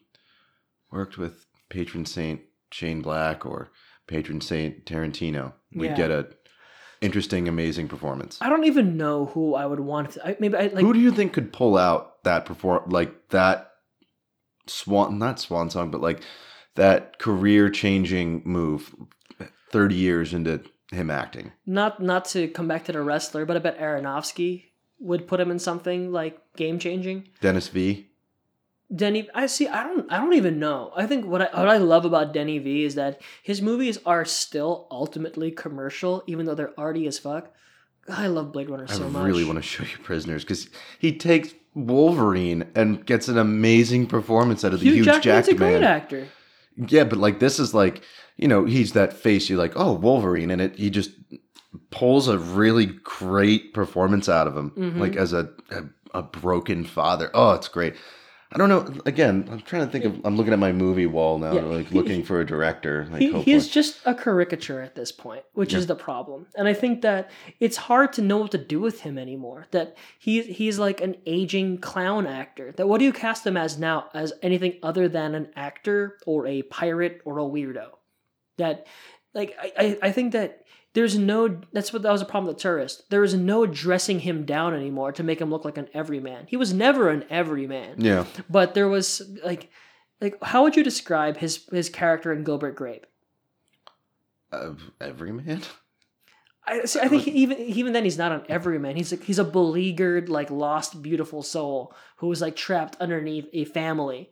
worked 0.91 1.19
with 1.19 1.47
patron 1.69 2.07
saint 2.07 2.41
Shane 2.71 3.03
Black 3.03 3.45
or 3.47 3.71
patron 4.07 4.41
saint 4.41 4.87
Tarantino, 4.87 5.53
we'd 5.75 5.89
Yeah. 5.89 5.97
get 5.97 6.11
a 6.11 6.29
interesting, 7.01 7.47
amazing 7.47 7.87
performance. 7.89 8.39
I 8.41 8.49
don't 8.49 8.65
even 8.65 8.97
know 8.97 9.27
who 9.27 9.55
I 9.55 9.67
would 9.67 9.81
want 9.81 10.13
to. 10.13 10.27
I, 10.27 10.37
maybe 10.41 10.57
I 10.57 10.63
like. 10.69 10.81
Who 10.85 10.93
do 10.93 10.99
you 10.99 11.13
think 11.13 11.33
could 11.33 11.53
pull 11.53 11.77
out 11.79 12.25
that 12.25 12.45
perform 12.45 12.89
like 12.91 13.29
that 13.29 13.71
swan, 14.67 15.19
not 15.19 15.39
swan 15.39 15.71
song, 15.71 15.91
but 15.91 16.01
like 16.01 16.23
that 16.79 17.19
career 17.19 17.69
changing 17.69 18.43
move, 18.45 18.95
thirty 19.71 19.95
years 19.95 20.33
into 20.33 20.63
him 20.91 21.11
acting. 21.11 21.53
Not 21.67 22.01
not 22.01 22.25
to 22.27 22.49
come 22.49 22.67
back 22.67 22.85
to 22.87 22.93
the 22.93 23.03
wrestler, 23.03 23.45
but 23.45 23.57
I 23.57 23.61
bet 23.61 23.79
Aronofsky 23.79 24.65
would 24.99 25.29
put 25.29 25.41
him 25.41 25.51
in 25.51 25.59
something 25.59 26.11
like 26.11 26.41
game 26.57 26.79
changing. 26.79 27.29
Dennis 27.41 27.69
V. 27.69 28.07
Denny, 28.95 29.29
I 29.35 29.47
see. 29.47 29.69
I 29.69 29.83
don't. 29.85 30.11
I 30.11 30.17
don't 30.17 30.33
even 30.33 30.59
know. 30.59 30.93
I 30.97 31.07
think 31.07 31.27
what 31.27 31.43
I 31.43 31.61
what 31.61 31.69
I 31.69 31.77
love 31.77 32.07
about 32.07 32.33
Denny 32.33 32.59
V 32.59 32.85
is 32.85 32.95
that 32.95 33.21
his 33.43 33.61
movies 33.61 33.99
are 34.07 34.25
still 34.25 34.87
ultimately 34.91 35.51
commercial, 35.51 36.23
even 36.27 36.47
though 36.47 36.55
they're 36.55 36.79
arty 36.81 37.07
as 37.07 37.19
fuck. 37.19 37.53
I 38.09 38.29
love 38.29 38.53
Blade 38.53 38.71
Runner 38.71 38.87
so 38.87 39.05
I 39.05 39.09
much. 39.11 39.23
I 39.23 39.27
really 39.27 39.45
want 39.45 39.57
to 39.59 39.63
show 39.63 39.83
you 39.83 39.99
Prisoners 40.03 40.43
because 40.43 40.71
he 40.99 41.13
takes 41.19 41.53
Wolverine 41.75 42.67
and 42.75 43.05
gets 43.05 43.29
an 43.29 43.37
amazing 43.37 44.07
performance 44.07 44.65
out 44.65 44.73
of 44.73 44.81
the 44.81 44.87
Hugh 44.87 44.95
Hugh 44.95 45.05
Jackman's 45.05 45.49
a 45.49 45.51
Jackman. 45.51 45.57
great 45.73 45.83
actor. 45.83 46.29
Yeah, 46.87 47.05
but 47.05 47.19
like 47.19 47.41
this 47.41 47.59
is 47.59 47.75
like 47.75 48.03
you 48.37 48.47
know 48.49 48.65
he's 48.65 48.93
that 48.93 49.13
face. 49.13 49.49
You're 49.49 49.59
like, 49.59 49.73
oh, 49.77 49.93
Wolverine, 49.93 50.51
and 50.51 50.61
it 50.61 50.77
he 50.77 50.91
just 50.91 51.11
pulls 51.91 52.29
a 52.29 52.39
really 52.39 52.87
great 52.87 53.75
performance 53.75 54.29
out 54.29 54.47
of 54.47 54.57
him, 54.57 54.71
Mhm. 54.71 54.99
like 54.99 55.17
as 55.17 55.33
a, 55.33 55.51
a 55.71 55.85
a 56.15 56.23
broken 56.23 56.85
father. 56.85 57.31
Oh, 57.35 57.53
it's 57.53 57.69
great. 57.69 57.95
I 58.51 58.57
don't 58.57 58.71
know. 58.71 58.95
Again, 59.05 59.47
I'm 59.51 59.61
trying 59.61 59.85
to 59.85 59.93
think 59.93 60.07
of. 60.07 60.21
I'm 60.25 60.37
looking 60.37 60.55
at 60.55 60.59
my 60.59 60.73
movie 60.73 61.05
wall 61.05 61.39
now, 61.39 61.53
Yeah, 61.53 61.61
like 61.63 61.91
looking 61.91 62.25
for 62.25 62.41
a 62.41 62.47
director. 62.47 63.07
Like, 63.11 63.21
He, 63.21 63.43
he's 63.43 63.69
just 63.69 64.01
a 64.07 64.15
caricature 64.15 64.81
at 64.81 64.95
this 64.95 65.13
point, 65.13 65.43
which 65.53 65.75
Yeah. 65.75 65.81
is 65.81 65.87
the 65.87 65.95
problem. 65.95 66.47
And 66.57 66.67
I 66.67 66.73
think 66.73 67.03
that 67.03 67.31
it's 67.61 67.77
hard 67.77 68.15
to 68.15 68.23
know 68.23 68.39
what 68.39 68.51
to 68.53 68.59
do 68.59 68.81
with 68.81 69.03
him 69.03 69.19
anymore. 69.19 69.67
That 69.73 69.97
he 70.19 70.41
he's 70.43 70.79
like 70.79 71.03
an 71.03 71.17
aging 71.27 71.79
clown 71.79 72.27
actor. 72.27 72.73
That 72.73 72.89
what 72.89 73.01
do 73.01 73.05
you 73.05 73.13
cast 73.13 73.47
him 73.47 73.59
as 73.59 73.79
now? 73.79 74.09
As 74.15 74.33
anything 74.41 74.79
other 74.83 75.09
than 75.09 75.35
an 75.35 75.49
actor 75.55 76.17
or 76.25 76.47
a 76.47 76.63
pirate 76.63 77.21
or 77.27 77.39
a 77.41 77.43
weirdo? 77.45 77.89
That 78.57 78.87
like 79.35 79.55
I, 79.61 79.73
I, 79.79 79.99
I 80.09 80.13
think 80.13 80.33
that 80.33 80.65
there's 80.99 81.17
no 81.17 81.61
that's 81.73 81.93
what 81.93 82.03
that 82.03 82.11
was 82.11 82.21
a 82.23 82.25
problem 82.25 82.49
with 82.49 82.57
the 82.57 82.63
tourist. 82.63 83.09
There 83.09 83.23
is 83.23 83.33
no 83.35 83.67
dressing 83.67 84.19
him 84.19 84.45
down 84.45 84.75
anymore 84.75 85.13
to 85.13 85.23
make 85.23 85.41
him 85.41 85.49
look 85.51 85.65
like 85.65 85.79
an 85.79 85.89
everyman. 85.95 86.47
He 86.49 86.57
was 86.57 86.73
never 86.75 87.09
an 87.09 87.25
everyman 87.31 88.01
yeah. 88.01 88.25
but 88.51 88.75
there 88.75 88.89
was 88.89 89.23
like 89.45 89.71
like 90.21 90.43
how 90.43 90.65
would 90.65 90.75
you 90.77 90.83
describe 90.83 91.37
his 91.37 91.65
his 91.71 91.89
character 91.89 92.33
in 92.33 92.43
Gilbert 92.43 92.75
Grape? 92.75 93.07
Uh, 94.51 94.73
every 95.01 95.31
man. 95.33 95.63
I 96.67 96.85
see, 96.85 97.01
I 97.01 97.07
think 97.09 97.23
he, 97.23 97.31
even 97.31 97.59
even 97.59 97.93
then 97.93 98.03
he's 98.05 98.19
not 98.19 98.33
an 98.33 98.43
everyman. 98.49 98.97
He's 98.97 99.13
like 99.13 99.23
he's 99.23 99.39
a 99.39 99.45
beleaguered 99.45 100.29
like 100.29 100.51
lost 100.51 101.01
beautiful 101.01 101.43
soul 101.45 101.95
who 102.17 102.27
was 102.27 102.41
like 102.41 102.57
trapped 102.57 102.97
underneath 103.01 103.47
a 103.53 103.65
family, 103.67 104.31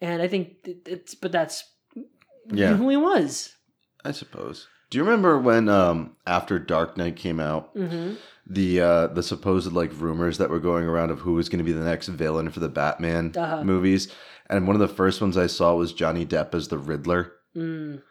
and 0.00 0.22
I 0.22 0.28
think 0.28 0.56
it's 0.64 1.14
but 1.14 1.30
that's 1.30 1.64
Yeah. 2.50 2.74
who 2.74 2.88
he 2.88 2.96
was. 2.96 3.54
I 4.04 4.12
suppose. 4.12 4.66
Do 4.90 4.98
you 4.98 5.04
remember 5.04 5.38
when 5.38 5.68
um 5.68 6.16
after 6.26 6.58
Dark 6.58 6.96
Knight 6.96 7.16
came 7.16 7.40
out, 7.40 7.70
hmm 7.74 8.14
the 8.48 8.80
uh 8.80 9.06
the 9.08 9.24
supposed 9.24 9.72
like 9.72 9.90
rumors 10.00 10.38
that 10.38 10.50
were 10.50 10.60
going 10.60 10.84
around 10.86 11.10
of 11.10 11.18
who 11.20 11.32
was 11.34 11.48
going 11.48 11.58
to 11.58 11.64
be 11.64 11.72
the 11.72 11.84
next 11.84 12.06
villain 12.06 12.48
for 12.50 12.60
the 12.60 12.68
Batman 12.68 13.32
Uh-huh. 13.36 13.64
movies, 13.64 14.12
and 14.48 14.66
one 14.68 14.76
of 14.76 14.80
the 14.80 14.94
first 14.94 15.20
ones 15.20 15.36
I 15.36 15.48
saw 15.48 15.74
was 15.74 15.92
Johnny 15.92 16.24
Depp 16.24 16.54
as 16.54 16.68
the 16.68 16.78
Riddler. 16.78 17.32
Mm. 17.56 18.02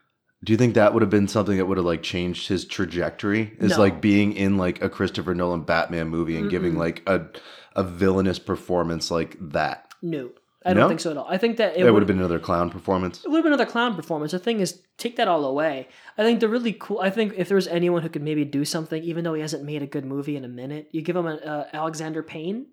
Do 0.44 0.52
you 0.52 0.58
think 0.58 0.76
that 0.76 0.94
would 0.94 1.02
have 1.02 1.10
been 1.10 1.30
something 1.30 1.56
that 1.58 1.66
would 1.66 1.78
have 1.78 1.86
like 1.86 2.04
changed 2.04 2.50
his 2.50 2.66
trajectory? 2.66 3.54
Is 3.60 3.72
No. 3.72 3.80
like 3.80 4.02
being 4.02 4.34
in 4.34 4.58
like 4.58 4.84
a 4.84 4.90
Christopher 4.90 5.34
Nolan 5.34 5.62
Batman 5.62 6.10
movie 6.10 6.38
and 6.38 6.52
giving 6.52 6.74
Mm-mm. 6.74 6.80
like 6.80 7.02
a 7.08 7.28
a 7.78 7.84
villainous 7.84 8.38
performance 8.38 9.10
like 9.10 9.38
that? 9.40 9.88
No, 10.02 10.32
I 10.66 10.74
don't 10.74 10.82
No? 10.82 10.88
think 10.88 11.00
so 11.00 11.12
at 11.12 11.18
all. 11.18 11.28
I 11.30 11.38
think 11.38 11.58
that 11.58 11.78
It, 11.78 11.90
would 11.92 12.02
have 12.02 12.08
been 12.08 12.18
another 12.20 12.40
clown 12.40 12.72
performance. 12.72 13.24
It 13.24 13.30
would 13.30 13.38
have 13.38 13.44
been 13.44 13.54
another 13.54 13.70
clown 13.70 13.96
performance. 13.96 14.32
The 14.32 14.40
thing 14.40 14.60
is, 14.62 14.82
take 14.98 15.16
that 15.18 15.28
all 15.28 15.46
away. 15.46 15.88
I 16.18 16.24
think 16.24 16.40
the 16.40 16.50
really 16.50 16.74
cool. 16.74 17.00
I 17.00 17.12
think 17.12 17.34
if 17.38 17.48
there 17.50 17.56
was 17.56 17.68
anyone 17.68 18.02
who 18.02 18.10
could 18.10 18.24
maybe 18.24 18.44
do 18.46 18.66
something, 18.66 19.04
even 19.04 19.24
though 19.24 19.36
he 19.36 19.42
hasn't 19.42 19.64
made 19.64 19.84
a 19.84 19.88
good 19.88 20.06
movie 20.06 20.36
in 20.36 20.44
a 20.44 20.48
minute, 20.50 20.88
you 20.92 21.02
give 21.04 21.16
him 21.16 21.28
an 21.28 21.40
uh, 21.40 21.68
Alexander 21.72 22.24
Payne. 22.24 22.66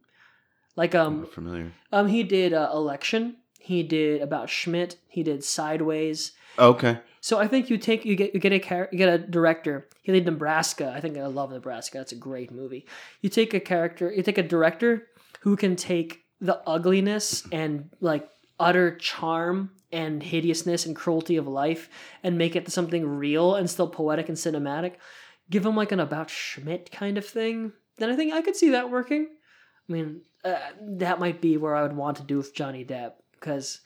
Like 0.75 0.95
um 0.95 1.27
familiar. 1.27 1.73
um 1.93 2.09
he 2.09 2.23
did 2.23 2.55
uh, 2.55 2.71
Election. 2.73 3.37
He 3.61 3.83
did 3.83 4.23
about 4.23 4.49
Schmidt. 4.49 4.97
He 5.07 5.23
did 5.23 5.45
Sideways. 5.45 6.33
Okay. 6.59 6.99
So 7.21 7.39
I 7.39 7.47
think 7.47 7.69
you 7.71 7.77
take 7.79 8.05
you 8.07 8.17
get 8.17 8.33
you 8.35 8.41
get 8.41 8.53
a 8.53 8.59
char- 8.59 8.89
you 8.91 8.99
get 8.99 9.09
a 9.11 9.19
director. 9.19 9.87
He 10.03 10.13
did 10.13 10.25
Nebraska. 10.25 10.93
I 10.97 11.01
think 11.01 11.17
I 11.19 11.27
love 11.27 11.53
Nebraska. 11.53 11.99
That's 11.99 12.13
a 12.13 12.17
great 12.17 12.51
movie. 12.51 12.87
You 13.21 13.29
take 13.29 13.53
a 13.55 13.61
character. 13.61 14.11
You 14.11 14.23
take 14.23 14.39
a 14.39 14.43
director 14.43 15.07
who 15.41 15.57
can 15.57 15.77
take 15.77 16.25
the 16.43 16.61
ugliness 16.69 17.47
and 17.51 17.89
like 18.01 18.29
utter 18.61 18.97
charm 18.97 19.71
and 19.91 20.23
hideousness 20.23 20.85
and 20.87 20.95
cruelty 20.97 21.37
of 21.37 21.47
life 21.47 21.89
and 22.23 22.37
make 22.37 22.55
it 22.57 22.71
something 22.71 23.07
real 23.07 23.55
and 23.55 23.71
still 23.71 23.89
poetic 23.89 24.29
and 24.29 24.37
cinematic. 24.37 24.95
Give 25.51 25.65
him 25.65 25.77
like 25.77 25.93
an 25.93 26.01
about 26.01 26.29
Schmidt 26.31 26.91
kind 26.93 27.17
of 27.17 27.25
thing. 27.27 27.73
Then 27.99 28.11
I 28.11 28.17
think 28.17 28.33
I 28.35 28.43
could 28.43 28.57
see 28.57 28.71
that 28.71 28.91
working. 28.91 29.29
I 29.89 29.93
mean, 29.93 30.23
uh, 30.45 30.57
that 30.99 31.21
might 31.21 31.41
be 31.41 31.57
where 31.57 31.75
I 31.77 31.83
would 31.83 31.97
want 31.97 32.17
to 32.19 32.23
do 32.23 32.37
with 32.39 32.55
Johnny 32.55 32.85
Depp 32.85 33.13
because 33.39 33.81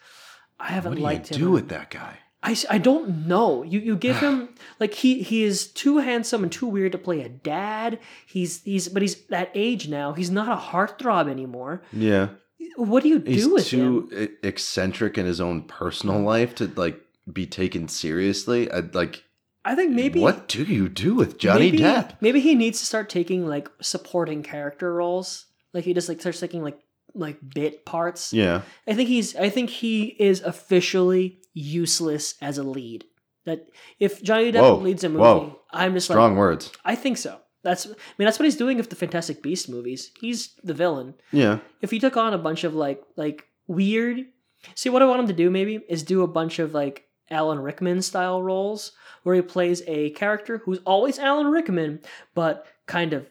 I 0.58 0.68
haven't 0.68 0.92
What 0.92 0.96
do 0.98 1.02
liked 1.02 1.30
you 1.30 1.34
him. 1.36 1.40
do 1.42 1.46
in- 1.48 1.52
with 1.52 1.68
that 1.68 1.90
guy? 1.90 2.18
I, 2.42 2.54
I 2.70 2.78
don't 2.78 3.26
know. 3.26 3.64
You 3.64 3.80
you 3.80 3.96
give 3.96 4.18
him 4.18 4.50
like 4.78 4.94
he 4.94 5.22
he 5.22 5.42
is 5.42 5.66
too 5.66 5.98
handsome 5.98 6.44
and 6.44 6.52
too 6.52 6.66
weird 6.68 6.92
to 6.92 6.98
play 6.98 7.22
a 7.22 7.28
dad. 7.28 7.98
He's 8.26 8.62
he's 8.62 8.88
but 8.88 9.02
he's 9.02 9.16
that 9.28 9.50
age 9.54 9.88
now. 9.88 10.12
He's 10.12 10.30
not 10.30 10.48
a 10.48 10.60
heartthrob 10.70 11.28
anymore. 11.28 11.82
Yeah. 11.92 12.28
What 12.76 13.02
do 13.02 13.08
you 13.08 13.18
do 13.18 13.30
He's 13.30 13.48
with 13.48 13.66
too 13.66 14.08
him? 14.12 14.36
eccentric 14.42 15.18
in 15.18 15.26
his 15.26 15.40
own 15.40 15.62
personal 15.62 16.20
life 16.20 16.54
to 16.56 16.70
like 16.76 17.00
be 17.30 17.46
taken 17.46 17.88
seriously. 17.88 18.70
I, 18.70 18.80
like, 18.92 19.24
I 19.64 19.74
think 19.74 19.92
maybe 19.92 20.20
what 20.20 20.48
do 20.48 20.62
you 20.62 20.88
do 20.88 21.14
with 21.14 21.38
Johnny 21.38 21.70
maybe, 21.70 21.78
Depp? 21.78 22.12
Maybe 22.20 22.40
he 22.40 22.54
needs 22.54 22.78
to 22.80 22.86
start 22.86 23.08
taking 23.08 23.46
like 23.46 23.68
supporting 23.80 24.42
character 24.42 24.92
roles. 24.94 25.46
Like 25.72 25.84
he 25.84 25.92
just 25.94 26.08
like 26.08 26.20
starts 26.20 26.40
taking 26.40 26.62
like 26.62 26.78
like 27.14 27.38
bit 27.54 27.84
parts. 27.84 28.32
Yeah. 28.32 28.62
I 28.86 28.94
think 28.94 29.08
he's 29.08 29.34
I 29.36 29.48
think 29.48 29.70
he 29.70 30.16
is 30.18 30.40
officially 30.42 31.40
useless 31.54 32.34
as 32.40 32.58
a 32.58 32.62
lead. 32.62 33.04
That 33.44 33.66
if 33.98 34.22
Johnny 34.22 34.52
Depp 34.52 34.60
Whoa, 34.60 34.76
leads 34.76 35.04
a 35.04 35.08
movie, 35.08 35.20
whoa. 35.20 35.60
I'm 35.70 35.94
just 35.94 36.10
like 36.10 36.14
Strong 36.16 36.32
like 36.32 36.38
words. 36.38 36.72
I 36.84 36.94
think 36.94 37.16
so. 37.18 37.40
That's 37.66 37.86
I 37.86 37.90
mean 38.18 38.26
that's 38.26 38.38
what 38.38 38.44
he's 38.44 38.56
doing 38.56 38.76
with 38.76 38.90
the 38.90 38.96
Fantastic 38.96 39.42
Beast 39.42 39.68
movies. 39.68 40.12
He's 40.20 40.54
the 40.62 40.74
villain. 40.74 41.14
Yeah. 41.32 41.58
If 41.82 41.90
he 41.90 41.98
took 41.98 42.16
on 42.16 42.32
a 42.32 42.38
bunch 42.38 42.62
of 42.64 42.74
like 42.74 43.02
like 43.16 43.44
weird 43.66 44.26
See 44.74 44.88
what 44.88 45.02
I 45.02 45.06
want 45.06 45.20
him 45.20 45.26
to 45.28 45.32
do 45.32 45.50
maybe 45.50 45.80
is 45.88 46.02
do 46.02 46.22
a 46.22 46.28
bunch 46.28 46.58
of 46.58 46.74
like 46.74 47.04
Alan 47.30 47.58
Rickman 47.58 48.02
style 48.02 48.42
roles 48.42 48.92
where 49.22 49.34
he 49.34 49.42
plays 49.42 49.82
a 49.86 50.10
character 50.10 50.58
who's 50.64 50.78
always 50.86 51.18
Alan 51.18 51.48
Rickman 51.48 52.00
but 52.34 52.66
kind 52.86 53.12
of 53.12 53.28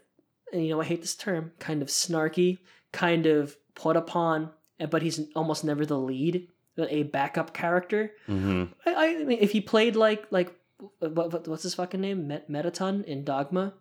you 0.53 0.69
know 0.69 0.81
I 0.81 0.85
hate 0.85 1.01
this 1.01 1.15
term, 1.15 1.51
kind 1.59 1.81
of 1.81 1.87
snarky, 1.87 2.59
kind 2.91 3.25
of 3.25 3.55
put 3.73 3.97
upon 3.97 4.51
but 4.89 5.01
he's 5.01 5.21
almost 5.35 5.63
never 5.63 5.85
the 5.85 5.97
lead, 5.97 6.49
but 6.75 6.91
a 6.91 7.03
backup 7.03 7.53
character. 7.53 8.11
hmm 8.25 8.65
I, 8.85 9.19
I 9.21 9.23
mean, 9.23 9.39
if 9.39 9.51
he 9.51 9.61
played 9.61 9.95
like 9.95 10.25
like 10.31 10.53
what 10.99 11.47
what's 11.47 11.63
his 11.63 11.75
fucking 11.75 12.01
name? 12.01 12.27
Met, 12.27 12.49
Metaton 12.49 13.03
in 13.05 13.23
Dogma. 13.23 13.73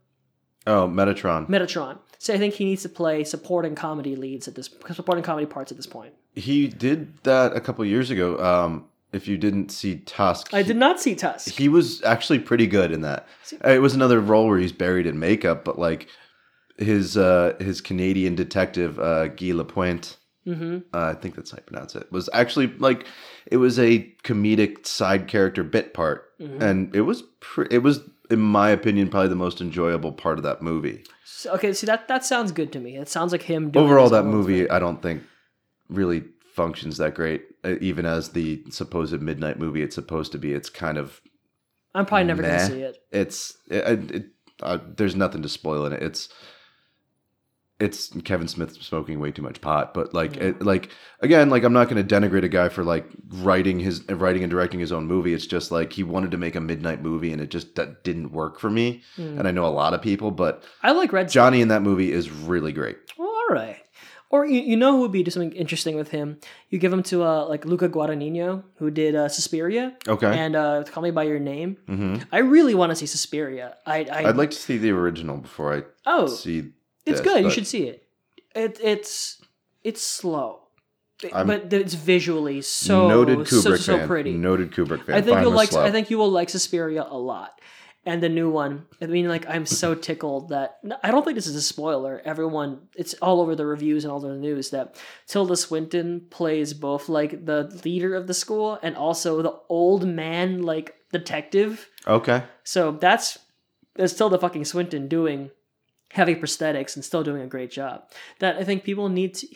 Oh, 0.66 0.88
Metatron. 0.88 1.48
Metatron. 1.48 1.98
So 2.18 2.32
I 2.32 2.38
think 2.38 2.54
he 2.54 2.64
needs 2.64 2.82
to 2.82 2.88
play 2.88 3.22
supporting 3.24 3.74
comedy 3.74 4.16
leads 4.16 4.48
at 4.48 4.54
this 4.54 4.70
supporting 4.92 5.22
comedy 5.24 5.46
parts 5.46 5.70
at 5.70 5.76
this 5.76 5.86
point. 5.86 6.14
he 6.34 6.68
did 6.68 7.16
that 7.24 7.54
a 7.54 7.60
couple 7.60 7.84
years 7.84 8.10
ago. 8.10 8.38
Um, 8.42 8.86
if 9.12 9.28
you 9.28 9.36
didn't 9.38 9.70
see 9.70 9.96
Tusk, 10.00 10.52
I 10.54 10.62
did 10.62 10.76
not 10.76 11.00
see 11.00 11.14
Tusk. 11.14 11.50
he 11.50 11.68
was 11.68 12.02
actually 12.02 12.38
pretty 12.40 12.66
good 12.66 12.90
in 12.92 13.02
that. 13.02 13.28
It 13.64 13.80
was 13.80 13.94
another 13.94 14.20
role 14.20 14.46
where 14.48 14.58
he's 14.58 14.72
buried 14.72 15.06
in 15.06 15.18
makeup, 15.20 15.64
but 15.64 15.78
like 15.78 16.08
his 16.78 17.16
uh, 17.16 17.54
his 17.60 17.80
Canadian 17.80 18.34
detective 18.34 18.98
uh, 18.98 19.28
Guy 19.28 19.52
Lapointe, 19.52 20.16
hmm 20.44 20.78
uh, 20.92 21.12
I 21.12 21.14
think 21.14 21.36
that's 21.36 21.50
how 21.52 21.58
you 21.58 21.62
pronounce 21.62 21.94
it, 21.94 22.10
was 22.10 22.28
actually 22.32 22.68
like 22.78 23.06
it 23.46 23.58
was 23.58 23.78
a 23.78 24.12
comedic 24.24 24.84
side 24.86 25.28
character 25.28 25.62
bit 25.62 25.94
part, 25.94 26.36
Mhm. 26.40 26.60
and 26.60 26.96
it 26.96 27.02
was 27.02 27.22
pr- 27.40 27.70
it 27.70 27.82
was 27.84 28.00
in 28.34 28.40
my 28.40 28.68
opinion 28.70 29.08
probably 29.08 29.28
the 29.28 29.36
most 29.36 29.60
enjoyable 29.60 30.12
part 30.12 30.38
of 30.38 30.42
that 30.44 30.60
movie. 30.60 31.04
So, 31.24 31.52
okay, 31.54 31.72
see 31.72 31.86
that 31.86 32.08
that 32.08 32.24
sounds 32.24 32.52
good 32.52 32.72
to 32.72 32.80
me. 32.80 32.96
It 32.96 33.08
sounds 33.08 33.32
like 33.32 33.42
him. 33.42 33.70
Doing 33.70 33.84
Overall, 33.86 34.10
that 34.10 34.24
movie 34.24 34.62
thing. 34.62 34.70
I 34.70 34.78
don't 34.78 35.00
think 35.00 35.22
really 35.88 36.24
functions 36.54 36.98
that 36.98 37.14
great, 37.14 37.42
uh, 37.64 37.76
even 37.80 38.06
as 38.06 38.30
the 38.30 38.62
supposed 38.70 39.20
midnight 39.20 39.58
movie 39.58 39.82
it's 39.82 39.94
supposed 39.94 40.32
to 40.32 40.38
be. 40.38 40.52
It's 40.52 40.68
kind 40.70 40.98
of 40.98 41.20
I'm 41.94 42.06
probably 42.06 42.24
never 42.24 42.42
meh. 42.42 42.48
gonna 42.48 42.66
see 42.66 42.82
it. 42.82 42.98
It's 43.10 43.56
it, 43.68 44.10
it, 44.10 44.24
uh, 44.62 44.78
there's 44.96 45.16
nothing 45.16 45.42
to 45.42 45.48
spoil 45.48 45.86
in 45.86 45.92
it. 45.92 46.02
It's 46.02 46.28
it's 47.80 48.08
Kevin 48.22 48.46
Smith 48.46 48.80
smoking 48.82 49.18
way 49.18 49.32
too 49.32 49.42
much 49.42 49.60
pot, 49.60 49.94
but 49.94 50.14
like 50.14 50.36
it, 50.36 50.62
like 50.62 50.90
again, 51.20 51.50
like 51.50 51.64
I'm 51.64 51.72
not 51.72 51.88
going 51.88 52.06
to 52.06 52.14
denigrate 52.14 52.44
a 52.44 52.48
guy 52.48 52.68
for 52.68 52.84
like 52.84 53.04
writing 53.28 53.80
his 53.80 54.04
writing 54.08 54.42
and 54.44 54.50
directing 54.50 54.78
his 54.80 54.92
own 54.92 55.06
movie. 55.06 55.34
It's 55.34 55.46
just 55.46 55.72
like 55.72 55.92
he 55.92 56.04
wanted 56.04 56.30
to 56.30 56.36
make 56.36 56.54
a 56.54 56.60
midnight 56.60 57.02
movie 57.02 57.32
and 57.32 57.42
it 57.42 57.50
just 57.50 57.74
that 57.74 58.04
didn't 58.04 58.30
work 58.32 58.60
for 58.60 58.70
me. 58.70 59.02
Mm. 59.18 59.40
And 59.40 59.48
I 59.48 59.50
know 59.50 59.66
a 59.66 59.68
lot 59.74 59.92
of 59.92 60.00
people, 60.02 60.30
but 60.30 60.62
I 60.82 60.92
like 60.92 61.12
Red. 61.12 61.28
Johnny 61.28 61.60
in 61.60 61.68
that 61.68 61.82
movie 61.82 62.12
is 62.12 62.30
really 62.30 62.72
great. 62.72 62.96
Well, 63.18 63.28
all 63.28 63.54
right. 63.54 63.76
Or 64.30 64.44
you, 64.46 64.60
you 64.62 64.76
know 64.76 64.92
who 64.92 65.00
would 65.02 65.12
be 65.12 65.22
do 65.22 65.30
something 65.30 65.52
interesting 65.52 65.94
with 65.96 66.10
him? 66.10 66.38
You 66.68 66.78
give 66.78 66.92
him 66.92 67.02
to 67.04 67.22
uh 67.24 67.46
like 67.46 67.64
Luca 67.64 67.88
Guadagnino, 67.88 68.62
who 68.76 68.90
did 68.90 69.14
uh, 69.14 69.28
Suspiria. 69.28 69.96
Okay. 70.08 70.26
And 70.38 70.54
uh, 70.56 70.84
Call 70.84 71.02
Me 71.02 71.10
by 71.10 71.24
Your 71.24 71.38
Name. 71.40 71.76
hmm 71.86 72.16
I 72.32 72.38
really 72.38 72.74
want 72.74 72.90
to 72.90 72.96
see 72.96 73.06
Suspiria. 73.06 73.76
I, 73.86 74.04
I 74.10 74.28
I'd 74.28 74.36
like 74.36 74.50
to 74.50 74.56
see 74.56 74.78
the 74.78 74.90
original 74.92 75.36
before 75.38 75.74
I 75.76 75.82
Oh, 76.06 76.26
see. 76.28 76.72
It's 77.06 77.20
this, 77.20 77.32
good. 77.32 77.44
You 77.44 77.50
should 77.50 77.66
see 77.66 77.84
it. 77.88 78.06
It 78.54 78.78
it's 78.82 79.42
it's 79.82 80.02
slow, 80.02 80.60
I'm- 81.32 81.46
but 81.46 81.72
it's 81.72 81.94
visually 81.94 82.62
so 82.62 83.08
noted 83.08 83.38
Kubrick 83.40 83.62
so, 83.62 83.76
so 83.76 83.98
fan. 83.98 84.06
pretty. 84.08 84.32
Noted 84.32 84.70
Kubrick 84.72 85.04
fan. 85.06 85.14
I 85.14 85.20
think 85.20 85.34
Fine 85.34 85.42
you'll 85.42 85.52
like. 85.52 85.70
slow. 85.70 85.82
I 85.84 85.90
think 85.90 86.10
you 86.10 86.18
will 86.18 86.30
like 86.30 86.48
Suspiria 86.48 87.04
a 87.08 87.18
lot, 87.18 87.60
and 88.06 88.22
the 88.22 88.28
new 88.28 88.48
one. 88.50 88.86
I 89.02 89.06
mean, 89.06 89.28
like 89.28 89.48
I'm 89.48 89.66
so 89.66 89.94
tickled 89.94 90.50
that 90.50 90.78
I 91.02 91.10
don't 91.10 91.24
think 91.24 91.34
this 91.34 91.46
is 91.46 91.56
a 91.56 91.62
spoiler. 91.62 92.22
Everyone, 92.24 92.88
it's 92.96 93.14
all 93.14 93.40
over 93.40 93.56
the 93.56 93.66
reviews 93.66 94.04
and 94.04 94.12
all 94.12 94.18
over 94.24 94.32
the 94.32 94.40
news 94.40 94.70
that 94.70 94.96
Tilda 95.26 95.56
Swinton 95.56 96.26
plays 96.30 96.72
both 96.74 97.08
like 97.08 97.44
the 97.44 97.80
leader 97.84 98.14
of 98.14 98.26
the 98.26 98.34
school 98.34 98.78
and 98.82 98.96
also 98.96 99.42
the 99.42 99.58
old 99.68 100.06
man 100.06 100.62
like 100.62 100.94
detective. 101.12 101.88
Okay. 102.06 102.44
So 102.62 102.92
that's 102.92 103.38
that's 103.96 104.14
Tilda 104.14 104.38
fucking 104.38 104.64
Swinton 104.64 105.08
doing 105.08 105.50
heavy 106.14 106.36
prosthetics 106.36 106.94
and 106.94 107.04
still 107.04 107.24
doing 107.24 107.42
a 107.42 107.46
great 107.46 107.70
job. 107.70 108.04
That 108.38 108.56
I 108.56 108.64
think 108.64 108.84
people 108.84 109.08
need 109.08 109.34
to. 109.34 109.48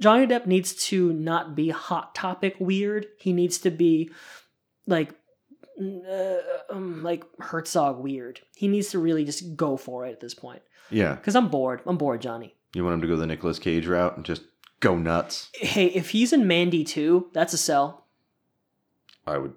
Johnny 0.00 0.26
Depp 0.26 0.46
needs 0.46 0.74
to 0.88 1.12
not 1.14 1.54
be 1.54 1.70
hot 1.70 2.14
topic 2.14 2.54
weird. 2.58 3.06
He 3.18 3.32
needs 3.32 3.56
to 3.58 3.70
be 3.70 4.10
like 4.86 5.14
uh, 5.80 6.36
um, 6.70 7.02
like 7.02 7.24
Herzog 7.40 7.98
weird. 7.98 8.40
He 8.54 8.68
needs 8.68 8.90
to 8.90 8.98
really 8.98 9.24
just 9.24 9.56
go 9.56 9.76
for 9.76 10.06
it 10.06 10.12
at 10.12 10.20
this 10.20 10.34
point. 10.34 10.62
Yeah. 10.90 11.14
Because 11.14 11.34
I'm 11.34 11.48
bored. 11.48 11.80
I'm 11.86 11.96
bored, 11.96 12.20
Johnny. 12.20 12.54
You 12.74 12.84
want 12.84 12.94
him 12.94 13.00
to 13.00 13.06
go 13.06 13.16
the 13.16 13.26
Nicolas 13.26 13.58
Cage 13.58 13.86
route 13.86 14.16
and 14.16 14.24
just 14.24 14.42
go 14.80 14.96
nuts? 14.96 15.48
Hey, 15.54 15.86
if 15.86 16.10
he's 16.10 16.32
in 16.32 16.46
Mandy 16.46 16.84
too, 16.84 17.30
that's 17.32 17.54
a 17.54 17.58
sell. 17.58 18.04
I 19.26 19.38
would 19.38 19.54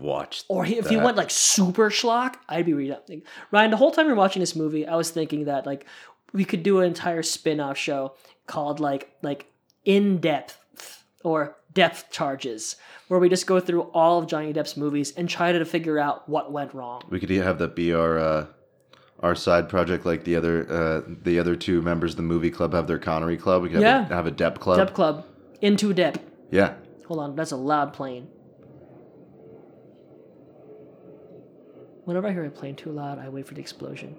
watch. 0.00 0.44
Or 0.48 0.64
if 0.64 0.88
he 0.88 0.96
that. 0.96 1.04
went 1.04 1.16
like 1.16 1.30
super 1.30 1.90
schlock, 1.90 2.36
I'd 2.48 2.66
be 2.66 2.72
reading. 2.74 2.96
Like, 3.08 3.24
Ryan, 3.50 3.70
the 3.70 3.76
whole 3.76 3.90
time 3.90 4.06
you're 4.06 4.14
watching 4.16 4.40
this 4.40 4.56
movie, 4.56 4.86
I 4.86 4.96
was 4.96 5.10
thinking 5.10 5.44
that 5.46 5.66
like 5.66 5.86
we 6.32 6.44
could 6.44 6.62
do 6.62 6.80
an 6.80 6.86
entire 6.86 7.22
spin-off 7.22 7.76
show 7.76 8.14
called 8.46 8.80
like 8.80 9.12
like 9.22 9.46
in 9.84 10.18
depth 10.18 10.58
or 11.24 11.56
depth 11.72 12.10
charges, 12.10 12.76
where 13.08 13.20
we 13.20 13.28
just 13.28 13.46
go 13.46 13.60
through 13.60 13.82
all 13.94 14.18
of 14.18 14.26
Johnny 14.26 14.52
Depp's 14.52 14.76
movies 14.76 15.12
and 15.16 15.28
try 15.28 15.52
to 15.52 15.64
figure 15.64 15.98
out 15.98 16.28
what 16.28 16.52
went 16.52 16.74
wrong. 16.74 17.02
We 17.08 17.20
could 17.20 17.30
have 17.30 17.58
that 17.58 17.74
be 17.76 17.92
our 17.94 18.18
uh, 18.18 18.46
our 19.20 19.34
side 19.34 19.68
project, 19.68 20.04
like 20.04 20.24
the 20.24 20.36
other 20.36 20.66
uh, 20.70 21.02
the 21.22 21.38
other 21.38 21.54
two 21.56 21.80
members 21.82 22.12
of 22.12 22.16
the 22.16 22.22
movie 22.24 22.50
club 22.50 22.72
have 22.74 22.86
their 22.86 22.98
Connery 22.98 23.36
club. 23.36 23.62
We 23.62 23.68
could 23.68 23.82
have, 23.82 23.82
Yeah. 23.82 24.06
a, 24.10 24.14
have 24.14 24.26
a 24.26 24.32
Depp 24.32 24.58
club. 24.58 24.78
Depp 24.78 24.94
Club, 24.94 25.24
into 25.60 25.94
Depp. 25.94 26.16
Yeah. 26.50 26.74
Hold 27.06 27.20
on, 27.20 27.36
that's 27.36 27.52
a 27.52 27.56
loud 27.56 27.92
plane. 27.92 28.28
Whenever 32.04 32.28
I 32.28 32.32
hear 32.32 32.44
a 32.44 32.50
plane 32.50 32.76
too 32.76 32.90
loud, 32.90 33.18
I 33.18 33.28
wait 33.28 33.46
for 33.46 33.54
the 33.54 33.60
explosion. 33.60 34.16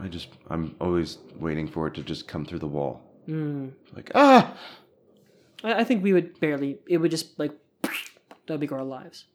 I 0.00 0.08
just 0.08 0.28
I'm 0.48 0.74
always 0.80 1.18
waiting 1.38 1.68
for 1.68 1.86
it 1.86 1.94
to 1.94 2.02
just 2.02 2.26
come 2.26 2.44
through 2.44 2.58
the 2.58 2.66
wall. 2.66 3.02
Mm. 3.28 3.72
Like 3.94 4.10
ah. 4.14 4.56
I, 5.62 5.74
I 5.80 5.84
think 5.84 6.02
we 6.02 6.12
would 6.12 6.40
barely. 6.40 6.78
It 6.88 6.98
would 6.98 7.10
just 7.10 7.38
like 7.38 7.52
that'd 8.46 8.60
be 8.60 8.68
our 8.68 8.82
lives. 8.82 9.26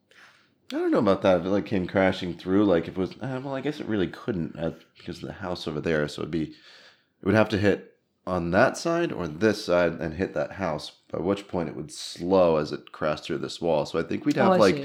I 0.74 0.76
don't 0.76 0.92
know 0.92 0.98
about 1.00 1.22
that. 1.22 1.40
If 1.40 1.46
it 1.46 1.50
like 1.50 1.66
came 1.66 1.88
crashing 1.88 2.34
through, 2.34 2.66
like 2.66 2.90
if 2.90 2.98
it 2.98 2.98
was, 2.98 3.12
uh, 3.22 3.40
well, 3.42 3.56
I 3.56 3.62
guess 3.62 3.80
it 3.80 3.88
really 3.88 4.08
couldn't 4.08 4.58
uh, 4.60 4.72
because 4.98 5.24
of 5.24 5.28
the 5.28 5.34
house 5.34 5.66
over 5.66 5.80
there. 5.80 6.06
So 6.10 6.24
it'd 6.24 6.32
be, 6.32 6.44
it 6.44 7.26
would 7.26 7.36
have 7.36 7.48
to 7.50 7.58
hit 7.58 7.94
on 8.26 8.52
that 8.52 8.76
side 8.78 9.14
or 9.14 9.30
this 9.30 9.64
side 9.64 9.94
and 9.94 10.14
hit 10.14 10.34
that 10.34 10.52
house. 10.54 10.92
By 11.10 11.20
which 11.20 11.48
point 11.48 11.70
it 11.70 11.76
would 11.78 11.94
slow 11.94 12.58
as 12.58 12.74
it 12.74 12.92
crashed 12.92 13.24
through 13.24 13.38
this 13.38 13.62
wall. 13.62 13.86
So 13.86 13.98
I 13.98 14.04
think 14.04 14.26
we'd 14.26 14.36
have 14.36 14.54
Oh, 14.54 14.58
like 14.58 14.84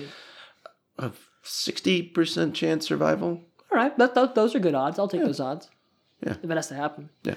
a 0.98 1.10
sixty 1.42 2.02
percent 2.02 2.54
chance 2.54 2.86
survival. 2.86 3.40
All 3.70 3.78
right, 3.78 3.96
that, 3.98 4.14
that, 4.14 4.34
those 4.34 4.54
are 4.54 4.58
good 4.58 4.74
odds. 4.74 4.98
I'll 4.98 5.08
take 5.08 5.22
those 5.22 5.40
odds. 5.40 5.68
Yeah. 6.24 6.34
if 6.42 6.50
it 6.50 6.54
has 6.54 6.68
to 6.68 6.74
happen. 6.74 7.10
Yeah. 7.24 7.34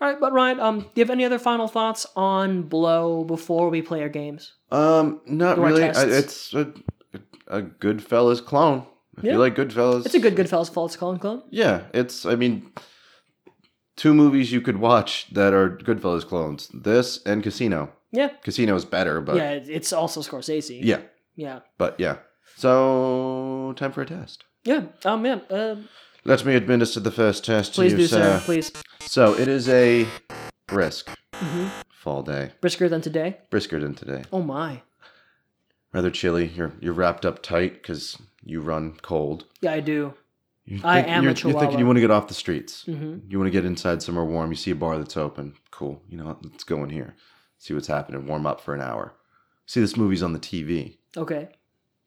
All 0.00 0.08
right, 0.08 0.18
but 0.18 0.32
Ryan, 0.32 0.58
um, 0.60 0.80
do 0.80 0.86
you 0.96 1.02
have 1.04 1.10
any 1.10 1.24
other 1.24 1.38
final 1.38 1.68
thoughts 1.68 2.04
on 2.16 2.62
Blow 2.62 3.22
before 3.22 3.68
we 3.70 3.80
play 3.80 4.02
our 4.02 4.08
games? 4.08 4.54
Um, 4.72 5.20
not 5.26 5.56
really. 5.58 5.84
I, 5.84 6.04
it's 6.04 6.52
a, 6.52 6.72
a 7.46 7.62
Goodfellas 7.62 8.44
clone. 8.44 8.86
If 9.16 9.22
Yeah. 9.24 9.32
you 9.34 9.38
like 9.38 9.54
Goodfellas, 9.54 10.04
It's 10.06 10.14
a 10.16 10.18
good 10.18 10.34
Goodfellas 10.34 10.68
false 10.72 10.96
clone 10.96 11.18
clone. 11.20 11.42
Yeah, 11.50 11.82
it's. 11.94 12.26
I 12.26 12.34
mean, 12.34 12.72
two 13.96 14.14
movies 14.14 14.50
you 14.52 14.60
could 14.60 14.78
watch 14.78 15.28
that 15.32 15.52
are 15.52 15.70
Goodfellas 15.76 16.26
clones. 16.26 16.68
This 16.74 17.22
and 17.24 17.42
Casino. 17.42 17.92
Yeah. 18.10 18.30
Casino 18.42 18.74
is 18.74 18.84
better, 18.84 19.20
but 19.20 19.36
yeah, 19.36 19.52
it's 19.52 19.92
also 19.92 20.20
Scorsese. 20.22 20.80
yeah, 20.82 21.00
yeah, 21.36 21.60
but 21.78 21.98
yeah. 22.00 22.16
So 22.56 23.74
time 23.76 23.92
for 23.92 24.02
a 24.02 24.06
test. 24.06 24.44
yeah. 24.64 24.84
Um, 25.04 25.24
yeah. 25.26 25.40
Uh, 25.50 25.76
Let 26.24 26.44
me 26.44 26.54
administer 26.54 27.00
the 27.00 27.10
first 27.10 27.44
test 27.44 27.74
please 27.74 27.92
to 27.92 27.96
do 27.96 28.02
you, 28.02 28.08
so, 28.08 28.16
sir. 28.16 28.42
please. 28.44 28.72
So 29.00 29.34
it 29.34 29.48
is 29.48 29.68
a 29.68 30.06
brisk 30.66 31.10
hmm 31.40 31.66
fall 31.90 32.22
day, 32.22 32.52
Brisker 32.60 32.88
than 32.88 33.00
today. 33.00 33.38
brisker 33.50 33.80
than 33.80 33.94
today. 33.94 34.22
Oh 34.32 34.42
my. 34.42 34.82
Rather 35.92 36.10
chilly. 36.10 36.46
You're 36.46 36.72
you're 36.80 36.92
wrapped 36.92 37.24
up 37.26 37.42
tight 37.42 37.74
because 37.74 38.18
you 38.44 38.60
run 38.60 38.96
cold. 39.02 39.46
Yeah, 39.60 39.72
I 39.72 39.80
do. 39.80 40.14
You 40.64 40.80
I 40.84 41.00
am 41.00 41.06
a 41.08 41.12
you're, 41.14 41.22
You're 41.24 41.34
chihuahua. 41.34 41.60
thinking 41.60 41.78
you 41.78 41.86
want 41.86 41.96
to 41.96 42.00
get 42.00 42.10
off 42.10 42.28
the 42.28 42.34
streets. 42.34 42.84
hmm 42.84 43.18
You 43.28 43.38
want 43.38 43.46
to 43.48 43.50
get 43.58 43.64
inside 43.64 44.02
somewhere 44.02 44.24
warm. 44.24 44.50
You 44.50 44.56
see 44.56 44.70
a 44.70 44.74
bar 44.76 44.96
that's 44.98 45.16
open. 45.16 45.54
Cool. 45.70 46.00
You 46.08 46.16
know, 46.18 46.24
what? 46.26 46.44
let's 46.44 46.64
go 46.64 46.82
in 46.84 46.90
here. 46.90 47.14
See 47.58 47.74
what's 47.74 47.86
happening. 47.88 48.26
Warm 48.26 48.46
up 48.46 48.60
for 48.60 48.74
an 48.74 48.80
hour. 48.80 49.14
See 49.66 49.80
this 49.80 49.96
movie's 49.96 50.22
on 50.22 50.32
the 50.32 50.38
TV. 50.38 50.98
Okay. 51.16 51.48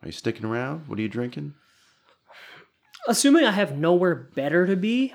Are 0.01 0.07
you 0.07 0.11
sticking 0.11 0.45
around? 0.45 0.87
What 0.87 0.99
are 0.99 1.01
you 1.01 1.09
drinking? 1.09 1.53
Assuming 3.07 3.45
I 3.45 3.51
have 3.51 3.77
nowhere 3.77 4.15
better 4.35 4.67
to 4.67 4.75
be, 4.75 5.13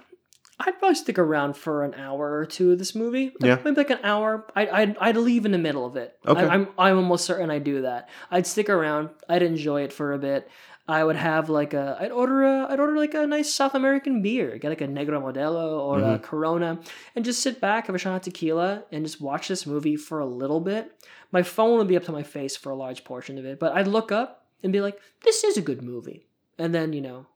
I'd 0.58 0.78
probably 0.78 0.94
stick 0.94 1.18
around 1.18 1.56
for 1.56 1.84
an 1.84 1.94
hour 1.94 2.38
or 2.38 2.46
two 2.46 2.72
of 2.72 2.78
this 2.78 2.94
movie. 2.94 3.32
Like, 3.40 3.48
Yeah. 3.48 3.58
maybe 3.64 3.76
like 3.76 3.90
an 3.90 3.98
hour. 4.02 4.46
I'd, 4.56 4.68
I'd, 4.70 4.96
I'd 4.98 5.16
leave 5.16 5.44
in 5.44 5.52
the 5.52 5.58
middle 5.58 5.84
of 5.84 5.96
it. 5.96 6.16
Okay. 6.26 6.40
I, 6.40 6.46
I'm 6.54 6.68
I'm 6.78 6.96
almost 6.96 7.24
certain 7.24 7.50
I 7.50 7.58
do 7.58 7.82
that. 7.82 8.08
I'd 8.30 8.46
stick 8.46 8.68
around. 8.70 9.10
I'd 9.28 9.42
enjoy 9.42 9.82
it 9.82 9.92
for 9.92 10.12
a 10.12 10.18
bit. 10.18 10.48
I 10.88 11.04
would 11.04 11.16
have 11.16 11.48
like 11.48 11.74
a. 11.74 11.96
I'd 12.00 12.10
order 12.10 12.42
a. 12.44 12.66
I'd 12.70 12.80
order 12.80 12.96
like 12.96 13.14
a 13.14 13.26
nice 13.26 13.52
South 13.52 13.74
American 13.74 14.22
beer. 14.22 14.56
Get 14.58 14.68
like 14.70 14.80
a 14.80 14.86
Negro 14.88 15.20
Modelo 15.22 15.80
or 15.80 15.98
a 15.98 16.02
Mm-hmm. 16.02 16.24
Corona, 16.24 16.80
and 17.14 17.24
just 17.24 17.42
sit 17.42 17.60
back, 17.60 17.86
have 17.86 17.94
a 17.94 17.98
shot 17.98 18.16
of 18.16 18.22
tequila, 18.22 18.84
and 18.90 19.04
just 19.04 19.20
watch 19.20 19.48
this 19.48 19.66
movie 19.66 19.96
for 19.96 20.18
a 20.20 20.26
little 20.26 20.60
bit. 20.60 20.92
My 21.30 21.42
phone 21.42 21.78
would 21.78 21.88
be 21.88 21.96
up 21.96 22.04
to 22.04 22.12
my 22.12 22.22
face 22.24 22.56
for 22.56 22.70
a 22.70 22.74
large 22.76 23.04
portion 23.04 23.38
of 23.38 23.44
it, 23.44 23.58
but 23.60 23.72
I'd 23.74 23.86
look 23.86 24.10
up 24.12 24.41
and 24.62 24.72
be 24.72 24.80
like, 24.80 24.98
"This 25.24 25.44
is 25.44 25.56
a 25.56 25.62
good 25.62 25.82
movie," 25.82 26.26
and 26.58 26.74
then 26.74 26.92
you 26.92 27.00
know, 27.00 27.26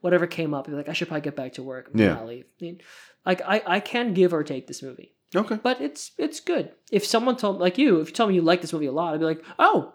whatever 0.00 0.26
came 0.26 0.54
up, 0.54 0.68
like, 0.68 0.88
"I 0.88 0.92
should 0.92 1.08
probably 1.08 1.22
get 1.22 1.36
back 1.36 1.54
to 1.54 1.62
work." 1.62 1.90
Yeah. 1.94 2.18
I'll 2.18 2.26
leave. 2.26 2.44
I 2.60 2.64
mean, 2.64 2.80
like 3.24 3.40
I, 3.42 3.62
I 3.66 3.80
can 3.80 4.14
give 4.14 4.32
or 4.32 4.42
take 4.44 4.66
this 4.66 4.82
movie, 4.82 5.14
Okay. 5.34 5.58
but 5.62 5.80
it's 5.80 6.12
it's 6.18 6.40
good. 6.40 6.72
If 6.92 7.04
someone 7.04 7.36
told 7.36 7.58
like 7.58 7.78
you, 7.78 8.00
if 8.00 8.08
you 8.08 8.14
told 8.14 8.30
me 8.30 8.36
you 8.36 8.42
like 8.42 8.60
this 8.60 8.72
movie 8.72 8.86
a 8.86 8.92
lot, 8.92 9.14
I'd 9.14 9.20
be 9.20 9.26
like, 9.26 9.44
"Oh, 9.58 9.94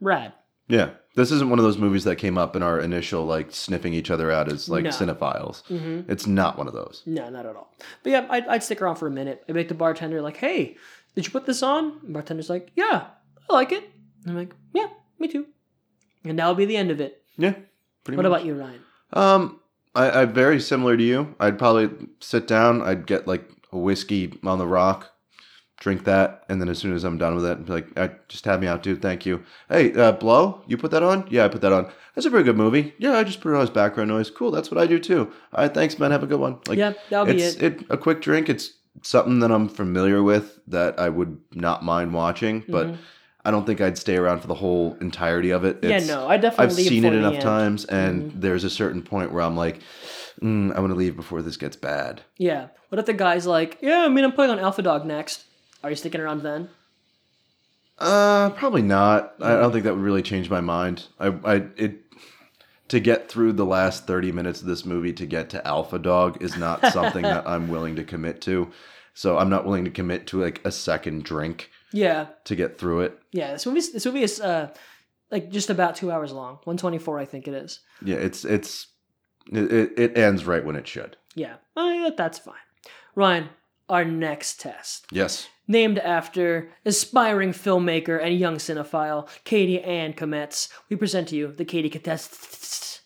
rad." 0.00 0.32
Yeah. 0.68 0.90
This 1.14 1.30
isn't 1.30 1.48
one 1.48 1.58
of 1.58 1.64
those 1.64 1.78
movies 1.78 2.04
that 2.04 2.16
came 2.16 2.36
up 2.36 2.56
in 2.56 2.62
our 2.62 2.78
initial 2.78 3.24
like 3.24 3.50
sniffing 3.52 3.94
each 3.94 4.10
other 4.10 4.30
out 4.30 4.52
as 4.52 4.68
like 4.68 4.84
No. 4.84 4.90
cinephiles. 4.90 5.62
Mm-hmm. 5.68 6.10
It's 6.10 6.26
not 6.26 6.58
one 6.58 6.66
of 6.66 6.74
those. 6.74 7.02
No, 7.06 7.30
not 7.30 7.46
at 7.46 7.56
all. 7.56 7.72
But 8.02 8.10
yeah, 8.12 8.26
I'd, 8.28 8.46
I'd 8.48 8.62
stick 8.64 8.82
around 8.82 8.96
for 8.96 9.06
a 9.06 9.10
minute. 9.10 9.42
I'd 9.48 9.54
make 9.54 9.68
the 9.68 9.74
bartender 9.74 10.20
like, 10.20 10.36
"Hey, 10.36 10.76
did 11.14 11.24
you 11.24 11.30
put 11.30 11.46
this 11.46 11.62
on?" 11.62 12.00
And 12.04 12.12
bartender's 12.12 12.50
like, 12.50 12.70
"Yeah, 12.74 13.06
I 13.48 13.52
like 13.54 13.70
it." 13.72 13.84
And 14.24 14.32
I'm 14.32 14.36
like, 14.36 14.54
"Yeah, 14.74 14.88
me 15.20 15.28
too." 15.28 15.46
And 16.28 16.38
that'll 16.38 16.54
be 16.54 16.64
the 16.64 16.76
end 16.76 16.90
of 16.90 17.00
it. 17.00 17.22
Yeah. 17.36 17.54
Pretty 18.04 18.16
what 18.16 18.24
much. 18.24 18.26
about 18.26 18.44
you, 18.44 18.54
Ryan? 18.54 18.80
Um, 19.12 19.60
I, 19.94 20.22
I'm 20.22 20.32
very 20.32 20.60
similar 20.60 20.96
to 20.96 21.02
you. 21.02 21.34
I'd 21.40 21.58
probably 21.58 21.90
sit 22.20 22.46
down. 22.46 22.82
I'd 22.82 23.06
get 23.06 23.26
like 23.26 23.48
a 23.72 23.78
whiskey 23.78 24.38
on 24.44 24.58
the 24.58 24.66
rock, 24.66 25.10
drink 25.80 26.04
that, 26.04 26.44
and 26.48 26.60
then 26.60 26.68
as 26.68 26.78
soon 26.78 26.94
as 26.94 27.04
I'm 27.04 27.18
done 27.18 27.34
with 27.34 27.44
it, 27.46 27.64
be 27.66 27.72
like, 27.72 27.88
"Uh, 27.98 28.08
"Just 28.28 28.44
have 28.44 28.60
me 28.60 28.66
out, 28.66 28.82
dude. 28.82 29.02
Thank 29.02 29.26
you." 29.26 29.42
Hey, 29.68 29.92
uh, 29.94 30.12
blow. 30.12 30.62
You 30.66 30.76
put 30.76 30.90
that 30.92 31.02
on? 31.02 31.26
Yeah, 31.30 31.44
I 31.44 31.48
put 31.48 31.60
that 31.62 31.72
on. 31.72 31.90
That's 32.14 32.26
a 32.26 32.30
very 32.30 32.42
good 32.44 32.56
movie. 32.56 32.94
Yeah, 32.98 33.12
I 33.16 33.24
just 33.24 33.40
put 33.40 33.52
it 33.52 33.56
on 33.56 33.62
as 33.62 33.70
background 33.70 34.08
noise. 34.08 34.30
Cool. 34.30 34.50
That's 34.50 34.70
what 34.70 34.78
I 34.78 34.86
do 34.86 34.98
too. 34.98 35.32
All 35.52 35.64
right, 35.64 35.72
thanks, 35.72 35.98
man. 35.98 36.10
Have 36.10 36.22
a 36.22 36.26
good 36.26 36.40
one. 36.40 36.58
Like, 36.68 36.78
Yeah, 36.78 36.92
that'll 37.10 37.26
be 37.26 37.42
it's, 37.42 37.56
it. 37.56 37.84
A 37.90 37.96
quick 37.98 38.20
drink. 38.22 38.48
It's 38.48 38.72
something 39.02 39.40
that 39.40 39.50
I'm 39.50 39.68
familiar 39.68 40.22
with 40.22 40.58
that 40.68 40.98
I 40.98 41.08
would 41.08 41.38
not 41.54 41.82
mind 41.84 42.12
watching, 42.12 42.64
but. 42.68 42.86
Mhm. 42.88 42.98
I 43.46 43.52
don't 43.52 43.64
think 43.64 43.80
I'd 43.80 43.96
stay 43.96 44.16
around 44.16 44.40
for 44.40 44.48
the 44.48 44.54
whole 44.54 44.96
entirety 45.00 45.50
of 45.50 45.64
it. 45.64 45.78
Yeah, 45.80 46.00
no, 46.00 46.26
I 46.26 46.36
definitely 46.36 46.64
I've 46.64 46.88
seen 46.88 47.04
it 47.04 47.12
enough 47.12 47.34
end. 47.34 47.42
Mm-hmm. 47.42 47.48
times, 47.48 47.84
and 47.84 48.32
there's 48.32 48.64
a 48.64 48.70
certain 48.70 49.02
point 49.02 49.30
where 49.30 49.42
I'm 49.42 49.56
like, 49.56 49.78
mm, 50.42 50.74
I 50.74 50.80
want 50.80 50.90
to 50.90 50.96
leave 50.96 51.14
before 51.14 51.42
this 51.42 51.56
gets 51.56 51.76
bad. 51.76 52.22
Yeah. 52.38 52.68
What 52.88 52.98
if 52.98 53.06
the 53.06 53.12
guy's 53.12 53.46
like, 53.46 53.78
"Yeah, 53.80 54.00
I 54.00 54.08
mean, 54.08 54.24
I'm 54.24 54.32
playing 54.32 54.50
on 54.50 54.58
Alpha 54.58 54.82
Dog 54.82 55.06
next." 55.06 55.44
Are 55.84 55.90
you 55.90 55.94
sticking 55.94 56.20
around 56.20 56.42
then? 56.42 56.70
Uh, 57.98 58.50
probably 58.50 58.82
not. 58.82 59.34
I 59.40 59.50
don't 59.50 59.70
think 59.70 59.84
that 59.84 59.94
would 59.94 60.02
really 60.02 60.22
change 60.22 60.50
my 60.50 60.60
mind. 60.60 61.06
I, 61.20 61.28
I, 61.44 61.54
it, 61.76 62.00
to 62.88 62.98
get 62.98 63.28
through 63.28 63.52
the 63.52 63.64
last 63.64 64.08
30 64.08 64.32
minutes 64.32 64.60
of 64.60 64.66
this 64.66 64.84
movie 64.84 65.12
to 65.12 65.24
get 65.24 65.50
to 65.50 65.64
Alpha 65.64 66.00
Dog 66.00 66.42
is 66.42 66.56
not 66.56 66.84
something 66.92 67.22
that 67.22 67.46
I'm 67.46 67.68
willing 67.68 67.94
to 67.96 68.04
commit 68.04 68.40
to. 68.42 68.72
so 69.14 69.38
I'm 69.38 69.50
not 69.50 69.64
willing 69.64 69.84
to 69.84 69.90
commit 69.90 70.26
to 70.28 70.42
like 70.42 70.60
a 70.64 70.72
second 70.72 71.22
drink 71.22 71.70
Yeah, 71.96 72.26
to 72.44 72.54
get 72.56 72.78
through 72.78 73.00
it. 73.02 73.18
yeah. 73.32 73.52
This 73.52 73.66
movie, 73.66 73.80
this 73.92 74.04
movie 74.06 74.22
is 74.22 74.40
uh, 74.40 74.68
like 75.30 75.50
just 75.50 75.70
about 75.70 75.96
two 75.96 76.10
hours 76.12 76.32
long. 76.32 76.58
One 76.64 76.76
twenty 76.76 76.98
four, 76.98 77.18
I 77.18 77.24
think 77.24 77.48
it 77.48 77.54
is. 77.54 77.80
Yeah, 78.04 78.16
it's 78.16 78.44
it's 78.44 78.88
it, 79.52 79.92
it- 79.98 80.16
ends 80.18 80.44
right 80.44 80.64
when 80.64 80.76
it 80.76 80.86
should. 80.86 81.16
Yeah, 81.34 81.56
I, 81.76 82.10
that's 82.16 82.38
fine. 82.38 82.54
Ryan, 83.14 83.48
our 83.88 84.04
next 84.04 84.60
test. 84.60 85.06
Yes. 85.10 85.48
Named 85.68 85.98
after 85.98 86.70
aspiring 86.84 87.52
filmmaker 87.52 88.22
and 88.22 88.38
young 88.38 88.56
cinephile 88.56 89.28
Katie 89.44 89.82
Ann 89.82 90.12
Kometz, 90.12 90.68
we 90.88 90.96
present 90.96 91.28
to 91.28 91.36
you 91.36 91.50
the 91.52 91.64
Katie 91.64 91.90
Contest. 91.90 93.00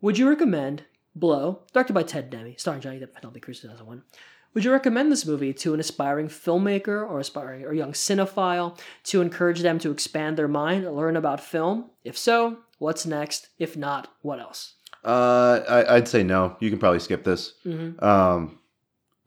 Would 0.00 0.16
you 0.18 0.28
recommend 0.28 0.84
Blow, 1.14 1.64
directed 1.72 1.92
by 1.92 2.04
Ted 2.04 2.30
Demme, 2.30 2.54
starring 2.56 2.80
Johnny 2.80 3.00
Depp, 3.00 3.12
Penelope 3.12 3.40
Cruz, 3.40 3.60
2001? 3.60 4.02
Would 4.54 4.64
you 4.64 4.72
recommend 4.72 5.12
this 5.12 5.24
movie 5.26 5.52
to 5.54 5.74
an 5.74 5.80
aspiring 5.80 6.28
filmmaker 6.28 7.08
or 7.08 7.20
aspiring 7.20 7.64
or 7.64 7.72
young 7.72 7.92
cinephile 7.92 8.76
to 9.04 9.20
encourage 9.20 9.60
them 9.60 9.78
to 9.78 9.90
expand 9.92 10.36
their 10.36 10.48
mind 10.48 10.84
and 10.84 10.96
learn 10.96 11.16
about 11.16 11.40
film? 11.40 11.90
If 12.04 12.18
so, 12.18 12.58
what's 12.78 13.06
next? 13.06 13.48
If 13.58 13.76
not, 13.76 14.12
what 14.22 14.40
else? 14.40 14.74
Uh, 15.04 15.60
I, 15.68 15.96
I'd 15.96 16.08
say 16.08 16.22
no. 16.24 16.56
You 16.60 16.68
can 16.68 16.78
probably 16.78 16.98
skip 17.00 17.22
this. 17.24 17.54
Mhm. 17.64 18.02
Um, 18.02 18.58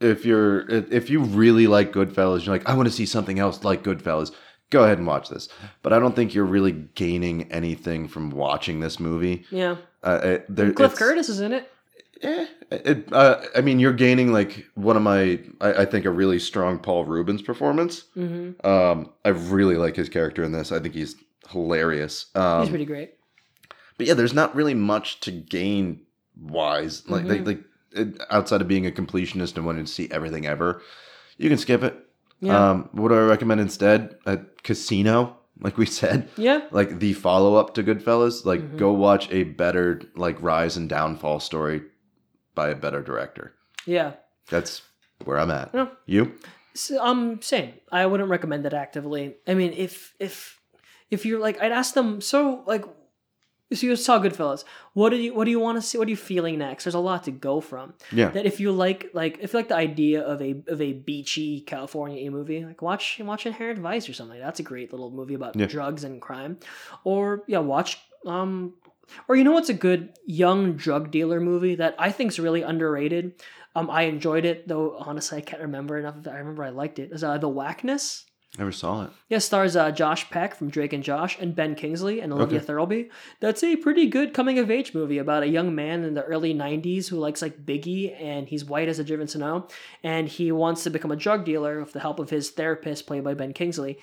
if 0.01 0.25
you're 0.25 0.67
if 0.69 1.09
you 1.09 1.21
really 1.21 1.67
like 1.67 1.93
Goodfellas, 1.93 2.45
you're 2.45 2.53
like, 2.55 2.67
I 2.67 2.73
want 2.75 2.87
to 2.89 2.93
see 2.93 3.05
something 3.05 3.39
else 3.39 3.63
like 3.63 3.83
Goodfellas. 3.83 4.31
Go 4.69 4.83
ahead 4.83 4.97
and 4.97 5.07
watch 5.07 5.29
this. 5.29 5.47
But 5.83 5.93
I 5.93 5.99
don't 5.99 6.15
think 6.15 6.33
you're 6.33 6.45
really 6.45 6.71
gaining 6.73 7.51
anything 7.51 8.07
from 8.07 8.29
watching 8.31 8.81
this 8.81 8.99
movie. 8.99 9.45
Yeah. 9.51 9.77
Uh, 10.03 10.19
it, 10.23 10.45
there, 10.49 10.73
Cliff 10.73 10.95
Curtis 10.95 11.29
is 11.29 11.39
in 11.39 11.53
it. 11.53 11.71
It, 12.71 13.11
uh, 13.13 13.41
I 13.55 13.61
mean, 13.61 13.79
you're 13.79 13.93
gaining 13.93 14.31
like 14.31 14.65
one 14.75 14.95
of 14.97 15.03
my, 15.03 15.39
I, 15.61 15.73
I 15.81 15.85
think, 15.85 16.05
a 16.05 16.09
really 16.09 16.39
strong 16.39 16.79
Paul 16.79 17.05
Reubens 17.05 17.41
performance. 17.41 18.05
Mhm. 18.17 18.63
Um, 18.65 19.09
I 19.25 19.29
really 19.29 19.75
like 19.75 19.95
his 19.95 20.09
character 20.09 20.43
in 20.43 20.51
this. 20.51 20.71
I 20.71 20.79
think 20.79 20.93
he's 20.95 21.15
hilarious. 21.49 22.27
Um, 22.35 22.61
He's 22.61 22.69
pretty 22.69 22.85
great. 22.85 23.13
but 23.97 24.07
yeah, 24.07 24.13
there's 24.15 24.33
not 24.33 24.55
really 24.55 24.73
much 24.73 25.19
to 25.21 25.31
gain 25.31 26.01
wise, 26.39 27.07
like 27.09 27.25
like, 27.25 27.43
Mhm. 27.43 27.45
like 27.47 28.21
outside 28.31 28.61
of 28.61 28.67
being 28.67 28.87
a 28.87 28.91
completionist 28.91 29.55
and 29.55 29.65
wanting 29.67 29.85
to 29.85 29.91
see 29.91 30.07
everything 30.09 30.47
ever. 30.47 30.81
You 31.37 31.49
can 31.49 31.57
skip 31.59 31.83
it. 31.83 31.95
Yeah. 32.39 32.71
Um, 32.71 32.89
what 32.93 33.09
do 33.09 33.15
I 33.15 33.19
recommend 33.25 33.61
instead? 33.61 34.15
A 34.25 34.39
Casino, 34.63 35.37
like 35.61 35.77
we 35.77 35.85
said. 35.85 36.27
Yeah. 36.37 36.61
Like 36.71 36.99
the 36.99 37.13
follow 37.13 37.55
up 37.55 37.75
to 37.75 37.83
Goodfellas. 37.83 38.45
Like 38.45 38.61
Mhm. 38.61 38.77
go 38.77 38.93
watch 38.93 39.31
a 39.31 39.43
better 39.43 40.01
like 40.15 40.41
rise 40.41 40.75
and 40.75 40.89
downfall 40.89 41.39
story 41.39 41.83
by 42.55 42.69
a 42.69 42.75
better 42.75 43.01
director. 43.01 43.53
Yeah. 43.85 44.13
That's 44.49 44.81
where 45.25 45.39
I'm 45.39 45.51
at. 45.51 45.71
Yeah. 45.73 45.87
You? 46.05 46.33
So, 46.73 47.03
um, 47.03 47.41
same. 47.41 47.73
I 47.91 48.05
wouldn't 48.05 48.29
recommend 48.29 48.65
it 48.65 48.73
actively. 48.73 49.35
I 49.47 49.53
mean, 49.53 49.73
if 49.73 50.13
if 50.19 50.59
if 51.11 51.25
you're 51.25 51.39
like, 51.39 51.61
I'd 51.61 51.71
ask 51.71 51.93
them. 51.93 52.19
So 52.21 52.63
like, 52.65 52.83
so 53.71 53.85
you 53.87 53.95
saw 53.95 54.19
Goodfellas. 54.19 54.63
What 54.93 55.09
do 55.11 55.17
you 55.17 55.33
what 55.33 55.45
do 55.45 55.51
you 55.51 55.59
want 55.59 55.77
to 55.77 55.81
see? 55.81 55.97
What 55.97 56.07
are 56.07 56.11
you 56.11 56.17
feeling 56.17 56.57
next? 56.59 56.83
There's 56.83 56.93
a 56.95 56.99
lot 56.99 57.23
to 57.25 57.31
go 57.31 57.61
from. 57.61 57.93
Yeah. 58.11 58.29
That 58.29 58.45
if 58.45 58.59
you 58.59 58.71
like 58.71 59.09
like 59.13 59.37
if 59.41 59.53
you 59.53 59.59
like 59.59 59.67
the 59.69 59.75
idea 59.75 60.21
of 60.21 60.41
a 60.41 60.63
of 60.67 60.81
a 60.81 60.93
beachy 60.93 61.61
California 61.61 62.29
movie, 62.31 62.65
like 62.65 62.81
watch 62.81 63.19
watch 63.23 63.45
Inherent 63.45 63.79
Vice 63.79 64.09
or 64.09 64.13
something. 64.13 64.39
That's 64.39 64.59
a 64.59 64.63
great 64.63 64.91
little 64.91 65.11
movie 65.11 65.33
about 65.35 65.55
Yeah. 65.55 65.67
drugs 65.67 66.03
and 66.03 66.21
crime. 66.21 66.57
Or 67.03 67.43
yeah, 67.47 67.59
watch 67.59 67.99
um 68.25 68.73
or 69.27 69.35
you 69.35 69.43
know 69.43 69.51
what's 69.51 69.69
a 69.69 69.73
good 69.73 70.17
young 70.25 70.73
drug 70.73 71.11
dealer 71.11 71.39
movie 71.39 71.75
that 71.75 71.95
I 71.99 72.11
think 72.11 72.31
is 72.31 72.39
really 72.39 72.61
underrated. 72.61 73.41
Um, 73.75 73.89
I 73.89 74.03
enjoyed 74.03 74.45
it 74.45 74.67
though. 74.67 74.95
Honestly, 74.99 75.39
I 75.39 75.41
can't 75.41 75.61
remember 75.63 75.97
enough. 75.97 76.17
Of 76.17 76.27
it. 76.27 76.29
I 76.31 76.37
remember 76.37 76.63
I 76.63 76.69
liked 76.69 76.99
it. 76.99 77.11
Is 77.11 77.23
uh, 77.23 77.37
the 77.37 77.49
Whackness? 77.49 78.25
Never 78.59 78.71
saw 78.71 79.05
it. 79.05 79.09
Yeah, 79.29 79.39
stars 79.39 79.75
uh, 79.75 79.89
Josh 79.89 80.29
Peck 80.29 80.53
from 80.53 80.69
Drake 80.69 80.93
and 80.93 81.03
Josh 81.03 81.39
and 81.39 81.55
Ben 81.55 81.73
Kingsley 81.73 82.19
and 82.19 82.31
Olivia 82.31 82.59
Okay. 82.59 82.67
Thirlby. 82.67 83.09
That's 83.39 83.63
a 83.63 83.77
pretty 83.77 84.05
good 84.05 84.31
coming 84.35 84.59
of 84.59 84.69
age 84.69 84.93
movie 84.93 85.17
about 85.17 85.41
a 85.41 85.47
young 85.47 85.73
man 85.73 86.03
in 86.03 86.13
the 86.13 86.21
early 86.21 86.53
90s 86.53 87.07
who 87.07 87.17
likes 87.17 87.41
like 87.41 87.65
Biggie 87.65 88.15
and 88.21 88.47
he's 88.47 88.63
white 88.63 88.89
as 88.89 88.99
a 88.99 89.03
driven 89.03 89.27
snow 89.27 89.67
and 90.03 90.27
he 90.29 90.51
wants 90.51 90.83
to 90.83 90.91
become 90.91 91.09
a 91.11 91.15
drug 91.15 91.45
dealer 91.45 91.79
with 91.79 91.93
the 91.93 91.99
help 91.99 92.19
of 92.19 92.29
his 92.29 92.51
therapist 92.51 93.07
played 93.07 93.23
by 93.23 93.33
Ben 93.33 93.53
Kingsley. 93.53 93.97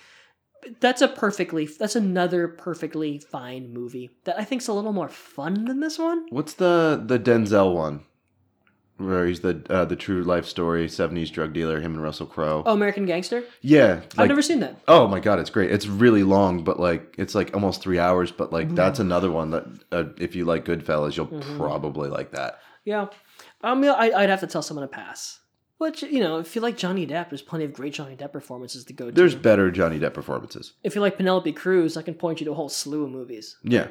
That's 0.79 1.01
a 1.01 1.07
perfectly 1.07 1.65
that's 1.65 1.95
another 1.95 2.47
perfectly 2.47 3.17
fine 3.19 3.73
movie 3.73 4.11
that 4.25 4.39
I 4.39 4.43
think's 4.43 4.67
a 4.67 4.73
little 4.73 4.93
more 4.93 5.09
fun 5.09 5.65
than 5.65 5.79
this 5.79 5.97
one. 5.97 6.25
What's 6.29 6.53
the 6.53 7.01
the 7.03 7.17
Denzel 7.19 7.73
one? 7.73 8.01
Where 8.97 9.25
he's 9.25 9.39
the 9.39 9.63
uh, 9.67 9.85
the 9.85 9.95
true 9.95 10.21
life 10.23 10.45
story, 10.45 10.87
seventies 10.87 11.31
drug 11.31 11.53
dealer, 11.53 11.79
him 11.81 11.93
and 11.95 12.03
Russell 12.03 12.27
Crowe. 12.27 12.61
Oh, 12.67 12.73
American 12.73 13.07
Gangster? 13.07 13.43
Yeah, 13.61 14.01
I've 14.15 14.27
never 14.27 14.43
seen 14.43 14.59
that. 14.59 14.75
Oh 14.87 15.07
my 15.07 15.19
god, 15.19 15.39
it's 15.39 15.49
great. 15.49 15.71
It's 15.71 15.87
really 15.87 16.21
long, 16.21 16.63
but 16.63 16.79
like 16.79 17.15
it's 17.17 17.33
like 17.33 17.51
almost 17.55 17.81
three 17.81 17.97
hours. 17.97 18.31
But 18.31 18.53
like 18.53 18.75
that's 18.75 18.99
another 18.99 19.31
one 19.31 19.49
that 19.51 19.65
uh, 19.91 20.03
if 20.19 20.35
you 20.35 20.45
like 20.45 20.65
Goodfellas, 20.65 21.17
you'll 21.17 21.27
Mhm. 21.27 21.57
probably 21.57 22.09
like 22.09 22.31
that. 22.33 22.59
Yeah. 22.85 23.07
Um, 23.63 23.83
yeah, 23.83 23.93
I, 23.93 24.21
I'd 24.23 24.29
have 24.29 24.39
to 24.41 24.47
tell 24.47 24.61
someone 24.61 24.87
to 24.87 24.93
pass. 24.93 25.39
Which, 25.81 26.03
you 26.03 26.19
know, 26.19 26.37
if 26.37 26.55
you 26.55 26.61
like 26.61 26.77
Johnny 26.77 27.07
Depp, 27.07 27.29
there's 27.31 27.41
plenty 27.41 27.65
of 27.65 27.73
great 27.73 27.93
Johnny 27.93 28.15
Depp 28.15 28.31
performances 28.31 28.85
to 28.85 28.93
go 28.93 29.07
to. 29.07 29.11
There's 29.11 29.33
better 29.33 29.71
Johnny 29.71 29.97
Depp 29.97 30.13
performances. 30.13 30.73
if 30.83 30.93
you 30.93 31.01
like 31.01 31.17
Penelope 31.17 31.51
Cruz, 31.53 31.97
I 31.97 32.03
can 32.03 32.13
point 32.13 32.39
you 32.39 32.45
to 32.45 32.51
a 32.51 32.53
whole 32.53 32.69
slew 32.69 33.05
of 33.05 33.09
movies. 33.09 33.57
Yeah, 33.63 33.87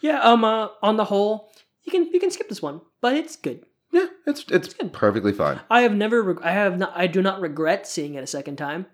Yeah, 0.00 0.20
um, 0.20 0.44
uh, 0.44 0.68
on 0.84 0.98
the 0.98 1.06
whole, 1.06 1.50
you 1.82 1.90
can 1.90 2.04
you 2.12 2.20
can 2.20 2.30
skip 2.30 2.48
this 2.48 2.62
one, 2.62 2.80
but 3.00 3.16
it's 3.16 3.34
good. 3.34 3.66
yeah, 3.90 4.06
it's 4.24 4.44
it's 4.52 4.72
good. 4.72 4.92
perfectly 4.92 5.32
fine. 5.32 5.58
I 5.68 5.80
have 5.80 5.96
never, 5.96 6.22
reg- 6.22 6.42
I 6.44 6.52
have 6.52 6.78
not, 6.78 6.92
I 6.94 7.08
do 7.08 7.20
not 7.20 7.40
regret 7.40 7.88
seeing 7.88 8.14
it 8.14 8.22
a 8.22 8.28
second 8.28 8.54
time. 8.54 8.86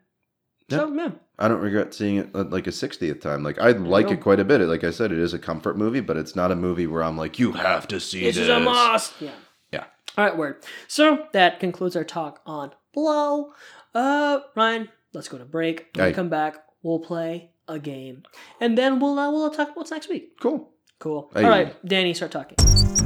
So, 0.70 0.90
yeah, 0.94 1.10
I 1.38 1.48
don't 1.48 1.60
regret 1.60 1.92
seeing 1.92 2.16
it 2.16 2.30
uh, 2.34 2.44
like 2.44 2.66
a 2.66 2.70
60th 2.70 3.20
time. 3.20 3.42
Like 3.42 3.58
I 3.58 3.72
like 3.72 4.10
it 4.10 4.22
quite 4.22 4.40
a 4.40 4.44
bit. 4.44 4.62
Like 4.62 4.84
I 4.84 4.90
said, 4.90 5.12
it 5.12 5.18
is 5.18 5.34
a 5.34 5.38
comfort 5.38 5.76
movie, 5.76 6.00
but 6.00 6.16
it's 6.16 6.34
not 6.34 6.50
a 6.50 6.56
movie 6.56 6.86
where 6.86 7.02
I'm 7.02 7.18
like, 7.18 7.38
you 7.38 7.52
have 7.52 7.86
to 7.88 8.00
see 8.00 8.20
this 8.20 8.36
this. 8.36 8.44
is 8.44 8.48
a 8.48 8.58
must. 8.58 9.12
Yeah. 9.20 9.32
Yeah. 9.72 9.84
All 10.16 10.24
right, 10.24 10.36
word. 10.36 10.64
So 10.86 11.26
that 11.32 11.60
concludes 11.60 11.96
our 11.96 12.04
talk 12.04 12.40
on 12.46 12.72
Blow. 12.92 13.52
Uh, 13.94 14.40
Ryan, 14.54 14.88
let's 15.12 15.28
go 15.28 15.38
to 15.38 15.44
break. 15.44 15.88
When 15.94 16.06
we 16.06 16.12
come 16.12 16.28
back, 16.28 16.56
we'll 16.82 16.98
play 17.00 17.50
a 17.68 17.78
game, 17.78 18.22
and 18.60 18.76
then 18.76 18.98
we'll 18.98 19.18
uh, 19.18 19.30
we'll 19.30 19.50
talk 19.50 19.68
about 19.68 19.76
what's 19.76 19.90
next 19.90 20.08
week. 20.08 20.38
Cool. 20.40 20.70
Cool. 20.98 21.30
Aye. 21.34 21.44
All 21.44 21.50
right, 21.50 21.86
Danny, 21.86 22.14
start 22.14 22.32
talking. 22.32 22.97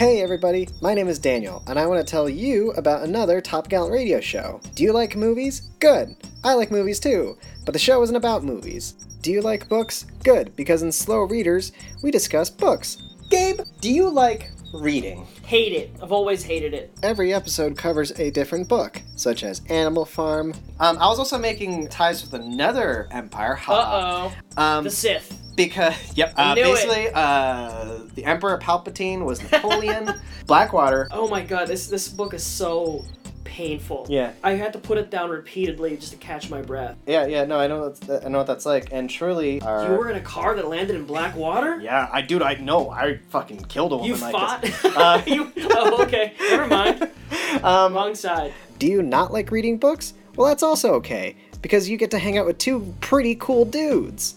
Hey 0.00 0.22
everybody, 0.22 0.66
my 0.80 0.94
name 0.94 1.08
is 1.08 1.18
Daniel, 1.18 1.62
and 1.66 1.78
I 1.78 1.84
want 1.84 2.00
to 2.00 2.10
tell 2.10 2.26
you 2.26 2.70
about 2.70 3.02
another 3.02 3.42
Top 3.42 3.68
Gallant 3.68 3.92
radio 3.92 4.18
show. 4.18 4.58
Do 4.74 4.82
you 4.82 4.94
like 4.94 5.14
movies? 5.14 5.60
Good! 5.78 6.16
I 6.42 6.54
like 6.54 6.70
movies 6.70 6.98
too, 6.98 7.36
but 7.66 7.72
the 7.72 7.78
show 7.78 8.00
isn't 8.00 8.16
about 8.16 8.42
movies. 8.42 8.92
Do 9.20 9.30
you 9.30 9.42
like 9.42 9.68
books? 9.68 10.06
Good, 10.24 10.56
because 10.56 10.82
in 10.82 10.90
Slow 10.90 11.24
Readers, 11.24 11.72
we 12.02 12.10
discuss 12.10 12.48
books. 12.48 12.96
Gabe, 13.28 13.60
do 13.82 13.92
you 13.92 14.08
like 14.08 14.50
reading? 14.72 15.26
Hate 15.44 15.72
it. 15.72 15.90
I've 16.02 16.12
always 16.12 16.42
hated 16.42 16.74
it. 16.74 16.92
Every 17.02 17.32
episode 17.32 17.76
covers 17.76 18.12
a 18.18 18.30
different 18.30 18.68
book, 18.68 19.02
such 19.16 19.42
as 19.42 19.62
Animal 19.68 20.04
Farm. 20.04 20.54
Um, 20.78 20.98
I 20.98 21.06
was 21.08 21.18
also 21.18 21.38
making 21.38 21.88
ties 21.88 22.22
with 22.22 22.34
another 22.34 23.08
empire. 23.10 23.58
Uh 23.68 24.30
oh. 24.56 24.62
Um, 24.62 24.84
the 24.84 24.90
Sith. 24.90 25.36
Because 25.56 25.94
yep, 26.16 26.32
uh, 26.36 26.54
basically, 26.54 27.08
uh, 27.12 28.00
the 28.14 28.24
Emperor 28.24 28.58
Palpatine 28.58 29.24
was 29.24 29.42
Napoleon. 29.42 30.14
Blackwater. 30.46 31.08
Oh 31.10 31.28
my 31.28 31.42
god, 31.42 31.68
this 31.68 31.88
this 31.88 32.08
book 32.08 32.32
is 32.32 32.42
so 32.42 33.04
painful. 33.44 34.06
Yeah. 34.08 34.32
I 34.42 34.52
had 34.52 34.72
to 34.72 34.78
put 34.78 34.98
it 34.98 35.10
down 35.10 35.30
repeatedly 35.30 35.96
just 35.96 36.12
to 36.12 36.18
catch 36.18 36.50
my 36.50 36.62
breath. 36.62 36.96
Yeah, 37.06 37.26
yeah, 37.26 37.44
no, 37.44 37.58
I 37.58 37.66
know 37.66 37.88
that's, 37.88 38.24
I 38.24 38.28
know 38.28 38.38
what 38.38 38.46
that's 38.46 38.66
like. 38.66 38.92
And 38.92 39.08
truly, 39.08 39.60
our... 39.62 39.90
You 39.92 39.98
were 39.98 40.10
in 40.10 40.16
a 40.16 40.20
car 40.20 40.54
that 40.56 40.68
landed 40.68 40.96
in 40.96 41.04
black 41.04 41.36
water? 41.36 41.80
Yeah, 41.80 42.08
I 42.12 42.22
dude, 42.22 42.42
I 42.42 42.54
know. 42.54 42.90
I 42.90 43.18
fucking 43.30 43.64
killed 43.64 43.92
a 43.92 43.96
woman 43.96 44.10
You 44.10 44.16
like 44.16 44.32
fought? 44.32 44.62
this. 44.62 44.84
Uh, 45.00 45.22
you, 45.26 45.52
oh, 45.70 46.02
okay. 46.02 46.34
Never 46.38 46.66
mind. 46.66 47.02
um, 47.62 47.94
Wrong 47.94 48.14
side. 48.14 48.52
do 48.78 48.86
you 48.86 49.02
not 49.02 49.32
like 49.32 49.50
reading 49.50 49.78
books? 49.78 50.14
Well, 50.36 50.48
that's 50.48 50.62
also 50.62 50.94
okay 50.94 51.36
because 51.62 51.88
you 51.88 51.96
get 51.96 52.10
to 52.10 52.18
hang 52.18 52.38
out 52.38 52.46
with 52.46 52.58
two 52.58 52.94
pretty 53.00 53.34
cool 53.34 53.64
dudes. 53.64 54.36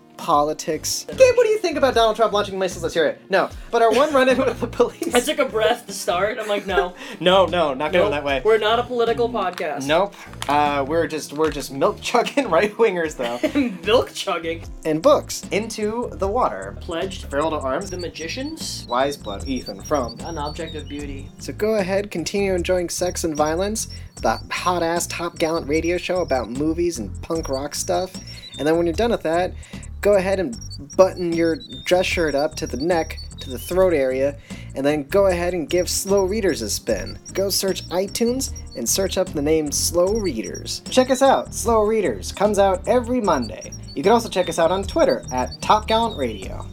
politics. 0.21 1.05
Gabe, 1.09 1.35
what 1.35 1.45
do 1.45 1.49
you 1.49 1.57
think 1.57 1.77
about 1.77 1.95
Donald 1.95 2.15
Trump 2.15 2.31
launching 2.31 2.59
missiles? 2.59 2.83
Let's 2.83 2.93
hear 2.93 3.07
it. 3.07 3.19
No, 3.31 3.49
but 3.71 3.81
our 3.81 3.91
one 3.91 4.13
run-in 4.13 4.37
with 4.37 4.59
the 4.59 4.67
police. 4.79 5.15
I 5.15 5.19
took 5.19 5.39
a 5.39 5.45
breath 5.45 5.87
to 5.87 5.93
start. 5.93 6.37
I'm 6.39 6.47
like, 6.47 6.67
no, 6.67 6.93
no, 7.19 7.47
no, 7.47 7.73
not 7.73 7.91
going 7.91 8.05
Nope. 8.05 8.11
that 8.11 8.23
way. 8.23 8.41
We're 8.45 8.59
not 8.59 8.77
a 8.77 8.83
political 8.83 9.27
podcast. 9.29 9.87
Nope. 9.87 10.13
Uh, 10.47 10.85
we're 10.87 11.07
just 11.07 11.33
we're 11.33 11.49
just 11.49 11.71
milk 11.71 11.99
chugging 12.01 12.49
right 12.57 12.71
wingers 12.77 13.17
though. 13.17 13.39
Milk 13.83 14.13
chugging. 14.13 14.63
and 14.85 15.01
books 15.01 15.43
into 15.51 16.09
the 16.13 16.27
water. 16.27 16.77
Pledged. 16.81 17.25
Farewell 17.25 17.49
to 17.51 17.57
arms. 17.57 17.89
The 17.89 17.97
magicians. 17.97 18.85
Wise 18.87 19.17
blood. 19.17 19.47
Ethan 19.47 19.81
Frome. 19.81 20.19
An 20.21 20.37
object 20.37 20.75
of 20.75 20.87
beauty. 20.87 21.29
So 21.39 21.51
go 21.51 21.75
ahead, 21.75 22.11
continue 22.11 22.53
enjoying 22.53 22.89
Sex 22.89 23.23
and 23.23 23.35
Violence, 23.35 23.87
the 24.21 24.37
hot 24.51 24.83
ass 24.83 25.07
Top 25.07 25.39
Gallant 25.39 25.67
radio 25.67 25.97
show 25.97 26.21
about 26.21 26.47
movies 26.49 26.99
and 26.99 27.19
punk 27.23 27.49
rock 27.49 27.73
stuff. 27.73 28.13
And 28.59 28.67
then 28.67 28.77
when 28.77 28.85
you're 28.85 28.93
done 28.93 29.11
with 29.11 29.23
that, 29.23 29.53
go 30.01 30.15
ahead 30.15 30.39
and 30.39 30.59
button 30.97 31.31
your 31.31 31.57
dress 31.85 32.05
shirt 32.05 32.35
up 32.35 32.55
to 32.55 32.67
the 32.67 32.77
neck, 32.77 33.19
to 33.39 33.49
the 33.49 33.59
throat 33.59 33.93
area, 33.93 34.37
and 34.75 34.85
then 34.85 35.03
go 35.03 35.27
ahead 35.27 35.53
and 35.53 35.69
give 35.69 35.89
Slow 35.89 36.25
Readers 36.25 36.61
a 36.61 36.69
spin. 36.69 37.17
Go 37.33 37.49
search 37.49 37.87
iTunes 37.89 38.53
and 38.75 38.87
search 38.87 39.17
up 39.17 39.29
the 39.29 39.41
name 39.41 39.71
Slow 39.71 40.13
Readers. 40.13 40.81
Check 40.89 41.11
us 41.11 41.21
out, 41.21 41.53
Slow 41.53 41.83
Readers 41.83 42.31
comes 42.31 42.57
out 42.57 42.87
every 42.87 43.21
Monday. 43.21 43.71
You 43.95 44.03
can 44.03 44.11
also 44.11 44.29
check 44.29 44.49
us 44.49 44.57
out 44.57 44.71
on 44.71 44.83
Twitter 44.83 45.23
at 45.31 45.61
Top 45.61 45.87
Gallant 45.87 46.17
Radio. 46.17 46.65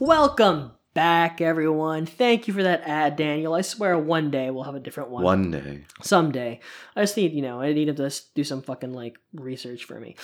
Welcome 0.00 0.70
back, 0.98 1.40
everyone. 1.40 2.06
Thank 2.06 2.48
you 2.48 2.54
for 2.54 2.64
that 2.64 2.82
ad, 2.84 3.14
Daniel. 3.14 3.54
I 3.54 3.60
swear 3.60 3.96
one 3.96 4.32
day 4.32 4.50
we'll 4.50 4.64
have 4.64 4.74
a 4.74 4.80
different 4.80 5.10
one. 5.10 5.22
One 5.22 5.52
day. 5.52 5.84
Someday. 6.02 6.58
I 6.96 7.02
just 7.02 7.16
need, 7.16 7.32
you 7.34 7.40
know, 7.40 7.60
I 7.60 7.72
need 7.72 7.88
him 7.88 7.94
to 7.94 8.10
do 8.34 8.42
some 8.42 8.62
fucking 8.62 8.92
like 8.92 9.16
research 9.32 9.84
for 9.84 10.00
me. 10.00 10.16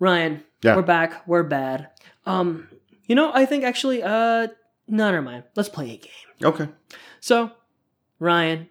Ryan, 0.00 0.42
Yeah. 0.60 0.74
we're 0.74 0.82
back. 0.82 1.22
We're 1.28 1.44
bad. 1.44 1.90
Um, 2.26 2.66
you 3.06 3.14
know, 3.14 3.30
I 3.32 3.46
think 3.46 3.62
actually, 3.62 4.02
uh, 4.02 4.48
no, 4.88 5.10
never 5.12 5.22
mind. 5.22 5.44
Let's 5.54 5.68
play 5.68 5.92
a 5.92 5.96
game. 5.98 6.50
Okay. 6.52 6.68
So, 7.20 7.52
Ryan, 8.18 8.68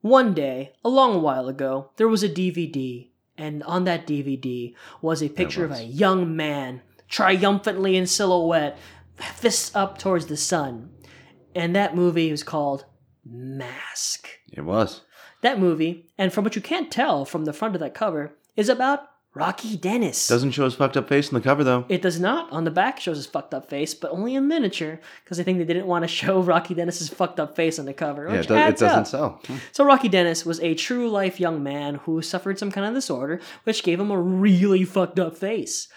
one 0.00 0.32
day, 0.32 0.74
a 0.84 0.88
long 0.88 1.22
while 1.22 1.48
ago, 1.48 1.90
there 1.96 2.06
was 2.06 2.22
a 2.22 2.28
DVD, 2.28 3.08
and 3.36 3.64
on 3.64 3.82
that 3.82 4.06
DVD 4.06 4.76
was 5.00 5.24
a 5.24 5.28
picture 5.28 5.64
of 5.64 5.72
a 5.72 5.82
young 5.82 6.36
man 6.36 6.82
triumphantly 7.08 7.96
in 7.96 8.06
silhouette, 8.06 8.78
fists 9.34 9.74
up 9.74 9.98
towards 9.98 10.26
the 10.26 10.36
sun. 10.36 10.90
And 11.54 11.76
that 11.76 11.94
movie 11.94 12.30
was 12.30 12.42
called 12.42 12.84
Mask. 13.24 14.28
It 14.52 14.62
was. 14.64 15.02
That 15.42 15.58
movie, 15.58 16.08
and 16.16 16.32
from 16.32 16.44
what 16.44 16.54
you 16.56 16.62
can't 16.62 16.90
tell 16.90 17.24
from 17.24 17.44
the 17.44 17.52
front 17.52 17.74
of 17.74 17.80
that 17.80 17.94
cover, 17.94 18.34
is 18.56 18.68
about 18.68 19.00
Rocky 19.34 19.76
Dennis. 19.76 20.28
Doesn't 20.28 20.50
show 20.52 20.64
his 20.64 20.74
fucked 20.74 20.96
up 20.96 21.08
face 21.08 21.30
in 21.30 21.34
the 21.34 21.40
cover 21.40 21.64
though. 21.64 21.84
It 21.88 22.02
does 22.02 22.20
not. 22.20 22.52
On 22.52 22.64
the 22.64 22.70
back 22.70 23.00
shows 23.00 23.16
his 23.16 23.26
fucked 23.26 23.54
up 23.54 23.68
face, 23.68 23.94
but 23.94 24.10
only 24.12 24.34
in 24.34 24.46
miniature 24.46 25.00
because 25.24 25.40
I 25.40 25.42
think 25.42 25.58
they 25.58 25.64
didn't 25.64 25.86
want 25.86 26.04
to 26.04 26.08
show 26.20 26.40
Rocky 26.40 26.74
Dennis's 26.74 27.08
fucked 27.08 27.40
up 27.40 27.56
face 27.56 27.78
on 27.78 27.86
the 27.86 27.94
cover. 27.94 28.28
yeah, 28.28 28.40
it, 28.40 28.48
do- 28.48 28.54
it 28.54 28.76
doesn't 28.76 28.88
up. 29.00 29.06
sell. 29.06 29.40
Hmm. 29.46 29.56
So 29.72 29.84
Rocky 29.84 30.08
Dennis 30.08 30.44
was 30.46 30.60
a 30.60 30.74
true 30.74 31.08
life 31.10 31.40
young 31.40 31.62
man 31.62 31.96
who 31.96 32.22
suffered 32.22 32.58
some 32.58 32.70
kind 32.70 32.86
of 32.86 32.94
disorder, 32.94 33.40
which 33.64 33.82
gave 33.82 33.98
him 33.98 34.10
a 34.10 34.20
really 34.20 34.84
fucked 34.84 35.18
up 35.18 35.36
face. 35.36 35.88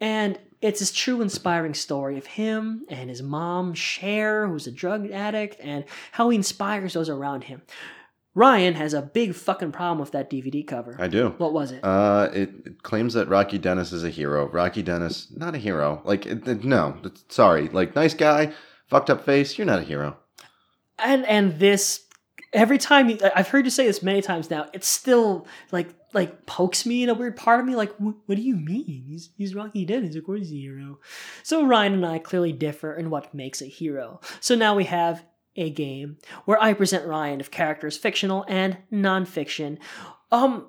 And 0.00 0.38
it's 0.60 0.80
this 0.80 0.92
true 0.92 1.22
inspiring 1.22 1.74
story 1.74 2.18
of 2.18 2.26
him 2.26 2.84
and 2.88 3.08
his 3.08 3.22
mom, 3.22 3.74
Cher, 3.74 4.46
who's 4.46 4.66
a 4.66 4.72
drug 4.72 5.10
addict, 5.10 5.56
and 5.60 5.84
how 6.12 6.28
he 6.30 6.36
inspires 6.36 6.92
those 6.92 7.08
around 7.08 7.44
him. 7.44 7.62
Ryan 8.34 8.74
has 8.74 8.94
a 8.94 9.02
big 9.02 9.34
fucking 9.34 9.72
problem 9.72 9.98
with 9.98 10.12
that 10.12 10.30
DVD 10.30 10.64
cover. 10.64 10.94
I 11.00 11.08
do. 11.08 11.34
What 11.38 11.52
was 11.52 11.72
it? 11.72 11.80
Uh, 11.82 12.28
it, 12.32 12.50
it 12.64 12.82
claims 12.82 13.14
that 13.14 13.28
Rocky 13.28 13.58
Dennis 13.58 13.90
is 13.92 14.04
a 14.04 14.10
hero. 14.10 14.48
Rocky 14.48 14.82
Dennis, 14.82 15.26
not 15.36 15.54
a 15.56 15.58
hero. 15.58 16.00
Like, 16.04 16.26
it, 16.26 16.46
it- 16.46 16.64
no, 16.64 16.96
sorry. 17.28 17.68
Like, 17.68 17.96
nice 17.96 18.14
guy, 18.14 18.52
fucked 18.86 19.10
up 19.10 19.24
face. 19.24 19.58
You're 19.58 19.66
not 19.66 19.80
a 19.80 19.84
hero. 19.84 20.16
and 20.98 21.26
and 21.26 21.58
this 21.58 22.04
every 22.52 22.78
time 22.78 23.08
you, 23.10 23.18
I've 23.34 23.48
heard 23.48 23.64
you 23.64 23.70
say 23.70 23.86
this 23.86 24.02
many 24.02 24.22
times 24.22 24.50
now, 24.50 24.68
it 24.72 24.84
still 24.84 25.46
like 25.72 25.88
like 26.12 26.44
pokes 26.46 26.84
me 26.84 27.04
in 27.04 27.08
a 27.08 27.14
weird 27.14 27.36
part 27.36 27.60
of 27.60 27.66
me. 27.66 27.76
Like, 27.76 27.94
what, 27.98 28.16
what 28.26 28.34
do 28.36 28.42
you 28.42 28.56
mean? 28.56 29.04
He's 29.06 29.30
he's 29.36 29.54
Rocky 29.54 29.84
Dennis, 29.84 30.16
of 30.16 30.24
course 30.24 30.40
he's 30.40 30.52
a 30.52 30.56
hero. 30.56 30.98
So 31.42 31.64
Ryan 31.64 31.94
and 31.94 32.06
I 32.06 32.18
clearly 32.18 32.52
differ 32.52 32.92
in 32.94 33.10
what 33.10 33.32
makes 33.34 33.62
a 33.62 33.66
hero. 33.66 34.20
So 34.40 34.54
now 34.54 34.74
we 34.74 34.84
have 34.84 35.24
a 35.56 35.70
game 35.70 36.16
where 36.44 36.60
I 36.62 36.72
present 36.74 37.06
Ryan 37.06 37.40
of 37.40 37.50
characters 37.50 37.96
fictional 37.96 38.44
and 38.48 38.78
nonfiction. 38.92 39.78
Um, 40.32 40.66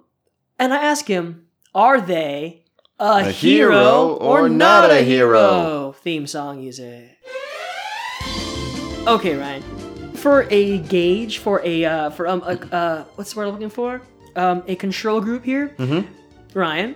and 0.57 0.73
I 0.73 0.83
ask 0.83 1.07
him, 1.07 1.45
are 1.73 2.01
they 2.01 2.65
a, 2.99 3.03
A 3.27 3.31
hero, 3.31 3.71
hero 3.71 4.07
or, 4.15 4.41
or 4.41 4.49
not, 4.49 4.81
not 4.81 4.91
a 4.91 4.99
a 4.99 5.03
hero? 5.03 5.39
hero? 5.39 5.95
Theme 6.01 6.27
song 6.27 6.59
music. 6.59 7.17
Okay, 9.07 9.35
Ryan. 9.35 9.80
For 10.21 10.47
a 10.51 10.77
gauge, 10.77 11.39
for 11.39 11.61
a 11.65 11.83
uh, 11.83 12.09
for 12.11 12.27
um, 12.27 12.43
a, 12.43 12.51
uh, 12.75 13.03
what's 13.15 13.33
the 13.33 13.39
word 13.39 13.47
I'm 13.47 13.53
looking 13.53 13.71
for? 13.71 14.01
Um, 14.35 14.61
a 14.67 14.75
control 14.75 15.19
group 15.19 15.43
here. 15.43 15.69
Mm-hmm. 15.79 16.07
Ryan, 16.53 16.95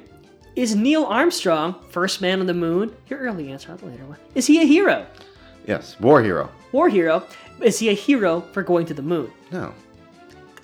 is 0.55 0.76
Neil 0.76 1.05
Armstrong 1.05 1.73
first 1.89 2.21
man 2.21 2.39
on 2.39 2.45
the 2.45 2.53
moon? 2.53 2.95
Your 3.07 3.19
early 3.19 3.51
answer, 3.51 3.69
not 3.69 3.80
the 3.80 3.88
later 3.88 4.05
one. 4.05 4.17
Is 4.36 4.45
he 4.45 4.61
a 4.61 4.65
hero? 4.65 5.07
Yes, 5.65 5.99
war 5.99 6.21
hero. 6.21 6.51
War 6.71 6.88
hero? 6.88 7.23
Is 7.61 7.80
he 7.80 7.89
a 7.89 7.93
hero 7.93 8.41
for 8.53 8.61
going 8.61 8.86
to 8.86 8.93
the 8.93 9.01
moon? 9.01 9.32
No. 9.51 9.73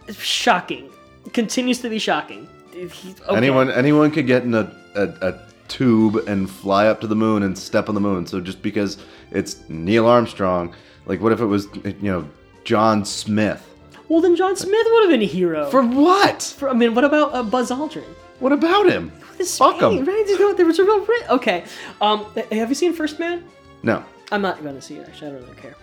It's 0.08 0.20
shocking. 0.22 0.92
It 1.26 1.34
continues 1.34 1.80
to 1.80 1.90
be 1.90 1.98
shocking. 1.98 2.48
He- 2.74 3.16
okay. 3.28 3.36
Anyone 3.36 3.72
anyone 3.72 4.12
could 4.12 4.28
get 4.28 4.44
in 4.44 4.54
a, 4.54 4.72
a, 4.94 5.08
a 5.30 5.40
tube 5.68 6.18
and 6.28 6.48
fly 6.48 6.86
up 6.86 7.02
to 7.02 7.08
the 7.08 7.16
moon 7.16 7.42
and 7.42 7.58
step 7.58 7.90
on 7.90 7.96
the 7.96 8.02
moon. 8.02 8.28
So 8.28 8.40
just 8.40 8.62
because 8.62 9.00
it's 9.32 9.68
Neil 9.68 10.06
Armstrong, 10.06 10.76
like 11.08 11.22
what 11.22 11.32
if 11.32 11.40
it 11.42 11.48
was 11.48 11.68
you 11.84 11.96
know 12.04 12.30
John 12.64 13.06
Smith? 13.06 13.68
Well, 14.10 14.22
then 14.22 14.36
John 14.36 14.56
Smith 14.56 14.88
would 14.92 15.04
have 15.04 15.10
been 15.12 15.22
a 15.22 15.26
hero. 15.32 15.70
For 15.70 15.84
what? 15.84 16.42
For- 16.58 16.70
I 16.70 16.74
mean, 16.74 16.94
what 16.94 17.04
about 17.04 17.34
uh, 17.34 17.44
Buzz 17.44 17.72
Aldrin? 17.72 18.04
What 18.40 18.52
about 18.52 18.90
him? 18.90 19.12
This 19.38 19.58
Fuck 19.58 19.80
man, 19.82 20.00
him. 20.00 20.06
Right? 20.06 20.26
You 20.28 20.40
know, 20.40 20.54
there 20.54 20.66
was 20.66 20.80
a 20.80 20.84
real 20.84 21.06
Okay. 21.30 21.64
Um, 22.02 22.26
have 22.52 22.70
you 22.70 22.76
seen 22.76 22.94
First 22.94 23.20
Man? 23.20 23.44
No. 23.84 24.04
I'm 24.32 24.42
not 24.42 24.62
going 24.64 24.76
to 24.76 24.82
see 24.82 24.96
it. 24.96 25.08
Actually, 25.08 25.28
I 25.28 25.32
don't 25.32 25.44
really 25.44 25.62
care. 25.62 25.76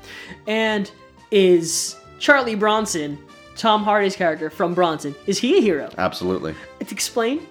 And 0.46 0.90
is 1.30 1.96
Charlie 2.18 2.54
Bronson, 2.54 3.18
Tom 3.56 3.82
Hardy's 3.82 4.16
character 4.16 4.50
from 4.50 4.74
Bronson, 4.74 5.14
is 5.26 5.38
he 5.38 5.58
a 5.58 5.60
hero? 5.60 5.90
Absolutely. 5.98 6.54
Explain. 6.80 7.46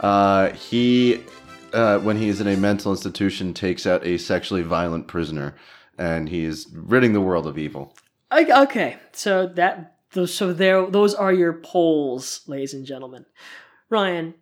Uh, 0.00 0.50
he, 0.50 1.22
uh, 1.72 1.98
when 2.00 2.16
he 2.16 2.28
is 2.28 2.40
in 2.40 2.46
a 2.46 2.56
mental 2.56 2.92
institution, 2.92 3.54
takes 3.54 3.86
out 3.86 4.04
a 4.06 4.18
sexually 4.18 4.62
violent 4.62 5.06
prisoner, 5.06 5.54
and 5.98 6.28
he 6.28 6.44
is 6.44 6.66
ridding 6.72 7.12
the 7.12 7.20
world 7.20 7.46
of 7.46 7.58
evil. 7.58 7.94
I, 8.36 8.64
okay, 8.64 8.98
so 9.12 9.46
that 9.46 9.96
those 10.12 10.34
so 10.34 10.52
there 10.52 10.90
those 10.90 11.14
are 11.14 11.32
your 11.32 11.54
polls, 11.54 12.42
ladies 12.46 12.74
and 12.74 12.84
gentlemen. 12.84 13.24
Ryan, 13.88 14.34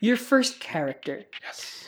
your 0.00 0.16
first 0.16 0.58
character. 0.58 1.22
Yes. 1.44 1.84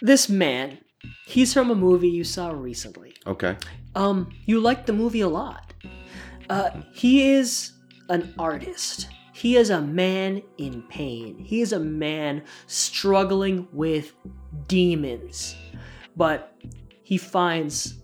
This 0.00 0.28
man, 0.28 0.78
he's 1.26 1.52
from 1.52 1.68
a 1.68 1.74
movie 1.74 2.08
you 2.08 2.22
saw 2.22 2.50
recently. 2.50 3.16
Okay. 3.26 3.56
Um, 3.96 4.30
you 4.46 4.60
liked 4.60 4.86
the 4.86 4.92
movie 4.92 5.22
a 5.22 5.28
lot. 5.28 5.74
Uh, 6.48 6.70
he 6.92 7.32
is 7.32 7.72
an 8.08 8.34
artist. 8.38 9.08
He 9.32 9.56
is 9.56 9.70
a 9.70 9.80
man 9.80 10.42
in 10.58 10.82
pain. 10.82 11.38
He 11.40 11.60
is 11.60 11.72
a 11.72 11.80
man 11.80 12.44
struggling 12.68 13.66
with 13.72 14.12
demons. 14.68 15.56
But 16.16 16.54
he 17.02 17.18
finds 17.18 18.00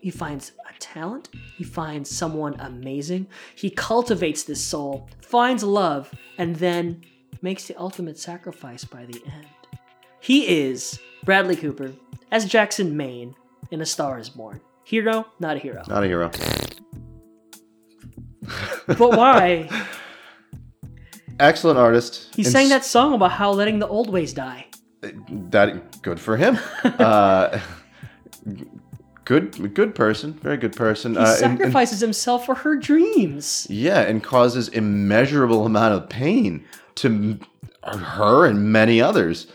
he 0.00 0.12
finds 0.12 0.52
talent. 0.80 1.28
He 1.56 1.64
finds 1.64 2.10
someone 2.10 2.54
amazing. 2.60 3.26
He 3.54 3.70
cultivates 3.70 4.44
this 4.44 4.62
soul, 4.62 5.08
finds 5.20 5.62
love, 5.62 6.12
and 6.38 6.56
then 6.56 7.02
makes 7.42 7.66
the 7.66 7.78
ultimate 7.78 8.18
sacrifice 8.18 8.84
by 8.84 9.04
the 9.06 9.22
end. 9.26 9.46
He 10.20 10.46
is 10.48 10.98
Bradley 11.24 11.56
Cooper 11.56 11.92
as 12.30 12.44
Jackson 12.44 12.96
Maine 12.96 13.34
in 13.70 13.80
A 13.80 13.86
Star 13.86 14.18
is 14.18 14.28
Born. 14.28 14.60
Hero, 14.84 15.26
not 15.40 15.56
a 15.56 15.58
hero. 15.58 15.82
Not 15.88 16.04
a 16.04 16.06
hero. 16.06 16.30
But 18.86 19.16
why? 19.16 19.68
Excellent 21.40 21.78
artist. 21.78 22.34
He 22.34 22.42
And 22.42 22.52
sang 22.52 22.68
that 22.68 22.84
song 22.84 23.14
about 23.14 23.32
how 23.32 23.50
letting 23.50 23.78
the 23.78 23.88
old 23.88 24.08
ways 24.08 24.32
die. 24.32 24.66
That 25.50 26.02
good 26.02 26.20
for 26.20 26.36
him. 26.36 26.58
uh, 26.84 27.58
good, 29.26 29.74
good 29.74 29.94
person. 29.94 30.32
Very 30.42 30.56
good 30.56 30.74
person. 30.74 31.12
He 31.12 31.18
Uh, 31.18 31.20
and- 31.22 31.28
and- 31.28 31.38
sacrifices 31.58 32.00
himself 32.00 32.46
for 32.46 32.54
her 32.54 32.74
dreams. 32.76 33.66
yeah, 33.68 34.00
and 34.00 34.22
causes 34.22 34.68
immeasurable 34.68 35.66
amount 35.66 35.92
of 35.94 36.08
pain 36.08 36.64
to 36.96 37.38
her 37.84 38.46
and 38.46 38.72
many 38.72 39.00
others. 39.02 39.46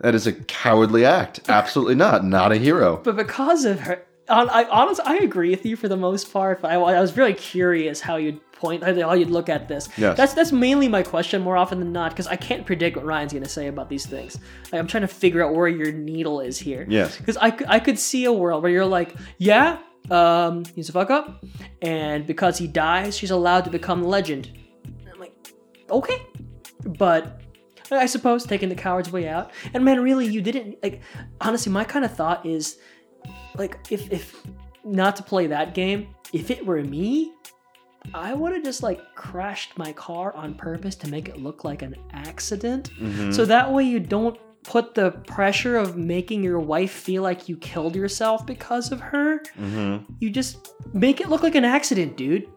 That 0.00 0.14
is 0.14 0.26
a 0.26 0.32
cowardly 0.32 1.04
act. 1.04 1.40
Absolutely 1.48 1.96
not. 1.96 2.24
Not 2.24 2.52
a 2.52 2.56
hero. 2.56 3.00
But 3.04 3.16
because 3.16 3.64
of 3.66 3.80
her 3.80 4.02
I 4.30 4.66
honestly 4.70 5.04
I 5.06 5.16
agree 5.16 5.48
with 5.50 5.64
you 5.64 5.74
for 5.74 5.88
the 5.88 5.96
most 5.96 6.30
part, 6.32 6.60
but 6.60 6.70
I, 6.70 6.74
I 6.74 7.00
was 7.00 7.16
really 7.16 7.32
curious 7.32 8.02
how 8.02 8.16
you'd 8.16 8.38
point 8.58 8.82
how 8.82 9.14
you'd 9.14 9.30
look 9.30 9.48
at 9.48 9.68
this. 9.68 9.88
Yes. 9.96 10.16
That's 10.16 10.34
that's 10.34 10.52
mainly 10.52 10.88
my 10.88 11.02
question 11.02 11.40
more 11.40 11.56
often 11.56 11.78
than 11.78 11.92
not 11.92 12.10
because 12.10 12.26
I 12.26 12.36
can't 12.36 12.66
predict 12.66 12.96
what 12.96 13.06
Ryan's 13.06 13.32
gonna 13.32 13.48
say 13.48 13.68
about 13.68 13.88
these 13.88 14.04
things. 14.04 14.38
Like, 14.72 14.80
I'm 14.80 14.86
trying 14.86 15.02
to 15.02 15.08
figure 15.08 15.42
out 15.44 15.54
where 15.54 15.68
your 15.68 15.92
needle 15.92 16.40
is 16.40 16.58
here. 16.58 16.84
Yes. 16.88 17.16
Because 17.16 17.36
I, 17.36 17.56
I 17.66 17.80
could 17.80 17.98
see 17.98 18.24
a 18.24 18.32
world 18.32 18.62
where 18.62 18.72
you're 18.72 18.84
like, 18.84 19.14
yeah, 19.38 19.78
um, 20.10 20.64
he's 20.74 20.88
a 20.88 20.92
fuck 20.92 21.10
up, 21.10 21.44
and 21.82 22.26
because 22.26 22.58
he 22.58 22.66
dies, 22.66 23.16
she's 23.16 23.30
allowed 23.30 23.64
to 23.64 23.70
become 23.70 24.02
legend. 24.02 24.50
And 24.84 25.08
I'm 25.12 25.20
like, 25.20 25.34
okay, 25.90 26.22
but 26.84 27.40
I 27.90 28.06
suppose 28.06 28.44
taking 28.44 28.68
the 28.68 28.74
coward's 28.74 29.10
way 29.10 29.28
out. 29.28 29.50
And 29.74 29.84
man, 29.84 30.00
really, 30.00 30.26
you 30.26 30.42
didn't 30.42 30.82
like. 30.82 31.00
Honestly, 31.40 31.72
my 31.72 31.84
kind 31.84 32.04
of 32.04 32.14
thought 32.14 32.44
is, 32.44 32.78
like, 33.56 33.78
if 33.90 34.10
if 34.12 34.40
not 34.84 35.16
to 35.16 35.22
play 35.22 35.46
that 35.48 35.74
game, 35.74 36.14
if 36.32 36.50
it 36.50 36.64
were 36.64 36.82
me, 36.82 37.32
I 38.14 38.34
would 38.34 38.52
have 38.52 38.64
just 38.64 38.82
like 38.82 39.14
crashed 39.14 39.76
my 39.78 39.92
car 39.92 40.34
on 40.34 40.54
purpose 40.54 40.96
to 40.96 41.08
make 41.08 41.28
it 41.28 41.38
look 41.38 41.64
like 41.64 41.82
an 41.82 41.94
accident. 42.12 42.90
Mhm. 43.00 43.32
So 43.34 43.44
that 43.44 43.72
way 43.72 43.84
you 43.84 44.00
don't 44.00 44.38
put 44.64 44.94
the 44.94 45.12
pressure 45.26 45.76
of 45.76 45.96
making 45.96 46.42
your 46.42 46.58
wife 46.60 46.90
feel 46.90 47.22
like 47.22 47.48
you 47.48 47.56
killed 47.56 47.96
yourself 47.96 48.44
because 48.44 48.92
of 48.92 49.00
her. 49.00 49.38
Mm-hmm. 49.58 50.12
You 50.20 50.30
just 50.30 50.74
make 50.92 51.20
it 51.20 51.28
look 51.28 51.42
like 51.42 51.54
an 51.54 51.64
accident, 51.64 52.16
dude. 52.16 52.48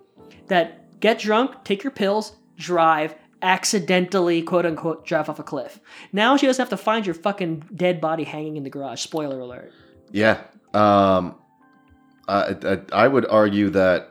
That 0.47 0.99
get 0.99 1.19
drunk, 1.19 1.63
take 1.63 1.83
your 1.83 1.91
pills, 1.91 2.35
drive, 2.57 3.15
accidentally, 3.41 4.41
quote 4.41 4.65
unquote, 4.65 5.05
drive 5.05 5.29
off 5.29 5.39
a 5.39 5.43
cliff. 5.43 5.79
Now 6.11 6.35
she 6.37 6.47
doesn't 6.47 6.61
have 6.61 6.69
to 6.69 6.83
find 6.83 7.05
your 7.05 7.15
fucking 7.15 7.63
dead 7.75 8.01
body 8.01 8.23
hanging 8.23 8.57
in 8.57 8.63
the 8.63 8.69
garage. 8.69 9.01
Spoiler 9.01 9.39
alert. 9.39 9.71
Yeah. 10.11 10.41
Um, 10.73 11.35
I, 12.27 12.55
I 12.63 12.79
I 12.93 13.07
would 13.07 13.25
argue 13.27 13.69
that 13.71 14.11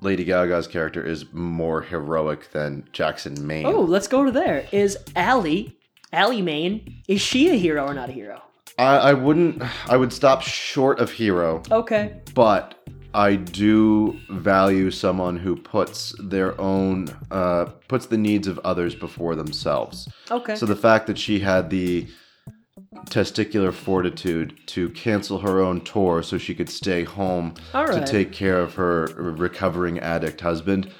Lady 0.00 0.24
Gaga's 0.24 0.66
character 0.66 1.04
is 1.04 1.26
more 1.32 1.82
heroic 1.82 2.50
than 2.52 2.88
Jackson 2.92 3.46
Maine. 3.46 3.66
Oh, 3.66 3.80
let's 3.82 4.08
go 4.08 4.24
to 4.24 4.30
there. 4.30 4.66
Is 4.72 4.96
Ally, 5.14 5.72
Ally 6.12 6.40
Maine, 6.40 7.02
is 7.08 7.20
she 7.20 7.50
a 7.50 7.54
hero 7.54 7.86
or 7.86 7.94
not 7.94 8.08
a 8.08 8.12
hero? 8.12 8.42
I, 8.78 8.96
I 8.96 9.12
wouldn't. 9.12 9.62
I 9.90 9.96
would 9.96 10.12
stop 10.12 10.40
short 10.42 11.00
of 11.00 11.10
hero, 11.10 11.62
Okay. 11.70 12.20
but 12.34 12.76
I 13.12 13.34
do 13.36 14.18
value 14.30 14.90
someone 14.90 15.36
who 15.36 15.54
puts 15.56 16.14
their 16.22 16.58
own 16.60 17.08
uh, 17.30 17.66
puts 17.88 18.06
the 18.06 18.16
needs 18.16 18.46
of 18.48 18.58
others 18.60 18.94
before 18.94 19.34
themselves. 19.34 20.08
Okay. 20.30 20.54
So 20.56 20.64
the 20.64 20.76
fact 20.76 21.08
that 21.08 21.18
she 21.18 21.40
had 21.40 21.68
the 21.68 22.06
testicular 23.06 23.72
fortitude 23.72 24.58
to 24.66 24.88
cancel 24.90 25.38
her 25.38 25.60
own 25.60 25.80
tour 25.82 26.22
so 26.22 26.38
she 26.38 26.54
could 26.54 26.68
stay 26.68 27.04
home 27.04 27.54
All 27.74 27.86
to 27.86 28.04
take 28.04 28.32
care 28.32 28.60
of 28.60 28.74
her 28.74 29.06
recovering 29.16 29.98
addict 29.98 30.40
husband. 30.40 30.92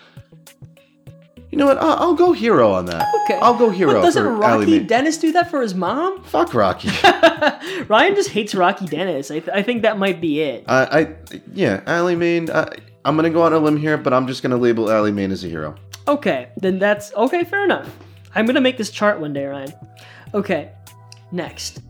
You 1.50 1.58
know 1.58 1.66
what? 1.66 1.78
I'll, 1.78 1.98
I'll 1.98 2.14
go 2.14 2.32
hero 2.32 2.72
on 2.72 2.86
that. 2.86 3.06
Okay. 3.24 3.40
I'll 3.40 3.58
go 3.58 3.70
hero 3.70 3.94
But 3.94 4.02
doesn't 4.02 4.24
Rocky. 4.24 4.78
Dennis 4.80 5.18
do 5.18 5.32
that 5.32 5.50
for 5.50 5.60
his 5.60 5.74
mom? 5.74 6.22
Fuck 6.22 6.54
Rocky. 6.54 6.90
Ryan 7.88 8.14
just 8.14 8.30
hates 8.30 8.54
Rocky 8.54 8.86
Dennis. 8.86 9.30
I, 9.32 9.40
th- 9.40 9.50
I 9.52 9.62
think 9.62 9.82
that 9.82 9.98
might 9.98 10.20
be 10.20 10.40
it. 10.40 10.64
I, 10.68 11.00
I, 11.00 11.16
yeah, 11.52 11.82
Ally 11.86 12.14
Maine. 12.14 12.50
I, 12.50 12.68
I'm 13.04 13.16
gonna 13.16 13.30
go 13.30 13.42
on 13.42 13.52
a 13.52 13.58
limb 13.58 13.76
here, 13.76 13.96
but 13.96 14.12
I'm 14.12 14.26
just 14.28 14.42
gonna 14.42 14.56
label 14.58 14.90
Ally 14.90 15.10
Maine 15.10 15.32
as 15.32 15.42
a 15.42 15.48
hero. 15.48 15.74
Okay, 16.06 16.50
then 16.56 16.78
that's 16.78 17.12
okay, 17.14 17.42
fair 17.44 17.64
enough. 17.64 17.90
I'm 18.34 18.46
gonna 18.46 18.60
make 18.60 18.76
this 18.76 18.90
chart 18.90 19.20
one 19.20 19.32
day, 19.32 19.46
Ryan. 19.46 19.72
Okay, 20.34 20.70
next. 21.32 21.80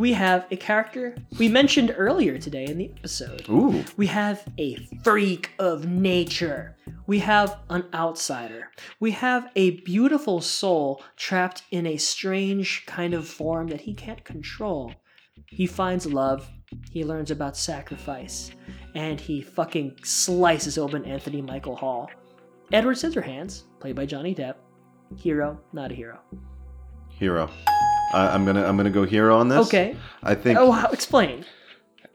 We 0.00 0.14
have 0.14 0.46
a 0.50 0.56
character 0.56 1.14
we 1.38 1.50
mentioned 1.50 1.94
earlier 1.94 2.38
today 2.38 2.64
in 2.64 2.78
the 2.78 2.90
episode. 2.96 3.46
Ooh. 3.50 3.84
We 3.98 4.06
have 4.06 4.42
a 4.58 4.76
freak 5.04 5.50
of 5.58 5.88
nature. 5.88 6.74
We 7.06 7.18
have 7.18 7.58
an 7.68 7.84
outsider. 7.92 8.70
We 8.98 9.10
have 9.10 9.50
a 9.56 9.82
beautiful 9.82 10.40
soul 10.40 11.02
trapped 11.18 11.64
in 11.70 11.86
a 11.86 11.98
strange 11.98 12.86
kind 12.86 13.12
of 13.12 13.28
form 13.28 13.68
that 13.68 13.82
he 13.82 13.92
can't 13.92 14.24
control. 14.24 14.94
He 15.44 15.66
finds 15.66 16.06
love, 16.06 16.48
he 16.90 17.04
learns 17.04 17.30
about 17.30 17.54
sacrifice, 17.54 18.52
and 18.94 19.20
he 19.20 19.42
fucking 19.42 19.98
slices 20.02 20.78
open 20.78 21.04
Anthony 21.04 21.42
Michael 21.42 21.76
Hall. 21.76 22.08
Edward 22.72 22.96
Scissorhands, 22.96 23.64
played 23.80 23.96
by 23.96 24.06
Johnny 24.06 24.34
Depp. 24.34 24.54
Hero, 25.18 25.60
not 25.74 25.92
a 25.92 25.94
hero. 25.94 26.20
Hero. 27.10 27.50
I, 28.12 28.28
I'm 28.28 28.44
gonna 28.44 28.64
I'm 28.64 28.76
gonna 28.76 28.90
go 28.90 29.04
hero 29.04 29.36
on 29.38 29.48
this. 29.48 29.66
Okay. 29.68 29.96
I 30.22 30.34
think 30.34 30.58
Oh, 30.58 30.72
how, 30.72 30.88
explain. 30.88 31.44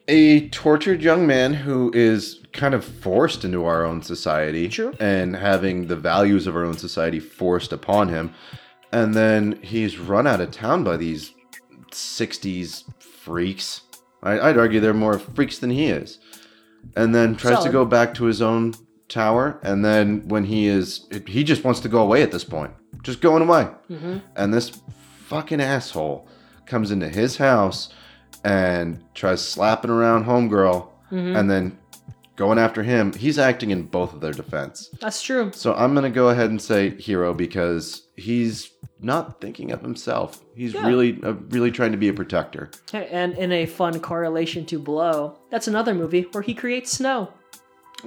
a 0.07 0.49
tortured 0.49 1.01
young 1.01 1.25
man 1.25 1.53
who 1.53 1.91
is 1.93 2.41
kind 2.53 2.73
of 2.73 2.85
forced 2.85 3.43
into 3.43 3.65
our 3.65 3.83
own 3.83 4.01
society 4.01 4.67
True. 4.69 4.93
and 4.99 5.35
having 5.35 5.87
the 5.87 5.95
values 5.95 6.47
of 6.47 6.55
our 6.55 6.63
own 6.63 6.77
society 6.77 7.19
forced 7.19 7.73
upon 7.73 8.09
him 8.09 8.33
and 8.91 9.13
then 9.13 9.59
he's 9.61 9.97
run 9.97 10.25
out 10.25 10.39
of 10.39 10.51
town 10.51 10.83
by 10.83 10.95
these 10.95 11.33
60s 11.91 12.83
freaks 13.01 13.81
I, 14.23 14.39
i'd 14.39 14.57
argue 14.57 14.79
they're 14.79 14.93
more 14.93 15.19
freaks 15.19 15.57
than 15.57 15.69
he 15.69 15.87
is 15.87 16.19
and 16.95 17.13
then 17.13 17.35
tries 17.35 17.55
Solid. 17.55 17.65
to 17.67 17.71
go 17.73 17.83
back 17.83 18.13
to 18.15 18.25
his 18.25 18.41
own 18.41 18.73
tower 19.09 19.59
and 19.63 19.83
then 19.83 20.27
when 20.27 20.45
he 20.45 20.67
is 20.67 21.07
he 21.27 21.43
just 21.43 21.63
wants 21.63 21.79
to 21.81 21.89
go 21.89 22.01
away 22.01 22.21
at 22.23 22.31
this 22.31 22.43
point 22.45 22.71
just 23.03 23.19
going 23.21 23.41
away 23.41 23.67
mm-hmm. 23.89 24.19
and 24.35 24.53
this 24.53 24.81
fucking 25.25 25.61
asshole 25.61 26.27
comes 26.65 26.91
into 26.91 27.09
his 27.09 27.37
house 27.37 27.89
and 28.43 29.03
tries 29.13 29.41
slapping 29.41 29.91
around 29.91 30.25
homegirl 30.25 30.87
Mhm. 31.11 31.37
and 31.39 31.49
then 31.49 31.77
going 32.35 32.57
after 32.59 32.83
him 32.83 33.13
he's 33.13 33.39
acting 33.39 33.71
in 33.71 33.83
both 33.83 34.13
of 34.13 34.19
their 34.21 34.33
defense 34.33 34.89
That's 34.99 35.21
true. 35.21 35.51
so 35.53 35.73
i'm 35.75 35.93
gonna 35.95 36.09
go 36.09 36.29
ahead 36.29 36.49
and 36.49 36.61
say 36.61 36.89
hero 36.99 37.33
because 37.33 38.07
he's 38.17 38.71
not 38.99 39.39
thinking 39.41 39.71
of 39.71 39.81
himself 39.81 40.41
he's 40.55 40.73
Yeah. 40.73 40.85
really 40.87 41.19
uh, 41.23 41.33
really 41.49 41.71
trying 41.71 41.91
to 41.91 41.97
be 41.97 42.07
a 42.09 42.13
protector 42.13 42.69
And 42.93 43.33
in 43.37 43.51
a 43.51 43.65
fun 43.65 43.99
correlation 43.99 44.65
to 44.67 44.79
Blow, 44.79 45.37
that's 45.51 45.67
another 45.67 45.93
movie 45.93 46.25
where 46.31 46.41
he 46.43 46.53
creates 46.53 46.91
snow. 46.91 47.29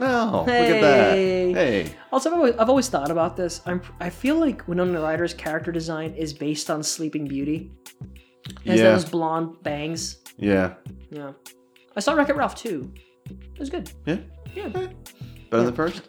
Oh 0.00 0.40
look 0.40 0.48
at 0.48 0.80
that 0.80 1.12
Hey. 1.14 1.52
hey 1.52 1.92
Also, 2.12 2.30
I've 2.30 2.36
always, 2.36 2.54
I've 2.56 2.68
always 2.68 2.88
thought 2.88 3.10
about 3.10 3.36
this. 3.36 3.60
I'm, 3.66 3.80
I 4.00 4.10
feel 4.10 4.36
like 4.36 4.66
Winona 4.68 5.00
Ryder's 5.00 5.34
character 5.34 5.72
design 5.72 6.14
is 6.14 6.32
based 6.32 6.70
on 6.70 6.82
Sleeping 6.82 7.26
Beauty. 7.26 7.70
Has 8.66 8.80
Yeah. 8.80 8.92
those 8.92 9.04
blonde 9.04 9.62
bangs. 9.62 10.18
yeah 10.36 10.74
Yeah. 11.10 11.32
I 11.96 12.00
saw 12.00 12.12
Wreck 12.14 12.28
It 12.28 12.36
Ralph 12.36 12.54
too. 12.54 12.92
It 13.28 13.58
was 13.58 13.70
good. 13.70 13.90
yeah 14.06 14.18
Yeah. 14.54 14.68
better 14.68 14.90
than 15.50 15.66
the 15.66 15.72
first 15.72 16.08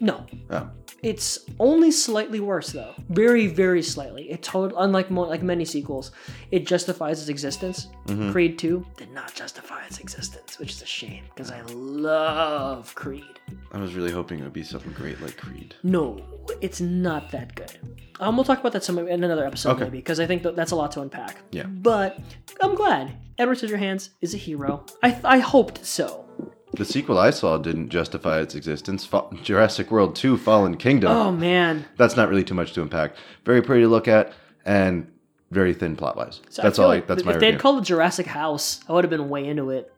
No. 0.00 0.24
oh 0.50 0.70
It's 1.02 1.38
only 1.58 1.90
slightly 1.90 2.40
worse 2.40 2.72
though. 2.72 2.94
Very, 3.08 3.46
very 3.46 3.82
slightly. 3.82 4.30
It 4.30 4.48
unlike 4.54 5.10
mo- 5.10 5.28
like 5.28 5.42
many 5.42 5.64
sequels, 5.64 6.10
it 6.50 6.66
justifies 6.66 7.20
its 7.20 7.28
existence. 7.28 7.88
Mhm. 8.06 8.32
Creed 8.32 8.58
2 8.58 8.84
did 8.96 9.10
not 9.12 9.32
justify 9.34 9.84
its 9.86 9.98
existence, 9.98 10.58
which 10.58 10.72
is 10.72 10.82
a 10.82 10.86
shame 10.86 11.24
because 11.34 11.50
I 11.50 11.62
love 11.62 12.94
Creed. 12.94 13.24
i 13.72 13.78
was 13.78 13.94
really 13.94 14.10
hoping 14.12 14.38
it 14.40 14.42
would 14.44 14.52
be 14.52 14.62
something 14.62 14.92
great 14.92 15.20
like 15.20 15.36
creed 15.36 15.74
No, 15.82 16.20
it's 16.60 16.80
not 16.80 17.30
that 17.32 17.54
good. 17.54 17.78
Um, 18.20 18.36
we'll 18.36 18.44
talk 18.44 18.60
about 18.60 18.72
that 18.72 18.84
some 18.84 18.98
in 18.98 19.24
another 19.24 19.46
episode 19.46 19.70
Okay. 19.72 19.84
maybe 19.84 19.98
because 19.98 20.20
I 20.20 20.26
think 20.26 20.42
that 20.42 20.54
that's 20.56 20.72
a 20.72 20.76
lot 20.76 20.92
to 20.92 21.00
unpack. 21.00 21.36
Yeah. 21.52 21.64
But 21.66 22.18
I'm 22.62 22.74
glad 22.74 23.12
Edward 23.38 23.56
Scissorhands 23.58 24.10
is 24.20 24.34
a 24.34 24.36
hero. 24.36 24.84
I 25.02 25.18
I 25.24 25.38
hoped 25.38 25.84
so. 25.84 26.26
The 26.72 26.84
sequel 26.84 27.18
I 27.18 27.30
saw 27.30 27.58
didn't 27.58 27.88
justify 27.88 28.40
its 28.40 28.54
existence. 28.54 29.04
Fa- 29.04 29.24
Jurassic 29.42 29.90
World 29.90 30.14
2 30.16 30.36
Fallen 30.36 30.76
Kingdom. 30.76 31.10
Oh 31.10 31.32
man. 31.32 31.84
That's 31.96 32.16
not 32.16 32.28
really 32.28 32.44
too 32.44 32.54
much 32.54 32.72
to 32.74 32.82
unpack. 32.82 33.14
Very 33.44 33.60
pretty 33.60 33.82
to 33.82 33.88
look 33.88 34.06
at 34.08 34.32
and 34.64 35.10
very 35.50 35.74
thin 35.74 35.96
plot 35.96 36.16
wise. 36.16 36.40
So 36.48 36.62
That's 36.62 36.78
I 36.78 36.82
all 36.84 36.90
I, 36.90 36.94
like 36.96 37.06
that's 37.08 37.20
if 37.20 37.26
my 37.26 37.32
they 37.36 37.46
review. 37.46 37.58
called 37.58 37.82
it 37.82 37.86
Jurassic 37.86 38.26
House, 38.26 38.80
I 38.88 38.92
would 38.92 39.02
have 39.04 39.10
been 39.10 39.28
way 39.28 39.46
into 39.48 39.70
it. 39.70 39.92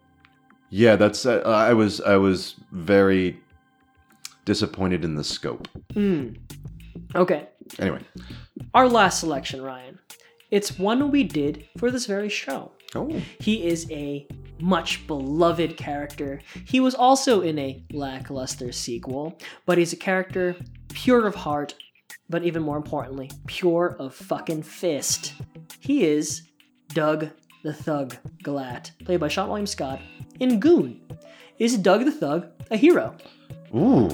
yeah, 0.70 0.96
that's 0.96 1.26
uh, 1.26 1.40
I 1.44 1.74
was 1.74 2.00
I 2.00 2.16
was 2.16 2.54
very 2.72 3.38
disappointed 4.44 5.04
in 5.04 5.14
the 5.14 5.24
scope. 5.24 5.68
Hmm. 5.92 6.28
Okay. 7.14 7.48
Anyway, 7.78 8.00
Our 8.74 8.88
last 8.88 9.20
selection, 9.20 9.60
Ryan. 9.62 9.98
It's 10.50 10.78
one 10.78 11.10
we 11.10 11.22
did 11.24 11.66
for 11.78 11.90
this 11.90 12.06
very 12.06 12.28
show. 12.28 12.72
Oh. 12.94 13.20
He 13.40 13.66
is 13.66 13.90
a 13.90 14.26
much 14.62 15.06
beloved 15.06 15.76
character. 15.76 16.40
He 16.64 16.80
was 16.80 16.94
also 16.94 17.40
in 17.42 17.58
a 17.58 17.84
lackluster 17.92 18.72
sequel, 18.72 19.38
but 19.66 19.76
he's 19.76 19.92
a 19.92 19.96
character 19.96 20.56
pure 20.94 21.26
of 21.26 21.34
heart, 21.34 21.74
but 22.30 22.44
even 22.44 22.62
more 22.62 22.76
importantly, 22.76 23.30
pure 23.46 23.96
of 23.98 24.14
fucking 24.14 24.62
fist. 24.62 25.34
He 25.80 26.04
is 26.04 26.42
Doug 26.88 27.30
the 27.64 27.72
Thug 27.72 28.16
Glatt, 28.44 28.90
played 29.04 29.20
by 29.20 29.28
Seann 29.28 29.48
William 29.48 29.66
Scott 29.66 30.00
in 30.40 30.58
Goon. 30.60 31.00
Is 31.58 31.76
Doug 31.78 32.04
the 32.04 32.12
Thug 32.12 32.46
a 32.70 32.76
hero? 32.76 33.16
ooh, 33.74 34.10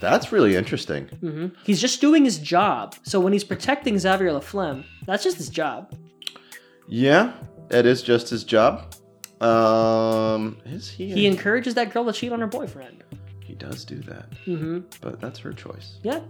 that's 0.00 0.32
really 0.32 0.54
interesting. 0.56 1.06
hmm 1.20 1.46
He's 1.64 1.80
just 1.80 2.00
doing 2.00 2.24
his 2.24 2.38
job. 2.38 2.94
So 3.04 3.20
when 3.20 3.32
he's 3.32 3.44
protecting 3.44 3.98
Xavier 3.98 4.30
Laflamme, 4.32 4.84
that's 5.06 5.24
just 5.24 5.36
his 5.38 5.48
job. 5.48 5.94
Yeah, 6.88 7.32
it 7.70 7.86
is 7.86 8.02
just 8.02 8.28
his 8.30 8.44
job. 8.44 8.94
Um, 9.44 10.56
is 10.64 10.88
he? 10.90 11.10
He 11.12 11.26
encourages 11.26 11.74
that 11.74 11.92
girl 11.92 12.04
to 12.06 12.12
cheat 12.12 12.32
on 12.32 12.40
her 12.40 12.46
boyfriend. 12.46 13.04
He 13.40 13.54
does 13.54 13.84
do 13.84 13.96
that, 14.00 14.30
Mm-hmm. 14.46 14.80
but 15.00 15.20
that's 15.20 15.38
her 15.40 15.52
choice. 15.52 15.98
Yeah. 16.02 16.20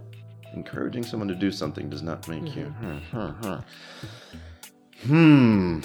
Encouraging 0.53 1.03
someone 1.03 1.27
to 1.29 1.35
do 1.35 1.51
something 1.51 1.89
does 1.89 2.01
not 2.01 2.27
make 2.27 2.55
you. 2.55 2.65
Mm-hmm. 2.65 2.97
Hmm. 2.97 3.17
huh, 3.17 3.33
huh. 3.43 3.61
Hmm. 5.05 5.79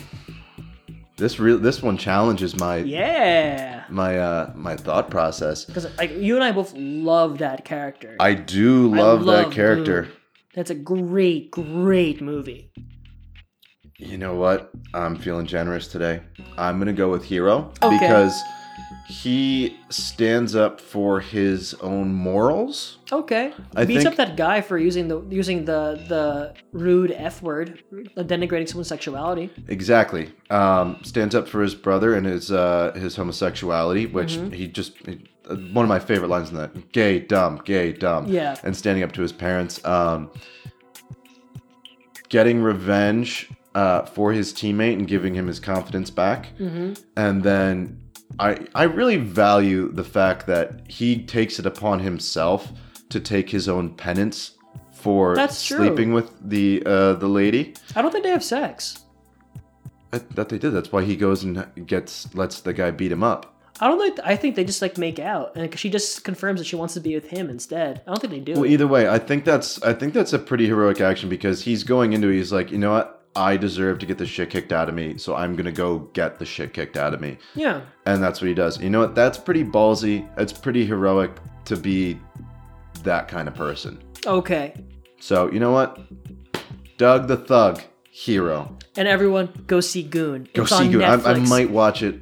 This 1.17 1.39
real 1.39 1.59
this 1.59 1.83
one 1.83 1.99
challenges 1.99 2.57
my 2.57 2.77
Yeah. 2.79 3.85
my 3.91 4.19
uh 4.19 4.53
my 4.55 4.77
thought 4.77 5.11
process. 5.11 5.65
Because 5.67 5.87
like 5.99 6.13
you 6.17 6.35
and 6.37 6.43
I 6.45 6.53
both 6.53 6.73
love 6.75 7.39
that 7.39 7.65
character. 7.65 8.17
I 8.19 8.35
do 8.35 8.95
I 8.95 8.99
love, 8.99 9.23
love 9.23 9.45
that 9.51 9.55
character. 9.55 10.09
That's 10.55 10.71
a 10.71 10.75
great, 10.75 11.51
great 11.51 12.21
movie. 12.23 12.73
You 14.01 14.17
know 14.19 14.35
what? 14.35 14.71
I'm 14.95 15.15
feeling 15.17 15.47
generous 15.47 15.87
today. 15.87 16.21
I'm 16.57 16.79
gonna 16.79 16.93
go 16.93 17.11
with 17.11 17.25
Hero 17.25 17.71
Okay. 17.83 17.99
because 17.99 18.41
he 19.09 19.77
stands 19.91 20.55
up 20.57 20.81
for 20.81 21.21
his 21.21 21.75
own 21.83 22.13
morals. 22.15 22.99
Okay. 23.13 23.53
I 23.77 23.85
Beats 23.85 24.05
think- 24.05 24.13
up 24.13 24.17
that 24.17 24.37
guy 24.37 24.61
for 24.63 24.79
using 24.79 25.09
the 25.09 25.21
using 25.29 25.65
the 25.67 26.01
the 26.09 26.55
rude 26.73 27.11
F 27.13 27.43
word, 27.43 27.83
denigrating 28.17 28.69
someone's 28.69 28.89
sexuality. 28.89 29.51
Exactly. 29.69 30.33
Um, 30.49 30.97
stands 31.03 31.35
up 31.35 31.47
for 31.47 31.61
his 31.61 31.75
brother 31.75 32.15
and 32.15 32.25
his 32.25 32.51
uh, 32.51 32.93
his 32.95 33.17
homosexuality, 33.17 34.07
which 34.07 34.37
Mhm. 34.39 34.55
he 34.55 34.67
just 34.69 34.97
he- 35.07 35.27
uh, 35.49 35.57
one 35.73 35.85
of 35.85 35.89
my 35.89 35.99
favorite 35.99 36.29
lines 36.29 36.51
in 36.51 36.57
that 36.57 36.93
gay 36.93 37.19
dumb 37.19 37.61
gay 37.65 37.93
dumb 37.93 38.29
Yeah. 38.29 38.57
and 38.65 38.75
standing 38.77 39.03
up 39.05 39.13
to 39.13 39.21
his 39.23 39.33
parents 39.33 39.85
um, 39.85 40.31
getting 42.29 42.63
revenge 42.63 43.51
uh, 43.75 44.03
for 44.07 44.33
his 44.33 44.53
teammate 44.53 44.95
and 44.95 45.07
giving 45.07 45.35
him 45.35 45.47
his 45.47 45.61
confidence 45.61 46.11
back 46.11 46.49
Mhm. 46.59 47.01
and 47.17 47.43
then 47.43 47.99
I 48.39 48.59
I 48.75 48.85
really 48.85 49.17
value 49.17 49.91
the 49.93 50.05
fact 50.05 50.47
that 50.47 50.81
he 50.89 51.23
takes 51.25 51.59
it 51.59 51.67
upon 51.67 52.01
himself 52.01 52.73
to 53.11 53.21
take 53.21 53.51
his 53.51 53.69
own 53.69 53.91
penance 53.91 54.53
for 54.93 55.35
That's 55.35 55.65
true. 55.67 55.79
sleeping 55.79 56.13
with 56.13 56.31
the 56.49 56.83
uh, 56.87 57.15
the 57.15 57.29
lady 57.29 57.75
I 57.97 58.03
don't 58.03 58.11
think 58.13 58.25
they 58.25 58.31
have 58.31 58.45
sex. 58.45 59.05
that, 60.11 60.29
that 60.37 60.49
they 60.49 60.59
did. 60.59 60.71
That's 60.73 60.91
why 60.93 61.03
he 61.05 61.17
goes 61.17 61.45
and 61.45 61.65
gets 61.87 62.33
lets 62.35 62.61
the 62.61 62.73
guy 62.73 62.91
beat 62.91 63.13
him 63.13 63.23
up. 63.23 63.55
I 63.83 63.89
don't 63.89 63.99
think. 63.99 64.19
I 64.25 64.37
think 64.37 64.57
they 64.57 64.65
just 64.65 64.83
like 64.83 64.99
make 64.99 65.19
out, 65.19 65.57
and 65.57 65.79
she 65.79 65.89
just 65.89 66.23
confirms 66.25 66.61
that 66.61 66.67
she 66.67 66.77
wants 66.77 66.95
to 66.95 67.01
be 67.01 67.15
with 67.15 67.29
him 67.29 67.49
instead. 67.49 68.03
I 68.07 68.11
don't 68.11 68.21
think 68.21 68.33
they 68.33 68.41
do. 68.41 68.61
Well, 68.61 68.67
either 68.67 68.87
way, 68.87 69.09
I 69.09 69.19
think 69.19 69.45
that's 69.47 69.83
I 69.83 69.95
think 69.95 70.13
that's 70.13 70.33
a 70.35 70.39
pretty 70.39 70.67
heroic 70.67 71.01
action 71.01 71.29
because 71.31 71.63
he's 71.63 71.83
going 71.83 72.13
into 72.13 72.29
it. 72.29 72.35
He's 72.35 72.53
like, 72.53 72.71
you 72.71 72.77
know 72.79 72.91
what? 72.93 73.20
I 73.37 73.57
deserve 73.57 73.99
to 74.01 74.07
get 74.07 74.19
the 74.19 74.27
shit 74.27 74.51
kicked 74.51 74.73
out 74.73 74.89
of 74.89 74.95
me, 74.95 75.17
so 75.17 75.37
I'm 75.37 75.55
gonna 75.55 75.71
go 75.73 76.01
get 76.15 76.39
the 76.39 76.45
shit 76.45 76.73
kicked 76.75 76.97
out 76.97 77.15
of 77.15 77.21
me. 77.21 77.39
Yeah. 77.55 77.83
And 78.07 78.23
that's 78.23 78.41
what 78.41 78.49
he 78.49 78.55
does. 78.55 78.81
You 78.81 78.91
know 78.91 79.01
what? 79.01 79.15
That's 79.15 79.39
pretty 79.39 79.65
ballsy. 79.65 80.29
It's 80.37 80.53
pretty 80.53 80.85
heroic 80.85 81.31
to 81.67 81.77
be 81.77 82.19
that 83.05 83.29
kind 83.29 83.47
of 83.49 83.55
person. 83.55 84.03
Okay. 84.27 84.75
So 85.21 85.51
you 85.53 85.61
know 85.61 85.71
what? 85.73 85.99
Doug 86.99 87.29
the 87.29 87.37
Thug, 87.37 87.81
hero. 88.11 88.77
And 88.97 89.07
everyone, 89.07 89.65
go 89.67 89.81
see 89.81 90.03
Goon. 90.03 90.49
Go 90.53 90.63
it's 90.63 90.77
see 90.77 90.85
on 90.87 90.91
Goon. 90.91 91.03
I, 91.03 91.15
I 91.15 91.35
might 91.39 91.71
watch 91.71 92.03
it 92.03 92.21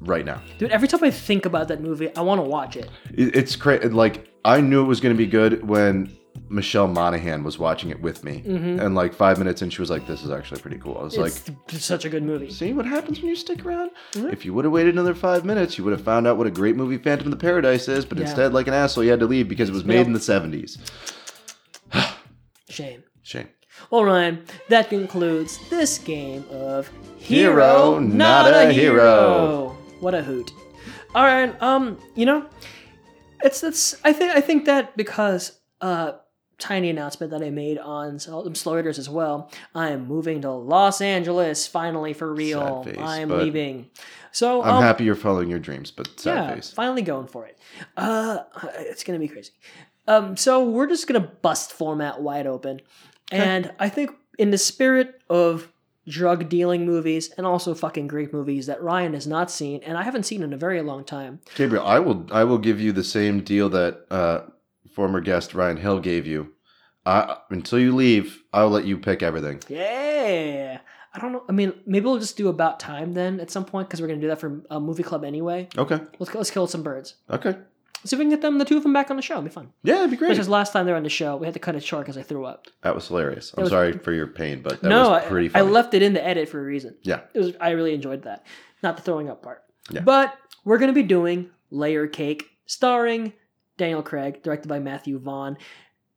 right 0.00 0.24
now. 0.24 0.42
Dude, 0.58 0.70
every 0.72 0.88
time 0.88 1.04
I 1.04 1.10
think 1.10 1.46
about 1.46 1.68
that 1.68 1.80
movie, 1.80 2.14
I 2.16 2.20
want 2.22 2.42
to 2.42 2.48
watch 2.48 2.76
it. 2.76 2.90
It- 3.14 3.36
It's 3.36 3.56
crazy. 3.56 3.88
Like 3.88 4.28
I 4.44 4.60
knew 4.60 4.82
it 4.82 4.86
was 4.86 5.00
to 5.14 5.18
be 5.18 5.26
good 5.26 5.66
when 5.66 6.14
Michelle 6.48 6.88
Monaghan 6.88 7.44
was 7.44 7.58
watching 7.58 7.90
it 7.90 8.00
with 8.02 8.24
me, 8.24 8.42
Mhm. 8.46 8.80
and 8.80 8.94
like 8.94 9.14
five 9.14 9.38
minutes 9.38 9.62
in, 9.62 9.70
she 9.70 9.80
was 9.80 9.90
like, 9.90 10.06
"This 10.06 10.22
is 10.24 10.30
actually 10.30 10.60
pretty 10.60 10.78
cool." 10.78 10.96
I 11.00 11.04
was 11.04 11.16
like, 11.16 11.32
such 11.68 12.04
a 12.04 12.08
good 12.08 12.22
movie. 12.24 12.50
"See 12.50 12.72
what 12.72 12.86
happens 12.86 13.20
when 13.20 13.28
you 13.28 13.36
stick 13.36 13.64
around? 13.64 13.90
Mhm. 14.14 14.32
If 14.32 14.44
you 14.44 14.52
would 14.54 14.64
have 14.64 14.72
waited 14.72 14.94
another 14.94 15.14
five 15.14 15.44
minutes, 15.44 15.78
you 15.78 15.84
would 15.84 15.92
have 15.92 16.02
found 16.02 16.26
out 16.26 16.36
what 16.38 16.46
a 16.46 16.50
great 16.50 16.76
movie 16.76 16.98
Phantom 16.98 17.26
of 17.26 17.30
the 17.30 17.36
Paradise 17.44 17.86
is. 17.88 18.04
But 18.04 18.18
Yeah. 18.18 18.24
instead, 18.24 18.52
like 18.52 18.66
an 18.66 18.74
asshole, 18.74 19.04
you 19.04 19.10
had 19.10 19.20
to 19.20 19.26
leave 19.26 19.48
because 19.48 19.68
it 19.68 19.72
was 19.72 19.84
made 19.84 20.06
in 20.06 20.12
the 20.12 20.20
'70s. 20.20 20.76
Shame. 22.68 23.02
Shame. 23.22 23.48
Well, 23.90 24.04
Ryan, 24.04 24.44
that 24.68 24.88
concludes 24.88 25.58
this 25.70 25.98
game 25.98 26.44
of 26.50 26.90
Hero, 27.18 27.98
not 27.98 28.52
a 28.52 28.72
hero. 28.72 29.76
What 30.00 30.14
a 30.14 30.22
hoot! 30.22 30.52
All 31.14 31.24
right, 31.24 31.54
um, 31.62 31.98
you 32.14 32.24
know, 32.26 32.46
it's 33.42 33.62
it's. 33.62 33.94
I 34.04 34.12
think 34.12 34.32
I 34.34 34.40
think 34.40 34.64
that 34.66 34.96
because 34.96 35.59
uh, 35.80 36.12
tiny 36.60 36.90
announcement 36.90 37.32
that 37.32 37.42
I 37.42 37.50
made 37.50 37.78
on 37.78 38.18
Slow 38.18 38.76
Readers 38.76 38.98
as 38.98 39.08
well. 39.08 39.50
I 39.74 39.90
am 39.90 40.06
moving 40.06 40.42
to 40.42 40.50
Los 40.50 41.00
Angeles 41.00 41.66
finally 41.66 42.12
for 42.12 42.32
real. 42.32 42.84
Face, 42.84 42.96
I 42.98 43.18
am 43.18 43.30
leaving. 43.30 43.90
So 44.30 44.62
I'm 44.62 44.76
um, 44.76 44.82
happy 44.82 45.04
you're 45.04 45.16
following 45.16 45.50
your 45.50 45.58
dreams, 45.58 45.90
but 45.90 46.20
sad 46.20 46.34
yeah, 46.34 46.54
face. 46.54 46.70
finally 46.70 47.02
going 47.02 47.26
for 47.26 47.46
it. 47.46 47.58
Uh, 47.96 48.40
it's 48.78 49.02
gonna 49.02 49.18
be 49.18 49.28
crazy. 49.28 49.52
Um, 50.06 50.36
so 50.36 50.64
we're 50.64 50.86
just 50.86 51.06
gonna 51.06 51.20
bust 51.20 51.72
format 51.72 52.20
wide 52.20 52.46
open, 52.46 52.80
and 53.32 53.72
I 53.78 53.88
think 53.88 54.12
in 54.38 54.50
the 54.50 54.58
spirit 54.58 55.20
of 55.28 55.72
drug 56.08 56.48
dealing 56.48 56.86
movies 56.86 57.30
and 57.36 57.46
also 57.46 57.74
fucking 57.74 58.08
great 58.08 58.32
movies 58.32 58.66
that 58.66 58.82
Ryan 58.82 59.14
has 59.14 59.26
not 59.26 59.50
seen 59.50 59.80
and 59.84 59.96
I 59.96 60.02
haven't 60.02 60.24
seen 60.24 60.42
in 60.42 60.52
a 60.52 60.56
very 60.56 60.80
long 60.82 61.04
time. 61.04 61.40
Gabriel, 61.54 61.86
I 61.86 61.98
will 61.98 62.26
I 62.32 62.44
will 62.44 62.58
give 62.58 62.80
you 62.80 62.90
the 62.90 63.04
same 63.04 63.42
deal 63.42 63.68
that 63.68 64.06
uh, 64.10 64.40
former 64.94 65.20
guest 65.20 65.54
Ryan 65.54 65.76
Hill 65.76 66.00
gave 66.00 66.26
you. 66.26 66.52
I, 67.06 67.38
until 67.50 67.78
you 67.78 67.94
leave, 67.94 68.42
I'll 68.52 68.68
let 68.68 68.84
you 68.84 68.98
pick 68.98 69.22
everything. 69.22 69.60
Yeah. 69.68 70.80
I 71.12 71.18
don't 71.18 71.32
know. 71.32 71.42
I 71.48 71.52
mean, 71.52 71.72
maybe 71.86 72.04
we'll 72.04 72.18
just 72.18 72.36
do 72.36 72.48
about 72.48 72.78
time 72.78 73.14
then 73.14 73.40
at 73.40 73.50
some 73.50 73.64
point 73.64 73.88
because 73.88 74.00
we're 74.00 74.06
gonna 74.08 74.20
do 74.20 74.28
that 74.28 74.38
for 74.40 74.62
a 74.70 74.78
movie 74.78 75.02
club 75.02 75.24
anyway. 75.24 75.68
Okay. 75.76 75.98
Let's 76.18 76.34
let's 76.34 76.50
kill 76.50 76.66
some 76.66 76.82
birds. 76.82 77.16
Okay. 77.28 77.56
See 78.04 78.16
if 78.16 78.18
we 78.18 78.24
can 78.24 78.30
get 78.30 78.40
them, 78.40 78.56
the 78.58 78.64
two 78.64 78.78
of 78.78 78.82
them, 78.82 78.94
back 78.94 79.10
on 79.10 79.16
the 79.16 79.22
show. 79.22 79.34
It'll 79.34 79.44
be 79.44 79.50
fun. 79.50 79.72
Yeah, 79.82 79.98
it'd 79.98 80.10
be 80.10 80.16
great. 80.16 80.30
Because 80.30 80.48
last 80.48 80.72
time 80.72 80.86
they 80.86 80.92
were 80.92 80.96
on 80.96 81.02
the 81.02 81.10
show, 81.10 81.36
we 81.36 81.46
had 81.46 81.52
to 81.52 81.60
cut 81.60 81.74
it 81.74 81.82
short 81.84 82.06
because 82.06 82.16
I 82.16 82.22
threw 82.22 82.46
up. 82.46 82.66
That 82.82 82.94
was 82.94 83.08
hilarious. 83.08 83.52
I'm 83.56 83.64
was- 83.64 83.70
sorry 83.72 83.92
for 83.92 84.12
your 84.12 84.26
pain, 84.28 84.62
but 84.62 84.80
that 84.80 84.88
no, 84.88 85.10
was 85.10 85.24
pretty 85.24 85.54
I, 85.54 85.58
I 85.58 85.62
left 85.62 85.92
it 85.92 86.00
in 86.02 86.14
the 86.14 86.24
edit 86.24 86.48
for 86.48 86.60
a 86.60 86.62
reason. 86.62 86.96
Yeah. 87.02 87.20
it 87.34 87.38
was. 87.40 87.52
I 87.60 87.70
really 87.70 87.92
enjoyed 87.92 88.22
that, 88.22 88.46
not 88.82 88.96
the 88.96 89.02
throwing 89.02 89.28
up 89.28 89.42
part. 89.42 89.64
Yeah. 89.90 90.00
But 90.00 90.34
we're 90.64 90.78
gonna 90.78 90.92
be 90.94 91.02
doing 91.02 91.50
Layer 91.70 92.06
Cake, 92.06 92.44
starring 92.64 93.34
Daniel 93.80 94.02
Craig, 94.02 94.42
directed 94.42 94.68
by 94.68 94.78
Matthew 94.78 95.18
Vaughn. 95.18 95.56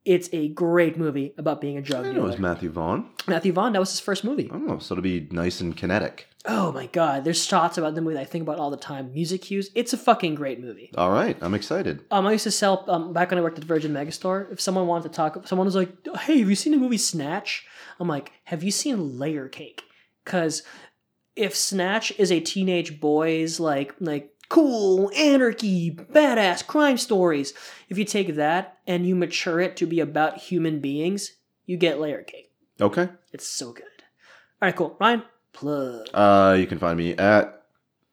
It's 0.04 0.28
a 0.34 0.48
great 0.48 0.98
movie 0.98 1.32
about 1.38 1.62
being 1.62 1.78
a 1.78 1.82
drug 1.82 2.04
dealer. 2.04 2.18
it 2.18 2.22
was 2.22 2.38
Matthew 2.38 2.68
Vaughn. 2.68 3.08
Matthew 3.26 3.54
Vaughn, 3.54 3.72
that 3.72 3.78
was 3.80 3.90
his 3.90 4.00
first 4.00 4.22
movie. 4.22 4.50
Oh, 4.52 4.78
so 4.78 4.92
it'll 4.92 5.02
be 5.02 5.26
nice 5.30 5.62
and 5.62 5.74
kinetic. 5.74 6.28
Oh 6.44 6.72
my 6.72 6.86
god, 6.88 7.24
there's 7.24 7.42
shots 7.42 7.78
about 7.78 7.94
the 7.94 8.02
movie 8.02 8.16
that 8.16 8.20
I 8.20 8.26
think 8.26 8.42
about 8.42 8.58
all 8.58 8.70
the 8.70 8.76
time. 8.76 9.14
Music 9.14 9.40
cues. 9.40 9.70
It's 9.74 9.94
a 9.94 9.96
fucking 9.96 10.34
great 10.34 10.60
movie. 10.60 10.90
All 10.98 11.10
right, 11.10 11.38
I'm 11.40 11.54
excited. 11.54 12.04
Um, 12.10 12.26
I 12.26 12.32
used 12.32 12.44
to 12.44 12.50
sell 12.50 12.84
um, 12.86 13.14
back 13.14 13.30
when 13.30 13.38
I 13.38 13.42
worked 13.42 13.56
at 13.56 13.64
Virgin 13.64 13.94
Megastore. 13.94 14.52
If 14.52 14.60
someone 14.60 14.86
wanted 14.86 15.04
to 15.04 15.16
talk, 15.16 15.48
someone 15.48 15.64
was 15.64 15.74
like, 15.74 15.90
"Hey, 16.18 16.40
have 16.40 16.50
you 16.50 16.54
seen 16.54 16.72
the 16.74 16.78
movie 16.78 16.98
Snatch?" 16.98 17.66
I'm 17.98 18.08
like, 18.08 18.30
"Have 18.44 18.62
you 18.62 18.70
seen 18.70 19.18
Layer 19.18 19.48
Cake?" 19.48 19.84
Because 20.22 20.62
if 21.34 21.56
Snatch 21.56 22.12
is 22.18 22.30
a 22.30 22.40
teenage 22.40 23.00
boy's 23.00 23.58
like 23.58 23.94
like 23.98 24.33
cool 24.48 25.10
anarchy, 25.16 25.90
badass 25.90 26.66
crime 26.66 26.98
stories, 26.98 27.52
if 27.88 27.98
you 27.98 28.04
take 28.04 28.34
that 28.36 28.78
and 28.86 29.06
you 29.06 29.14
mature 29.14 29.60
it 29.60 29.76
to 29.76 29.86
be 29.86 30.00
about 30.00 30.38
human 30.38 30.80
beings, 30.80 31.32
you 31.66 31.76
get 31.76 32.00
Layer 32.00 32.22
Cake. 32.22 32.52
Okay. 32.80 33.08
It's 33.32 33.46
so 33.46 33.72
good. 33.72 33.84
All 34.60 34.68
right, 34.68 34.76
cool. 34.76 34.96
Ryan, 35.00 35.22
plug. 35.52 36.08
Uh, 36.12 36.56
you 36.58 36.66
can 36.66 36.78
find 36.78 36.98
me 36.98 37.14
at 37.16 37.62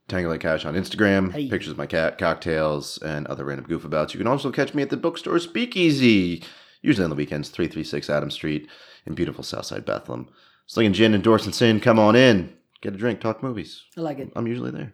Tangle 0.07 0.37
Cash 0.37 0.65
on 0.65 0.75
Instagram. 0.75 1.31
Hey. 1.31 1.49
Pictures 1.49 1.71
of 1.71 1.77
my 1.77 1.85
cat, 1.85 2.17
cocktails, 2.17 2.97
and 2.99 3.25
other 3.27 3.45
random 3.45 3.65
goof 3.65 3.85
abouts. 3.85 4.13
You 4.13 4.17
can 4.19 4.27
also 4.27 4.51
catch 4.51 4.73
me 4.73 4.83
at 4.83 4.89
the 4.89 4.97
bookstore 4.97 5.39
Speakeasy, 5.39 6.43
usually 6.81 7.03
on 7.03 7.09
the 7.09 7.15
weekends, 7.15 7.49
336 7.49 8.09
Adam 8.09 8.29
Street 8.29 8.67
in 9.05 9.15
beautiful 9.15 9.43
Southside 9.43 9.85
Bethlehem. 9.85 10.27
Slinging 10.67 10.93
gin 10.93 11.13
and 11.13 11.23
Dorson 11.23 11.53
Sin, 11.53 11.79
come 11.79 11.99
on 11.99 12.15
in. 12.15 12.53
Get 12.81 12.93
a 12.93 12.97
drink, 12.97 13.19
talk 13.19 13.43
movies. 13.43 13.83
I 13.97 14.01
like 14.01 14.19
it. 14.19 14.31
I'm 14.35 14.47
usually 14.47 14.71
there. 14.71 14.93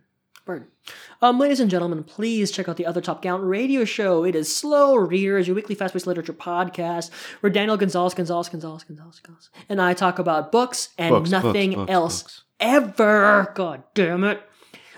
Um, 1.22 1.39
ladies 1.39 1.60
and 1.60 1.70
gentlemen, 1.70 2.04
please 2.04 2.52
check 2.52 2.70
out 2.70 2.78
the 2.78 2.86
other 2.86 3.02
Top 3.02 3.22
Gallant 3.22 3.43
radio 3.43 3.84
show. 3.86 4.24
It 4.24 4.36
is 4.36 4.56
Slow 4.56 4.95
Readers, 4.95 5.48
your 5.48 5.56
weekly 5.56 5.76
fast-paced 5.76 6.08
literature 6.08 6.34
podcast, 6.34 7.10
where 7.41 7.50
Daniel 7.52 7.76
Gonzalez, 7.78 8.14
Gonzalez, 8.14 8.50
Gonzalez, 8.50 8.84
Gonzalez, 8.84 9.20
Gonzalez, 9.20 9.50
and 9.68 9.82
I 9.82 9.93
talk 9.93 10.20
about 10.20 10.52
books 10.52 10.89
and 10.98 11.12
Books, 11.14 11.30
nothing 11.30 11.74
books, 11.74 11.91
else 11.91 12.24
books. 12.24 12.43
ever. 12.60 13.52
God 13.56 13.84
damn 13.93 14.24
it. 14.24 14.41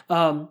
Um, 0.10 0.50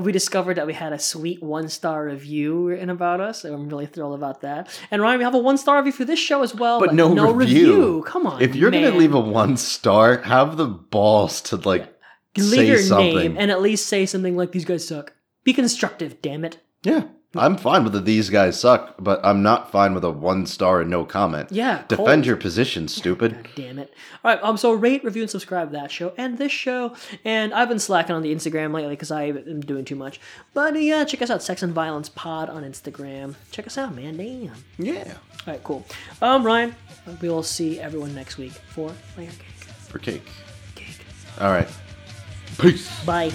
we 0.00 0.12
discovered 0.12 0.58
that 0.58 0.66
we 0.68 0.74
had 0.74 0.92
a 0.92 0.98
sweet 0.98 1.42
one-star 1.42 2.04
review 2.04 2.68
written 2.68 2.88
about 2.88 3.20
us. 3.20 3.44
I'm 3.44 3.68
really 3.68 3.86
thrilled 3.86 4.14
about 4.14 4.42
that. 4.42 4.68
And 4.92 5.02
Ryan, 5.02 5.18
we 5.18 5.24
have 5.24 5.34
a 5.34 5.38
one-star 5.38 5.78
review 5.78 5.90
for 5.92 6.04
this 6.04 6.20
show 6.20 6.42
as 6.42 6.54
well, 6.54 6.78
But 6.78 6.94
no, 6.94 7.32
review. 7.32 8.04
Come 8.06 8.28
on, 8.28 8.40
If 8.40 8.54
you're 8.54 8.70
going 8.70 8.84
to 8.84 8.96
leave 8.96 9.14
a 9.14 9.18
one 9.20 9.56
star, 9.56 10.18
have 10.18 10.56
the 10.56 10.66
balls 10.66 11.40
to 11.42 11.56
like 11.56 11.82
leave 11.82 11.95
say 12.44 12.76
something. 12.78 13.16
name 13.16 13.36
and 13.38 13.50
at 13.50 13.60
least 13.62 13.86
say 13.86 14.06
something 14.06 14.36
like 14.36 14.52
"These 14.52 14.64
guys 14.64 14.86
suck." 14.86 15.12
Be 15.44 15.52
constructive, 15.52 16.20
damn 16.22 16.44
it. 16.44 16.58
Yeah. 16.82 17.04
I'm 17.34 17.58
fine 17.58 17.84
with 17.84 17.92
the 17.92 18.00
these 18.00 18.30
guys 18.30 18.58
suck, 18.58 18.94
but 18.98 19.20
I'm 19.22 19.42
not 19.42 19.70
fine 19.70 19.92
with 19.92 20.04
a 20.04 20.10
one 20.10 20.46
star 20.46 20.80
and 20.80 20.90
no 20.90 21.04
comment. 21.04 21.52
Yeah, 21.52 21.82
Defend 21.86 22.06
cold. 22.06 22.26
your 22.26 22.36
position, 22.36 22.88
stupid. 22.88 23.48
Damn 23.54 23.78
it. 23.78 23.92
All 24.24 24.32
right, 24.32 24.42
um, 24.42 24.56
so 24.56 24.72
rate, 24.72 25.04
review, 25.04 25.22
and 25.22 25.30
subscribe 25.30 25.68
to 25.70 25.76
that 25.76 25.90
show 25.90 26.14
and 26.16 26.38
this 26.38 26.52
show. 26.52 26.94
And 27.26 27.52
I've 27.52 27.68
been 27.68 27.78
slacking 27.78 28.14
on 28.16 28.22
the 28.22 28.34
Instagram 28.34 28.72
lately 28.72 28.94
because 28.94 29.10
I 29.10 29.24
am 29.24 29.60
doing 29.60 29.84
too 29.84 29.96
much. 29.96 30.18
But 30.54 30.80
yeah, 30.80 31.04
check 31.04 31.20
us 31.20 31.28
out, 31.28 31.42
Sex 31.42 31.62
and 31.62 31.74
Violence 31.74 32.08
Pod 32.08 32.48
on 32.48 32.62
Instagram. 32.62 33.34
Check 33.50 33.66
us 33.66 33.76
out, 33.76 33.94
man. 33.94 34.16
Damn. 34.16 34.52
Yeah. 34.78 35.04
All 35.46 35.52
right, 35.52 35.62
cool. 35.62 35.84
Um, 36.22 36.42
Ryan, 36.42 36.74
we 37.20 37.28
will 37.28 37.42
see 37.42 37.78
everyone 37.80 38.14
next 38.14 38.38
week 38.38 38.52
for 38.52 38.92
Layer 39.18 39.28
Cake. 39.28 39.64
For 39.88 39.98
cake. 39.98 40.22
Cake. 40.74 41.00
All 41.38 41.50
right. 41.50 41.68
Peace. 42.58 43.04
Bye. 43.04 43.30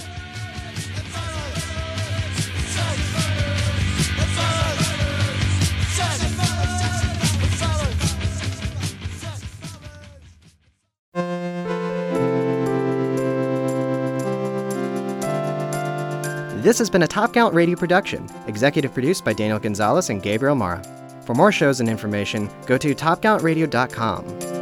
This 16.61 16.77
has 16.77 16.91
been 16.91 17.01
a 17.01 17.07
Top 17.07 17.33
Count 17.33 17.55
Radio 17.55 17.75
production, 17.75 18.29
executive 18.45 18.93
produced 18.93 19.25
by 19.25 19.33
Daniel 19.33 19.57
Gonzalez 19.57 20.11
and 20.11 20.21
Gabriel 20.21 20.55
Mara. 20.55 20.81
For 21.25 21.33
more 21.33 21.51
shows 21.51 21.79
and 21.79 21.89
information, 21.89 22.49
go 22.67 22.77
to 22.77 22.93
topcountradio.com. 22.93 24.60